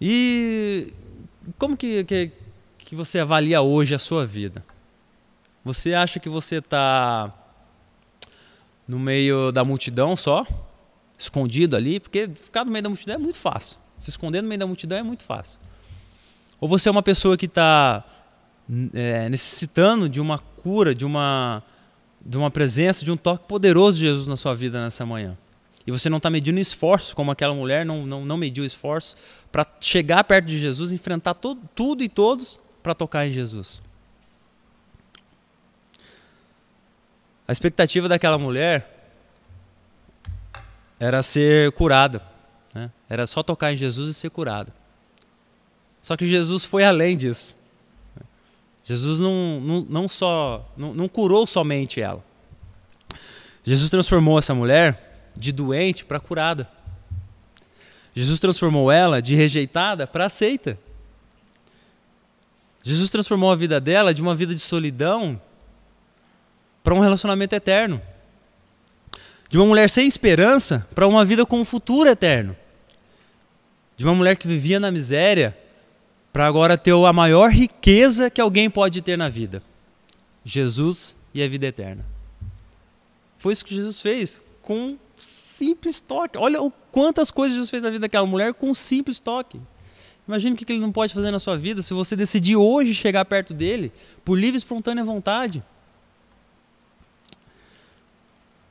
E 0.00 0.92
como 1.58 1.76
que, 1.76 2.04
que, 2.04 2.32
que 2.78 2.94
você 2.94 3.18
avalia 3.18 3.62
hoje 3.62 3.94
a 3.94 3.98
sua 3.98 4.26
vida? 4.26 4.64
Você 5.64 5.94
acha 5.94 6.20
que 6.20 6.28
você 6.28 6.56
está 6.56 7.32
no 8.86 8.98
meio 8.98 9.50
da 9.50 9.64
multidão 9.64 10.14
só, 10.14 10.46
escondido 11.18 11.74
ali? 11.74 11.98
Porque 11.98 12.28
ficar 12.28 12.64
no 12.64 12.70
meio 12.70 12.82
da 12.82 12.88
multidão 12.88 13.16
é 13.16 13.18
muito 13.18 13.38
fácil. 13.38 13.78
Se 13.98 14.10
esconder 14.10 14.42
no 14.42 14.48
meio 14.48 14.58
da 14.58 14.66
multidão 14.66 14.98
é 14.98 15.02
muito 15.02 15.24
fácil. 15.24 15.58
Ou 16.60 16.68
você 16.68 16.88
é 16.88 16.92
uma 16.92 17.02
pessoa 17.02 17.36
que 17.36 17.46
está 17.46 18.04
é, 18.92 19.28
necessitando 19.28 20.08
de 20.08 20.20
uma 20.20 20.38
cura, 20.38 20.94
de 20.94 21.04
uma 21.04 21.62
de 22.26 22.36
uma 22.36 22.50
presença, 22.50 23.04
de 23.04 23.12
um 23.12 23.16
toque 23.16 23.46
poderoso 23.46 23.98
de 23.98 24.04
Jesus 24.04 24.26
na 24.26 24.36
sua 24.36 24.54
vida 24.54 24.82
nessa 24.82 25.06
manhã. 25.06 25.38
E 25.86 25.92
você 25.92 26.10
não 26.10 26.16
está 26.16 26.28
medindo 26.28 26.58
esforço, 26.58 27.14
como 27.14 27.30
aquela 27.30 27.54
mulher 27.54 27.86
não, 27.86 28.04
não, 28.04 28.24
não 28.24 28.36
mediu 28.36 28.64
esforço, 28.64 29.14
para 29.52 29.64
chegar 29.80 30.24
perto 30.24 30.46
de 30.46 30.58
Jesus, 30.58 30.90
enfrentar 30.90 31.34
todo, 31.34 31.60
tudo 31.74 32.02
e 32.02 32.08
todos 32.08 32.58
para 32.82 32.94
tocar 32.94 33.26
em 33.26 33.32
Jesus. 33.32 33.80
A 37.46 37.52
expectativa 37.52 38.08
daquela 38.08 38.36
mulher 38.36 39.12
era 40.98 41.22
ser 41.22 41.70
curada. 41.72 42.20
Né? 42.74 42.90
Era 43.08 43.24
só 43.24 43.40
tocar 43.44 43.72
em 43.72 43.76
Jesus 43.76 44.10
e 44.10 44.14
ser 44.14 44.30
curada. 44.30 44.74
Só 46.02 46.16
que 46.16 46.26
Jesus 46.26 46.64
foi 46.64 46.84
além 46.84 47.16
disso. 47.16 47.55
Jesus 48.86 49.18
não, 49.18 49.60
não, 49.60 49.80
não 49.88 50.08
só 50.08 50.72
não, 50.76 50.94
não 50.94 51.08
curou 51.08 51.44
somente 51.44 52.00
ela. 52.00 52.24
Jesus 53.64 53.90
transformou 53.90 54.38
essa 54.38 54.54
mulher 54.54 55.32
de 55.36 55.50
doente 55.50 56.04
para 56.04 56.20
curada. 56.20 56.70
Jesus 58.14 58.38
transformou 58.38 58.90
ela 58.90 59.20
de 59.20 59.34
rejeitada 59.34 60.06
para 60.06 60.26
aceita. 60.26 60.78
Jesus 62.84 63.10
transformou 63.10 63.50
a 63.50 63.56
vida 63.56 63.80
dela 63.80 64.14
de 64.14 64.22
uma 64.22 64.36
vida 64.36 64.54
de 64.54 64.60
solidão 64.60 65.42
para 66.84 66.94
um 66.94 67.00
relacionamento 67.00 67.56
eterno. 67.56 68.00
De 69.50 69.58
uma 69.58 69.66
mulher 69.66 69.90
sem 69.90 70.06
esperança 70.06 70.86
para 70.94 71.08
uma 71.08 71.24
vida 71.24 71.44
com 71.44 71.60
um 71.60 71.64
futuro 71.64 72.08
eterno. 72.08 72.56
De 73.96 74.04
uma 74.04 74.14
mulher 74.14 74.36
que 74.36 74.46
vivia 74.46 74.78
na 74.78 74.92
miséria 74.92 75.58
para 76.36 76.46
agora 76.46 76.76
ter 76.76 76.92
a 76.92 77.12
maior 77.14 77.50
riqueza 77.50 78.28
que 78.28 78.42
alguém 78.42 78.68
pode 78.68 79.00
ter 79.00 79.16
na 79.16 79.26
vida: 79.26 79.62
Jesus 80.44 81.16
e 81.32 81.42
a 81.42 81.48
vida 81.48 81.66
eterna. 81.66 82.04
Foi 83.38 83.54
isso 83.54 83.64
que 83.64 83.74
Jesus 83.74 84.02
fez 84.02 84.42
com 84.60 84.76
um 84.76 84.98
simples 85.16 85.98
toque. 85.98 86.36
Olha 86.36 86.60
o 86.60 86.70
quantas 86.92 87.30
coisas 87.30 87.54
Jesus 87.54 87.70
fez 87.70 87.82
na 87.82 87.88
vida 87.88 88.00
daquela 88.00 88.26
mulher 88.26 88.52
com 88.52 88.68
um 88.68 88.74
simples 88.74 89.18
toque. 89.18 89.58
Imagina 90.28 90.54
o 90.54 90.58
que 90.58 90.70
ele 90.70 90.78
não 90.78 90.92
pode 90.92 91.14
fazer 91.14 91.30
na 91.30 91.38
sua 91.38 91.56
vida 91.56 91.80
se 91.80 91.94
você 91.94 92.14
decidir 92.14 92.56
hoje 92.56 92.92
chegar 92.92 93.24
perto 93.24 93.54
dele 93.54 93.90
por 94.22 94.38
livre 94.38 94.56
e 94.56 94.58
espontânea 94.58 95.02
vontade. 95.02 95.62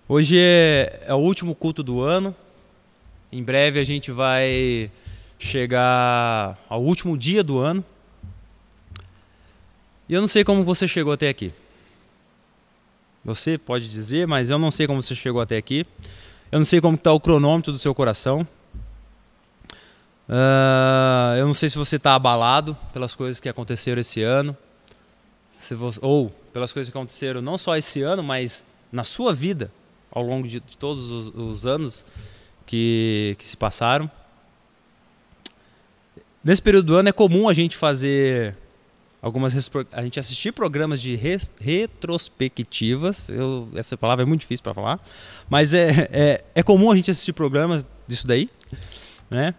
Hoje 0.07 0.37
é, 0.37 1.03
é 1.07 1.15
o 1.15 1.17
último 1.17 1.55
culto 1.55 1.81
do 1.81 1.99
ano. 1.99 2.35
Em 3.31 3.41
breve 3.41 3.79
a 3.79 3.83
gente 3.83 4.11
vai 4.11 4.91
chegar 5.45 6.57
ao 6.67 6.81
último 6.81 7.17
dia 7.17 7.43
do 7.43 7.59
ano. 7.59 7.85
E 10.09 10.13
eu 10.13 10.21
não 10.21 10.27
sei 10.27 10.43
como 10.43 10.63
você 10.63 10.87
chegou 10.87 11.13
até 11.13 11.29
aqui. 11.29 11.53
Você 13.23 13.57
pode 13.57 13.87
dizer, 13.87 14.27
mas 14.27 14.49
eu 14.49 14.59
não 14.59 14.71
sei 14.71 14.87
como 14.87 15.01
você 15.01 15.15
chegou 15.15 15.41
até 15.41 15.57
aqui. 15.57 15.85
Eu 16.51 16.59
não 16.59 16.65
sei 16.65 16.81
como 16.81 16.95
está 16.95 17.11
o 17.11 17.19
cronômetro 17.19 17.71
do 17.71 17.79
seu 17.79 17.93
coração. 17.93 18.47
Uh, 20.27 21.37
eu 21.37 21.45
não 21.45 21.53
sei 21.53 21.69
se 21.69 21.77
você 21.77 21.97
está 21.97 22.15
abalado 22.15 22.75
pelas 22.91 23.15
coisas 23.15 23.39
que 23.39 23.47
aconteceram 23.47 24.01
esse 24.01 24.23
ano, 24.23 24.57
você, 25.59 25.99
ou 26.01 26.29
pelas 26.51 26.73
coisas 26.73 26.91
que 26.91 26.97
aconteceram 26.97 27.41
não 27.41 27.57
só 27.57 27.77
esse 27.77 28.01
ano, 28.01 28.23
mas 28.23 28.65
na 28.91 29.03
sua 29.03 29.33
vida 29.33 29.71
ao 30.11 30.23
longo 30.23 30.47
de, 30.47 30.59
de 30.59 30.77
todos 30.77 31.11
os, 31.11 31.27
os 31.35 31.65
anos 31.67 32.05
que, 32.65 33.35
que 33.37 33.47
se 33.47 33.55
passaram. 33.57 34.09
Nesse 36.45 36.61
período 36.61 36.85
do 36.85 36.95
ano 36.95 37.09
é 37.09 37.11
comum 37.11 37.49
a 37.49 37.53
gente 37.55 37.75
fazer 37.75 38.55
algumas 39.19 39.55
a 39.91 40.03
gente 40.03 40.19
assistir 40.19 40.51
programas 40.51 41.01
de 41.01 41.15
res, 41.15 41.49
retrospectivas. 41.59 43.27
Eu, 43.29 43.67
essa 43.73 43.97
palavra 43.97 44.23
é 44.23 44.27
muito 44.27 44.41
difícil 44.41 44.61
para 44.61 44.75
falar, 44.75 45.03
mas 45.49 45.73
é, 45.73 46.07
é, 46.13 46.45
é 46.53 46.61
comum 46.61 46.91
a 46.91 46.95
gente 46.95 47.09
assistir 47.09 47.33
programas 47.33 47.83
disso 48.07 48.27
daí, 48.27 48.47
né? 49.27 49.55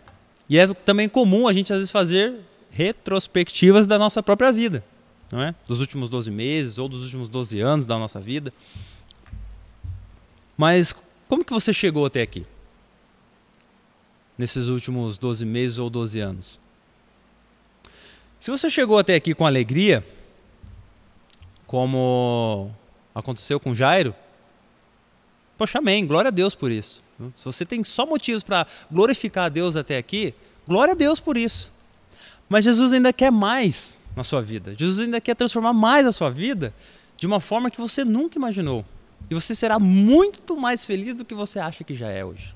E 0.49 0.57
é 0.57 0.73
também 0.73 1.09
comum 1.09 1.49
a 1.49 1.53
gente 1.53 1.73
às 1.73 1.81
vezes 1.81 1.91
fazer 1.91 2.37
retrospectivas 2.71 3.89
da 3.89 3.99
nossa 3.99 4.23
própria 4.23 4.53
vida, 4.53 4.85
não 5.33 5.43
é? 5.43 5.57
Dos 5.67 5.81
últimos 5.81 6.09
12 6.09 6.31
meses 6.31 6.79
ou 6.79 6.89
dos 6.89 7.03
últimos 7.03 7.29
12 7.29 7.61
anos 7.61 7.85
da 7.85 7.99
nossa 7.99 8.21
vida. 8.21 8.55
Mas 10.57 10.95
como 11.27 11.45
que 11.45 11.53
você 11.53 11.73
chegou 11.73 12.07
até 12.07 12.23
aqui? 12.23 12.47
nesses 14.39 14.69
últimos 14.69 15.17
12 15.19 15.45
meses 15.45 15.79
ou 15.79 15.89
12 15.89 16.21
anos? 16.21 16.61
Se 18.41 18.51
você 18.51 18.71
chegou 18.71 18.99
até 18.99 19.15
aqui 19.15 19.35
com 19.35 19.47
alegria, 19.47 20.07
como 21.67 22.71
aconteceu 23.15 23.59
com 23.59 23.75
Jairo, 23.75 24.15
poxa, 25.59 25.79
amém, 25.79 26.07
glória 26.07 26.29
a 26.29 26.33
Deus 26.33 26.55
por 26.55 26.71
isso. 26.71 27.03
Se 27.35 27.45
você 27.45 27.65
tem 27.65 27.83
só 27.83 28.05
motivos 28.05 28.43
para 28.43 28.67
glorificar 28.91 29.47
a 29.47 29.49
Deus 29.49 29.75
até 29.75 29.97
aqui, 29.97 30.35
glória 30.67 30.93
a 30.93 30.97
Deus 30.97 31.19
por 31.19 31.37
isso. 31.37 31.73
Mas 32.49 32.65
Jesus 32.65 32.93
ainda 32.93 33.13
quer 33.13 33.33
mais 33.33 33.99
na 34.15 34.23
sua 34.23 34.41
vida. 34.41 34.75
Jesus 34.77 35.01
ainda 35.01 35.21
quer 35.21 35.35
transformar 35.35 35.73
mais 35.73 36.07
a 36.07 36.13
sua 36.13 36.31
vida 36.31 36.75
de 37.17 37.27
uma 37.27 37.41
forma 37.41 37.71
que 37.71 37.81
você 37.81 38.05
nunca 38.05 38.39
imaginou. 38.39 38.85
E 39.31 39.35
você 39.35 39.55
será 39.55 39.79
muito 39.79 40.57
mais 40.57 40.87
feliz 40.87 41.15
do 41.15 41.25
que 41.25 41.35
você 41.35 41.59
acha 41.59 41.83
que 41.83 41.95
já 41.95 42.09
é 42.09 42.25
hoje. 42.25 42.56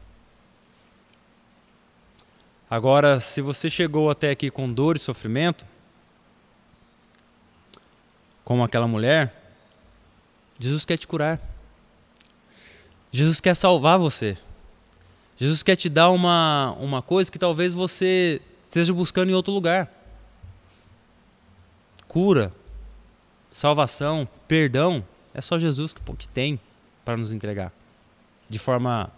Agora, 2.70 3.18
se 3.18 3.40
você 3.40 3.68
chegou 3.68 4.08
até 4.08 4.30
aqui 4.30 4.48
com 4.48 4.72
dor 4.72 4.94
e 4.94 5.00
sofrimento, 5.00 5.66
como 8.44 8.62
aquela 8.62 8.86
mulher, 8.86 9.34
Jesus 10.56 10.84
quer 10.84 10.96
te 10.96 11.04
curar. 11.04 11.40
Jesus 13.10 13.40
quer 13.40 13.56
salvar 13.56 13.98
você. 13.98 14.38
Jesus 15.36 15.64
quer 15.64 15.74
te 15.74 15.88
dar 15.88 16.10
uma, 16.10 16.76
uma 16.78 17.02
coisa 17.02 17.32
que 17.32 17.40
talvez 17.40 17.72
você 17.72 18.40
esteja 18.68 18.94
buscando 18.94 19.30
em 19.30 19.34
outro 19.34 19.52
lugar. 19.52 19.92
Cura, 22.06 22.52
salvação, 23.50 24.28
perdão, 24.46 25.04
é 25.34 25.40
só 25.40 25.58
Jesus 25.58 25.92
que, 25.92 26.00
que 26.16 26.28
tem 26.28 26.60
para 27.04 27.16
nos 27.16 27.32
entregar. 27.32 27.72
De 28.48 28.60
forma 28.60 29.10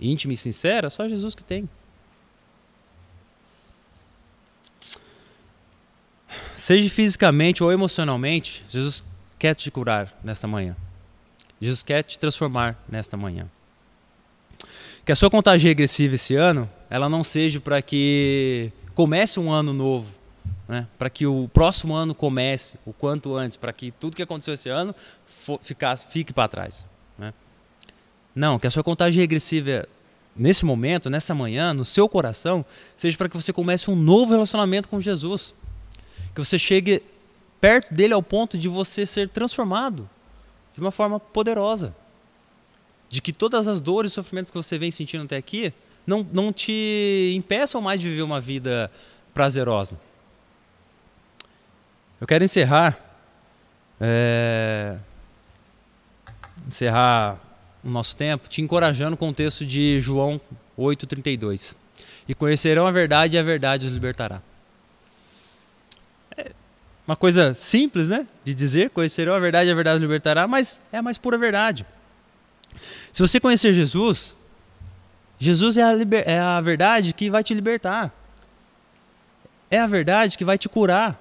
íntima 0.00 0.32
e 0.32 0.36
sincera, 0.36 0.88
só 0.88 1.06
Jesus 1.06 1.34
que 1.34 1.44
tem. 1.44 1.68
Seja 6.66 6.90
fisicamente 6.90 7.62
ou 7.62 7.70
emocionalmente, 7.70 8.64
Jesus 8.68 9.04
quer 9.38 9.54
te 9.54 9.70
curar 9.70 10.12
nesta 10.24 10.48
manhã. 10.48 10.74
Jesus 11.60 11.84
quer 11.84 12.02
te 12.02 12.18
transformar 12.18 12.76
nesta 12.88 13.16
manhã. 13.16 13.48
Que 15.04 15.12
a 15.12 15.14
sua 15.14 15.30
contagem 15.30 15.68
regressiva 15.68 16.16
esse 16.16 16.34
ano, 16.34 16.68
ela 16.90 17.08
não 17.08 17.22
seja 17.22 17.60
para 17.60 17.80
que 17.80 18.72
comece 18.96 19.38
um 19.38 19.52
ano 19.52 19.72
novo, 19.72 20.12
né? 20.66 20.88
para 20.98 21.08
que 21.08 21.24
o 21.24 21.48
próximo 21.52 21.94
ano 21.94 22.12
comece 22.12 22.76
o 22.84 22.92
quanto 22.92 23.36
antes, 23.36 23.56
para 23.56 23.72
que 23.72 23.92
tudo 23.92 24.16
que 24.16 24.22
aconteceu 24.22 24.54
esse 24.54 24.68
ano 24.68 24.92
ficasse, 25.60 26.04
fique 26.10 26.32
para 26.32 26.48
trás. 26.48 26.84
Né? 27.16 27.32
Não, 28.34 28.58
que 28.58 28.66
a 28.66 28.72
sua 28.72 28.82
contagem 28.82 29.20
regressiva 29.20 29.86
nesse 30.34 30.64
momento, 30.64 31.08
nessa 31.08 31.32
manhã, 31.32 31.72
no 31.72 31.84
seu 31.84 32.08
coração, 32.08 32.64
seja 32.96 33.16
para 33.16 33.28
que 33.28 33.36
você 33.36 33.52
comece 33.52 33.88
um 33.88 33.94
novo 33.94 34.32
relacionamento 34.32 34.88
com 34.88 35.00
Jesus. 35.00 35.54
Que 36.36 36.44
você 36.44 36.58
chegue 36.58 37.02
perto 37.60 37.94
dele 37.94 38.12
ao 38.12 38.22
ponto 38.22 38.58
de 38.58 38.68
você 38.68 39.06
ser 39.06 39.28
transformado 39.30 40.08
de 40.74 40.80
uma 40.80 40.92
forma 40.92 41.18
poderosa. 41.18 41.96
De 43.08 43.22
que 43.22 43.32
todas 43.32 43.66
as 43.66 43.80
dores 43.80 44.12
e 44.12 44.14
sofrimentos 44.14 44.50
que 44.50 44.56
você 44.58 44.76
vem 44.76 44.90
sentindo 44.90 45.24
até 45.24 45.38
aqui 45.38 45.72
não, 46.06 46.26
não 46.30 46.52
te 46.52 47.32
impeçam 47.34 47.80
mais 47.80 47.98
de 47.98 48.10
viver 48.10 48.20
uma 48.20 48.38
vida 48.38 48.90
prazerosa. 49.32 49.98
Eu 52.20 52.26
quero 52.26 52.44
encerrar. 52.44 53.00
É, 53.98 54.98
encerrar 56.68 57.40
o 57.82 57.88
nosso 57.88 58.14
tempo 58.14 58.46
te 58.46 58.60
encorajando 58.60 59.16
com 59.16 59.30
o 59.30 59.32
texto 59.32 59.64
de 59.64 60.02
João 60.02 60.38
8,32. 60.78 61.74
E 62.28 62.34
conhecerão 62.34 62.86
a 62.86 62.90
verdade 62.90 63.36
e 63.36 63.38
a 63.38 63.42
verdade 63.42 63.86
os 63.86 63.92
libertará. 63.92 64.42
Uma 67.06 67.16
coisa 67.16 67.54
simples, 67.54 68.08
né? 68.08 68.26
De 68.44 68.54
dizer, 68.54 68.90
conhecerão 68.90 69.34
a 69.34 69.38
verdade 69.38 69.70
a 69.70 69.74
verdade 69.74 70.00
libertará, 70.00 70.48
mas 70.48 70.80
é 70.90 70.98
a 70.98 71.02
mais 71.02 71.16
pura 71.16 71.38
verdade. 71.38 71.86
Se 73.12 73.22
você 73.22 73.38
conhecer 73.38 73.72
Jesus, 73.72 74.36
Jesus 75.38 75.76
é 75.76 75.82
a, 75.82 75.92
liber... 75.92 76.24
é 76.26 76.38
a 76.38 76.60
verdade 76.60 77.12
que 77.12 77.30
vai 77.30 77.44
te 77.44 77.54
libertar. 77.54 78.12
É 79.70 79.78
a 79.78 79.86
verdade 79.86 80.36
que 80.36 80.44
vai 80.44 80.58
te 80.58 80.68
curar. 80.68 81.20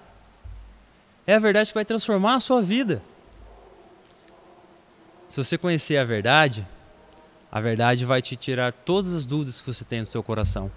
É 1.27 1.35
a 1.35 1.39
verdade 1.39 1.69
que 1.69 1.75
vai 1.75 1.85
transformar 1.85 2.35
a 2.35 2.39
sua 2.39 2.61
vida. 2.61 3.01
Se 5.29 5.43
você 5.43 5.57
conhecer 5.57 5.97
a 5.97 6.03
verdade, 6.03 6.65
a 7.51 7.59
verdade 7.59 8.05
vai 8.05 8.21
te 8.21 8.35
tirar 8.35 8.73
todas 8.73 9.13
as 9.13 9.25
dúvidas 9.25 9.61
que 9.61 9.67
você 9.67 9.83
tem 9.83 9.99
no 9.99 10.05
seu 10.05 10.23
coração. 10.23 10.71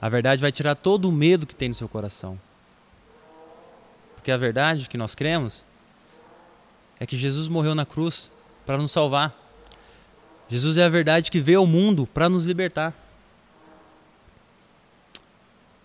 A 0.00 0.08
verdade 0.08 0.40
vai 0.40 0.50
tirar 0.50 0.74
todo 0.74 1.08
o 1.08 1.12
medo 1.12 1.46
que 1.46 1.54
tem 1.54 1.68
no 1.68 1.74
seu 1.74 1.88
coração. 1.88 2.38
Porque 4.20 4.30
a 4.30 4.36
verdade 4.36 4.86
que 4.86 4.98
nós 4.98 5.14
cremos 5.14 5.64
é 6.98 7.06
que 7.06 7.16
Jesus 7.16 7.48
morreu 7.48 7.74
na 7.74 7.86
cruz 7.86 8.30
para 8.66 8.76
nos 8.76 8.90
salvar. 8.90 9.34
Jesus 10.46 10.76
é 10.76 10.84
a 10.84 10.90
verdade 10.90 11.30
que 11.30 11.40
veio 11.40 11.60
ao 11.60 11.66
mundo 11.66 12.06
para 12.06 12.28
nos 12.28 12.44
libertar. 12.44 12.94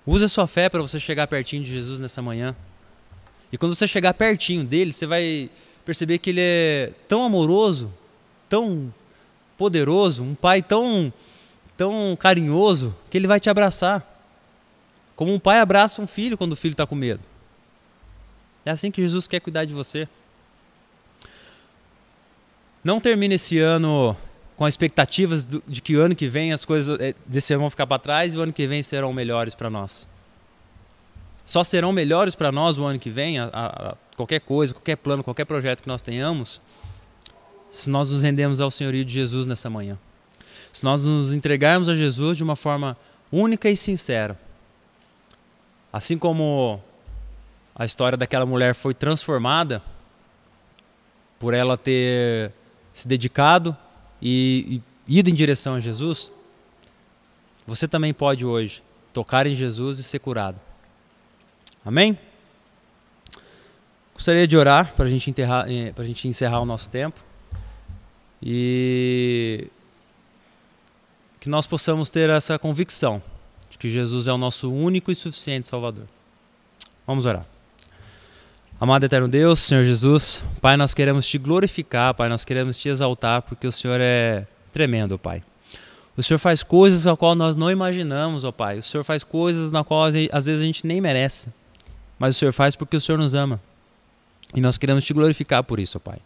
Use 0.06 0.26
a 0.26 0.28
sua 0.28 0.48
fé 0.48 0.68
para 0.68 0.82
você 0.82 1.00
chegar 1.00 1.28
pertinho 1.28 1.64
de 1.64 1.72
Jesus 1.72 2.02
nessa 2.02 2.22
manhã. 2.22 2.54
E 3.54 3.58
quando 3.58 3.74
você 3.74 3.88
chegar 3.88 4.14
pertinho 4.14 4.66
dele, 4.66 4.92
você 4.92 5.06
vai 5.06 5.50
perceber 5.86 6.18
que 6.18 6.32
ele 6.32 6.42
é 6.42 6.92
tão 7.08 7.24
amoroso, 7.24 7.90
tão 8.50 8.94
poderoso, 9.58 10.22
um 10.24 10.36
pai 10.36 10.62
tão 10.62 11.14
tão 11.78 12.18
carinhoso 12.20 12.94
que 13.10 13.18
ele 13.18 13.28
vai 13.28 13.40
te 13.40 13.50
abraçar. 13.50 14.06
Como 15.16 15.34
um 15.34 15.40
pai 15.40 15.60
abraça 15.60 16.02
um 16.02 16.08
filho 16.08 16.38
quando 16.38 16.52
o 16.52 16.58
filho 16.58 16.74
está 16.74 16.86
com 16.86 16.96
medo. 16.96 17.22
É 18.66 18.72
assim 18.72 18.90
que 18.90 19.02
Jesus 19.02 19.28
quer 19.28 19.40
cuidar 19.40 19.64
de 19.66 19.74
você. 19.74 20.08
Não 22.84 23.00
termine 23.00 23.36
esse 23.36 23.60
ano 23.60 24.18
com 24.56 24.68
expectativas 24.68 25.46
de 25.46 25.82
que 25.82 25.96
o 25.98 26.02
ano 26.02 26.16
que 26.16 26.28
vem 26.28 26.54
as 26.54 26.66
coisas 26.66 27.00
eh, 27.00 27.14
desse 27.26 27.54
ano 27.54 27.62
vão 27.62 27.70
ficar 27.70 27.86
para 27.86 28.00
trás 28.00 28.34
e 28.34 28.38
o 28.38 28.42
ano 28.42 28.54
que 28.54 28.66
vem 28.66 28.82
serão 28.82 29.12
melhores 29.14 29.54
para 29.54 29.70
nós. 29.70 30.08
Só 31.44 31.64
serão 31.64 31.92
melhores 31.92 32.34
para 32.36 32.52
nós 32.52 32.80
o 32.80 32.86
ano 32.86 32.98
que 32.98 33.10
vem, 33.10 33.38
a, 33.38 33.50
a, 33.54 33.96
qualquer 34.16 34.40
coisa, 34.40 34.74
qualquer 34.74 34.96
plano, 34.96 35.24
qualquer 35.24 35.46
projeto 35.46 35.84
que 35.84 35.88
nós 35.88 36.02
tenhamos, 36.02 36.62
se 37.70 37.90
nós 37.90 38.10
nos 38.10 38.24
rendemos 38.24 38.60
ao 38.60 38.72
senhorio 38.72 39.06
de 39.06 39.14
Jesus 39.14 39.46
nessa 39.46 39.70
manhã. 39.70 39.98
Se 40.74 40.84
nós 40.84 41.06
nos 41.06 41.32
entregarmos 41.32 41.88
a 41.88 41.96
Jesus 41.96 42.38
de 42.38 42.44
uma 42.44 42.56
forma 42.56 42.98
única 43.32 43.70
e 43.70 43.78
sincera. 43.78 44.40
Assim 45.92 46.18
como 46.18 46.82
a 47.76 47.86
história 47.86 48.18
daquela 48.18 48.46
mulher 48.46 48.74
foi 48.74 48.94
transformada 48.94 49.84
por 51.38 51.54
ela 51.54 51.78
ter 51.78 52.54
se 52.94 53.06
dedicado 53.08 53.76
e, 54.22 54.82
e 55.08 55.20
ido 55.20 55.30
em 55.30 55.34
direção 55.34 55.76
a 55.76 55.80
Jesus, 55.82 56.32
você 57.68 57.88
também 57.88 58.14
pode 58.14 58.46
hoje 58.46 58.82
tocar 59.12 59.46
em 59.46 59.56
Jesus 59.56 60.00
e 60.00 60.04
ser 60.04 60.20
curado. 60.20 60.60
Amém? 61.84 62.18
Gostaria 64.14 64.48
de 64.48 64.56
orar 64.56 64.94
para 64.96 65.06
a 65.06 65.10
gente, 65.10 65.34
eh, 65.42 66.04
gente 66.04 66.28
encerrar 66.28 66.62
o 66.62 66.66
nosso 66.66 66.90
tempo 66.90 67.20
e 68.42 69.68
que 71.40 71.50
nós 71.50 71.68
possamos 71.68 72.10
ter 72.10 72.30
essa 72.30 72.58
convicção 72.58 73.22
de 73.70 73.78
que 73.78 73.90
Jesus 73.90 74.28
é 74.28 74.34
o 74.34 74.38
nosso 74.38 74.72
único 74.72 75.12
e 75.12 75.16
suficiente 75.16 75.68
Salvador. 75.68 76.08
Vamos 77.06 77.26
orar. 77.26 77.55
Amado 78.78 79.06
eterno 79.06 79.30
Deus, 79.30 79.60
Senhor 79.60 79.86
Jesus, 79.86 80.44
Pai, 80.60 80.76
nós 80.76 80.94
queremos 80.94 81.26
te 81.26 81.38
glorificar, 81.38 82.14
Pai, 82.14 82.28
nós 82.28 82.44
queremos 82.44 82.76
te 82.76 82.90
exaltar, 82.90 83.42
porque 83.42 83.66
o 83.66 83.72
Senhor 83.72 84.02
é 84.02 84.46
tremendo, 84.74 85.18
Pai. 85.18 85.42
O 86.18 86.22
Senhor 86.22 86.38
faz 86.38 86.62
coisas 86.62 87.08
a 87.08 87.16
qual 87.16 87.36
nós 87.36 87.56
não 87.56 87.72
imaginamos, 87.72 88.44
ó 88.44 88.52
Pai. 88.52 88.80
O 88.80 88.84
Senhor 88.84 89.06
faz 89.06 89.24
coisas 89.24 89.72
na 89.72 89.82
qual 89.82 90.04
às 90.04 90.46
vezes 90.46 90.62
a 90.62 90.66
gente 90.66 90.86
nem 90.86 91.00
merece. 91.00 91.48
Mas 92.20 92.36
o 92.36 92.40
Senhor 92.40 92.52
faz 92.52 92.76
porque 92.76 92.98
o 92.98 93.02
Senhor 93.02 93.18
nos 93.18 93.34
ama. 93.34 93.62
E 94.54 94.60
nós 94.60 94.78
queremos 94.78 95.06
te 95.06 95.14
glorificar 95.14 95.64
por 95.64 95.80
isso, 95.80 95.98
ó 95.98 96.02
Pai. 96.02 96.20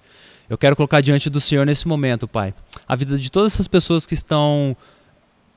Eu 0.50 0.58
quero 0.58 0.76
colocar 0.76 1.02
diante 1.02 1.30
do 1.30 1.40
Senhor 1.40 1.68
nesse 1.68 1.88
momento, 1.88 2.28
Pai, 2.28 2.56
a 2.88 2.96
vida 2.96 3.16
de 3.20 3.30
todas 3.30 3.54
essas 3.54 3.68
pessoas 3.68 4.08
que 4.08 4.16
estão 4.16 4.76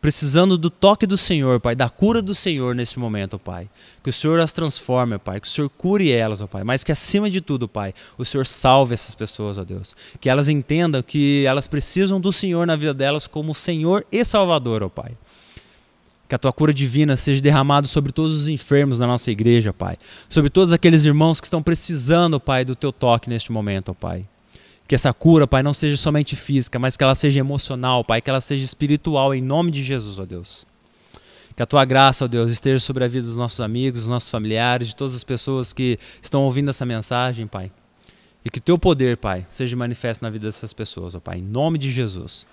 precisando 0.03 0.59
do 0.59 0.69
toque 0.69 1.07
do 1.07 1.17
Senhor, 1.17 1.61
Pai, 1.61 1.77
da 1.77 1.89
cura 1.89 2.21
do 2.21 2.35
Senhor 2.35 2.75
nesse 2.75 2.99
momento, 2.99 3.39
Pai. 3.39 3.71
Que 4.03 4.11
o 4.11 4.13
Senhor 4.13 4.41
as 4.41 4.53
transforme, 4.53 5.17
Pai, 5.17 5.41
que 5.41 5.47
o 5.47 5.51
Senhor 5.51 5.71
cure 5.71 6.11
elas, 6.11 6.41
ó 6.41 6.49
Pai, 6.49 6.65
mas 6.65 6.83
que 6.83 6.91
acima 6.91 7.31
de 7.31 7.41
tudo, 7.41 7.69
Pai, 7.69 7.95
o 8.19 8.25
Senhor 8.25 8.45
salve 8.45 8.95
essas 8.95 9.15
pessoas, 9.15 9.59
ó 9.59 9.65
Deus. 9.65 9.95
Que 10.21 10.29
elas 10.29 10.49
entendam 10.49 11.01
que 11.05 11.47
elas 11.47 11.69
precisam 11.69 12.21
do 12.21 12.33
Senhor 12.33 12.67
na 12.67 12.75
vida 12.75 12.93
delas 12.93 13.29
como 13.29 13.55
Senhor 13.55 14.05
e 14.11 14.25
Salvador, 14.25 14.83
ó 14.83 14.89
Pai. 14.89 15.13
Que 16.29 16.35
a 16.35 16.39
tua 16.39 16.53
cura 16.53 16.75
divina 16.75 17.17
seja 17.17 17.41
derramada 17.41 17.87
sobre 17.87 18.11
todos 18.11 18.35
os 18.35 18.49
enfermos 18.49 18.99
da 18.99 19.07
nossa 19.07 19.31
igreja, 19.31 19.73
Pai. 19.73 19.95
Sobre 20.29 20.51
todos 20.51 20.73
aqueles 20.73 21.05
irmãos 21.05 21.41
que 21.41 21.47
estão 21.47 21.63
precisando, 21.63 22.41
Pai, 22.41 22.65
do 22.65 22.75
teu 22.75 22.93
toque 22.93 23.31
neste 23.31 23.53
momento, 23.53 23.95
Pai 23.95 24.27
Que 24.93 24.97
essa 24.97 25.15
cura, 25.15 25.47
Pai, 25.47 25.63
não 25.63 25.73
seja 25.73 25.97
somente 25.97 26.37
física, 26.37 26.79
mas 26.79 26.99
que 26.99 27.03
ela 27.03 27.15
seja 27.15 27.41
emocional, 27.41 28.05
Pai, 28.05 28.21
que 28.21 28.29
ela 28.29 28.43
seja 28.43 28.63
espiritual, 28.63 29.35
em 29.35 29.41
nome 29.41 29.71
de 29.71 29.83
Jesus, 29.83 30.19
ó 30.19 30.27
Deus. 30.27 30.67
Que 31.57 31.63
a 31.63 31.67
tua 31.67 31.83
graça, 31.87 32.27
ó 32.27 32.29
Deus, 32.29 32.53
esteja 32.53 32.79
sobre 32.79 33.03
a 33.03 33.09
vida 33.09 33.27
dos 33.27 33.35
nossos 33.35 33.59
amigos, 33.61 34.01
dos 34.01 34.09
nossos 34.11 34.31
familiares, 34.31 34.89
de 34.89 34.95
todas 34.95 35.15
as 35.15 35.25
pessoas 35.25 35.73
que 35.73 35.99
estão 36.21 36.43
ouvindo 36.43 36.69
essa 36.69 36.85
mensagem, 36.85 37.47
Pai. 37.47 37.73
E 38.45 38.51
que 38.51 38.59
o 38.59 38.61
teu 38.61 38.79
poder, 38.79 39.17
Pai, 39.17 39.47
seja 39.49 39.75
manifesto 39.75 40.23
na 40.23 40.29
vida 40.29 40.47
dessas 40.47 40.75
pessoas, 40.75 41.15
ó 41.15 41.21
Pai, 41.21 41.39
em 41.39 41.43
nome 41.43 41.79
de 41.79 41.91
Jesus. 41.91 42.47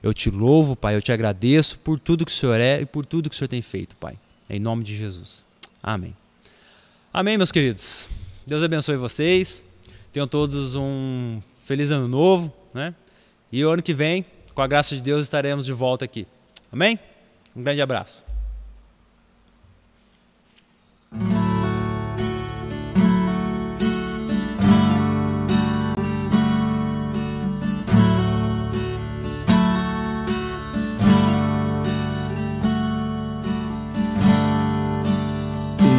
Eu 0.00 0.14
te 0.14 0.30
louvo, 0.30 0.76
Pai, 0.76 0.94
eu 0.94 1.02
te 1.02 1.10
agradeço 1.10 1.76
por 1.80 1.98
tudo 1.98 2.24
que 2.24 2.30
o 2.30 2.34
Senhor 2.36 2.60
é 2.60 2.82
e 2.82 2.86
por 2.86 3.04
tudo 3.04 3.28
que 3.28 3.34
o 3.34 3.36
Senhor 3.36 3.48
tem 3.48 3.62
feito, 3.62 3.96
Pai. 3.96 4.16
Em 4.48 4.60
nome 4.60 4.84
de 4.84 4.96
Jesus. 4.96 5.44
Amém. 5.82 6.14
Amém, 7.12 7.36
meus 7.36 7.50
queridos. 7.50 8.08
Deus 8.46 8.62
abençoe 8.62 8.94
vocês. 8.94 9.64
Tenham 10.12 10.28
todos 10.28 10.76
um 10.76 11.40
feliz 11.70 11.92
ano 11.92 12.08
novo, 12.08 12.52
né? 12.74 12.92
E 13.52 13.64
o 13.64 13.70
ano 13.70 13.80
que 13.80 13.94
vem, 13.94 14.26
com 14.52 14.60
a 14.60 14.66
graça 14.66 14.96
de 14.96 15.00
Deus, 15.00 15.22
estaremos 15.22 15.64
de 15.64 15.72
volta 15.72 16.04
aqui. 16.04 16.26
Amém? 16.72 16.98
Um 17.54 17.62
grande 17.62 17.80
abraço. 17.80 18.24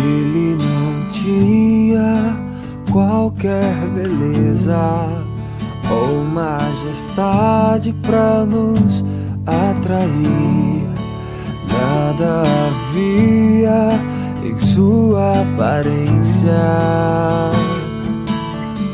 Ele 0.04 0.58
não 0.62 1.12
tinha 1.14 2.36
qualquer 2.92 3.90
beleza 3.92 5.21
majestade 6.32 7.94
para 8.02 8.46
nos 8.46 9.04
atrair. 9.46 10.90
Nada 11.72 12.44
havia 12.68 13.90
em 14.44 14.58
sua 14.58 15.42
aparência 15.42 16.52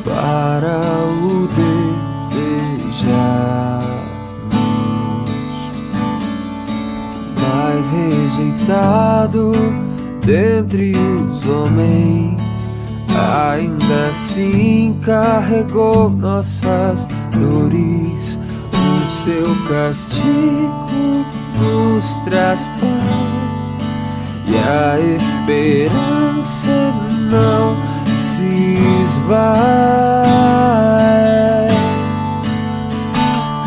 para 0.04 0.80
o 1.24 1.48
desejar. 2.28 3.82
Mas 7.40 7.92
rejeitado 7.92 9.52
dentre 10.26 10.92
os 10.98 11.46
homens, 11.46 12.42
ainda 13.16 14.10
assim 14.10 14.98
carregou 15.02 16.10
nossas 16.10 17.08
dores. 17.38 18.38
O 18.74 19.10
seu 19.24 19.56
castigo 19.68 21.26
nos 21.60 22.06
traz 22.24 22.68
paz 22.68 23.68
e 24.48 24.58
a 24.58 25.00
esperança 25.16 26.94
não 27.30 27.76
se 28.20 28.78
esvai. 29.04 29.48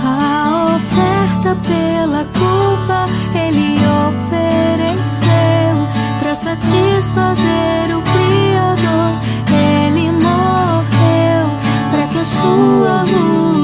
A 0.03 0.77
oferta 0.77 1.51
pela 1.67 2.25
culpa 2.25 3.07
ele 3.35 3.77
ofereceu 4.09 5.75
para 6.21 6.35
satisfazer 6.35 7.97
o 7.97 8.01
Criador. 8.03 9.11
Ele 9.53 10.11
morreu 10.13 11.45
para 11.91 12.07
que 12.07 12.19
a 12.19 12.25
sua 12.25 13.03
luz 13.03 13.60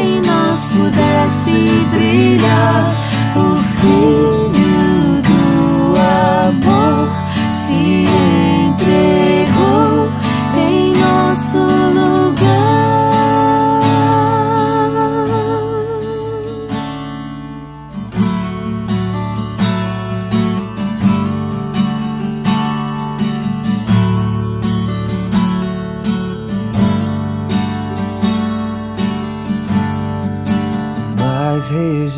em 0.00 0.20
nós 0.22 0.64
pudesse 0.66 1.68
brilhar. 1.90 2.94
O 3.36 3.56
Filho 3.80 5.22
do 5.22 5.40
amor 5.98 7.08
se 7.66 7.74
entregou 7.74 9.33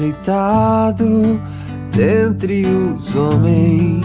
rejeitado 0.07 1.41
dentre 1.91 2.67
os 2.67 3.15
homens, 3.15 4.05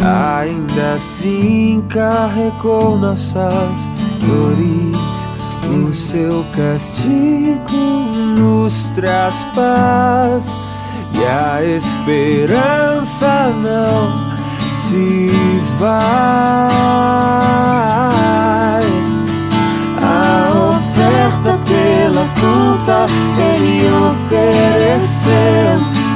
ainda 0.00 0.94
assim 0.94 1.82
carregou 1.88 2.96
nossas 2.98 3.90
dores. 4.20 4.94
O 5.66 5.92
seu 5.92 6.44
castigo 6.54 7.76
nos 8.38 8.84
traz 8.94 9.42
paz 9.54 10.54
e 11.14 11.24
a 11.24 11.64
esperança 11.64 13.48
não 13.62 14.12
se 14.76 15.30
esvai. 15.56 16.74
Culpa 22.40 23.06
ele 23.38 23.88
ofereceu 24.10 25.34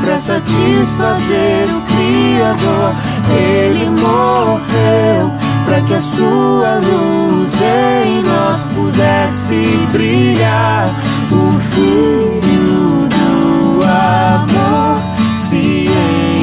para 0.03 0.19
satisfazer 0.19 1.69
o 1.69 1.81
Criador. 1.83 2.95
Ele 3.31 3.91
morreu 3.91 5.33
para 5.65 5.81
que 5.83 5.95
a 5.95 6.01
sua 6.01 6.81
luz 6.81 7.53
em 7.61 8.23
nós 8.23 8.67
pudesse 8.69 9.87
brilhar. 9.93 10.91
O 11.31 11.61
Filho 11.61 13.09
do 13.09 13.83
amor 13.85 15.03
se 15.49 15.91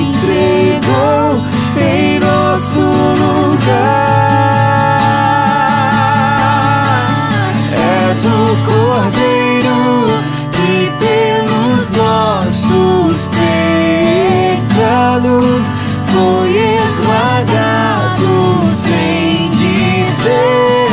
entregou 0.07 1.43
em 1.81 2.19
nosso 2.19 2.79
lugar. 2.79 4.05
És 8.11 8.25
o 8.25 8.57
Cordeiro 8.65 9.34
nossos 11.97 13.29
pecados 13.29 14.75
foi 16.07 16.57
esmagado 16.75 18.27
sem 18.73 19.49
dizer 19.51 20.87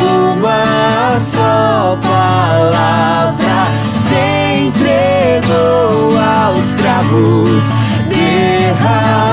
uma 0.00 1.20
só 1.20 1.98
palavra. 2.02 3.66
Se 3.94 4.64
entregou 4.66 6.18
aos 6.18 6.72
cravos, 6.74 7.64
derramou 8.08 9.25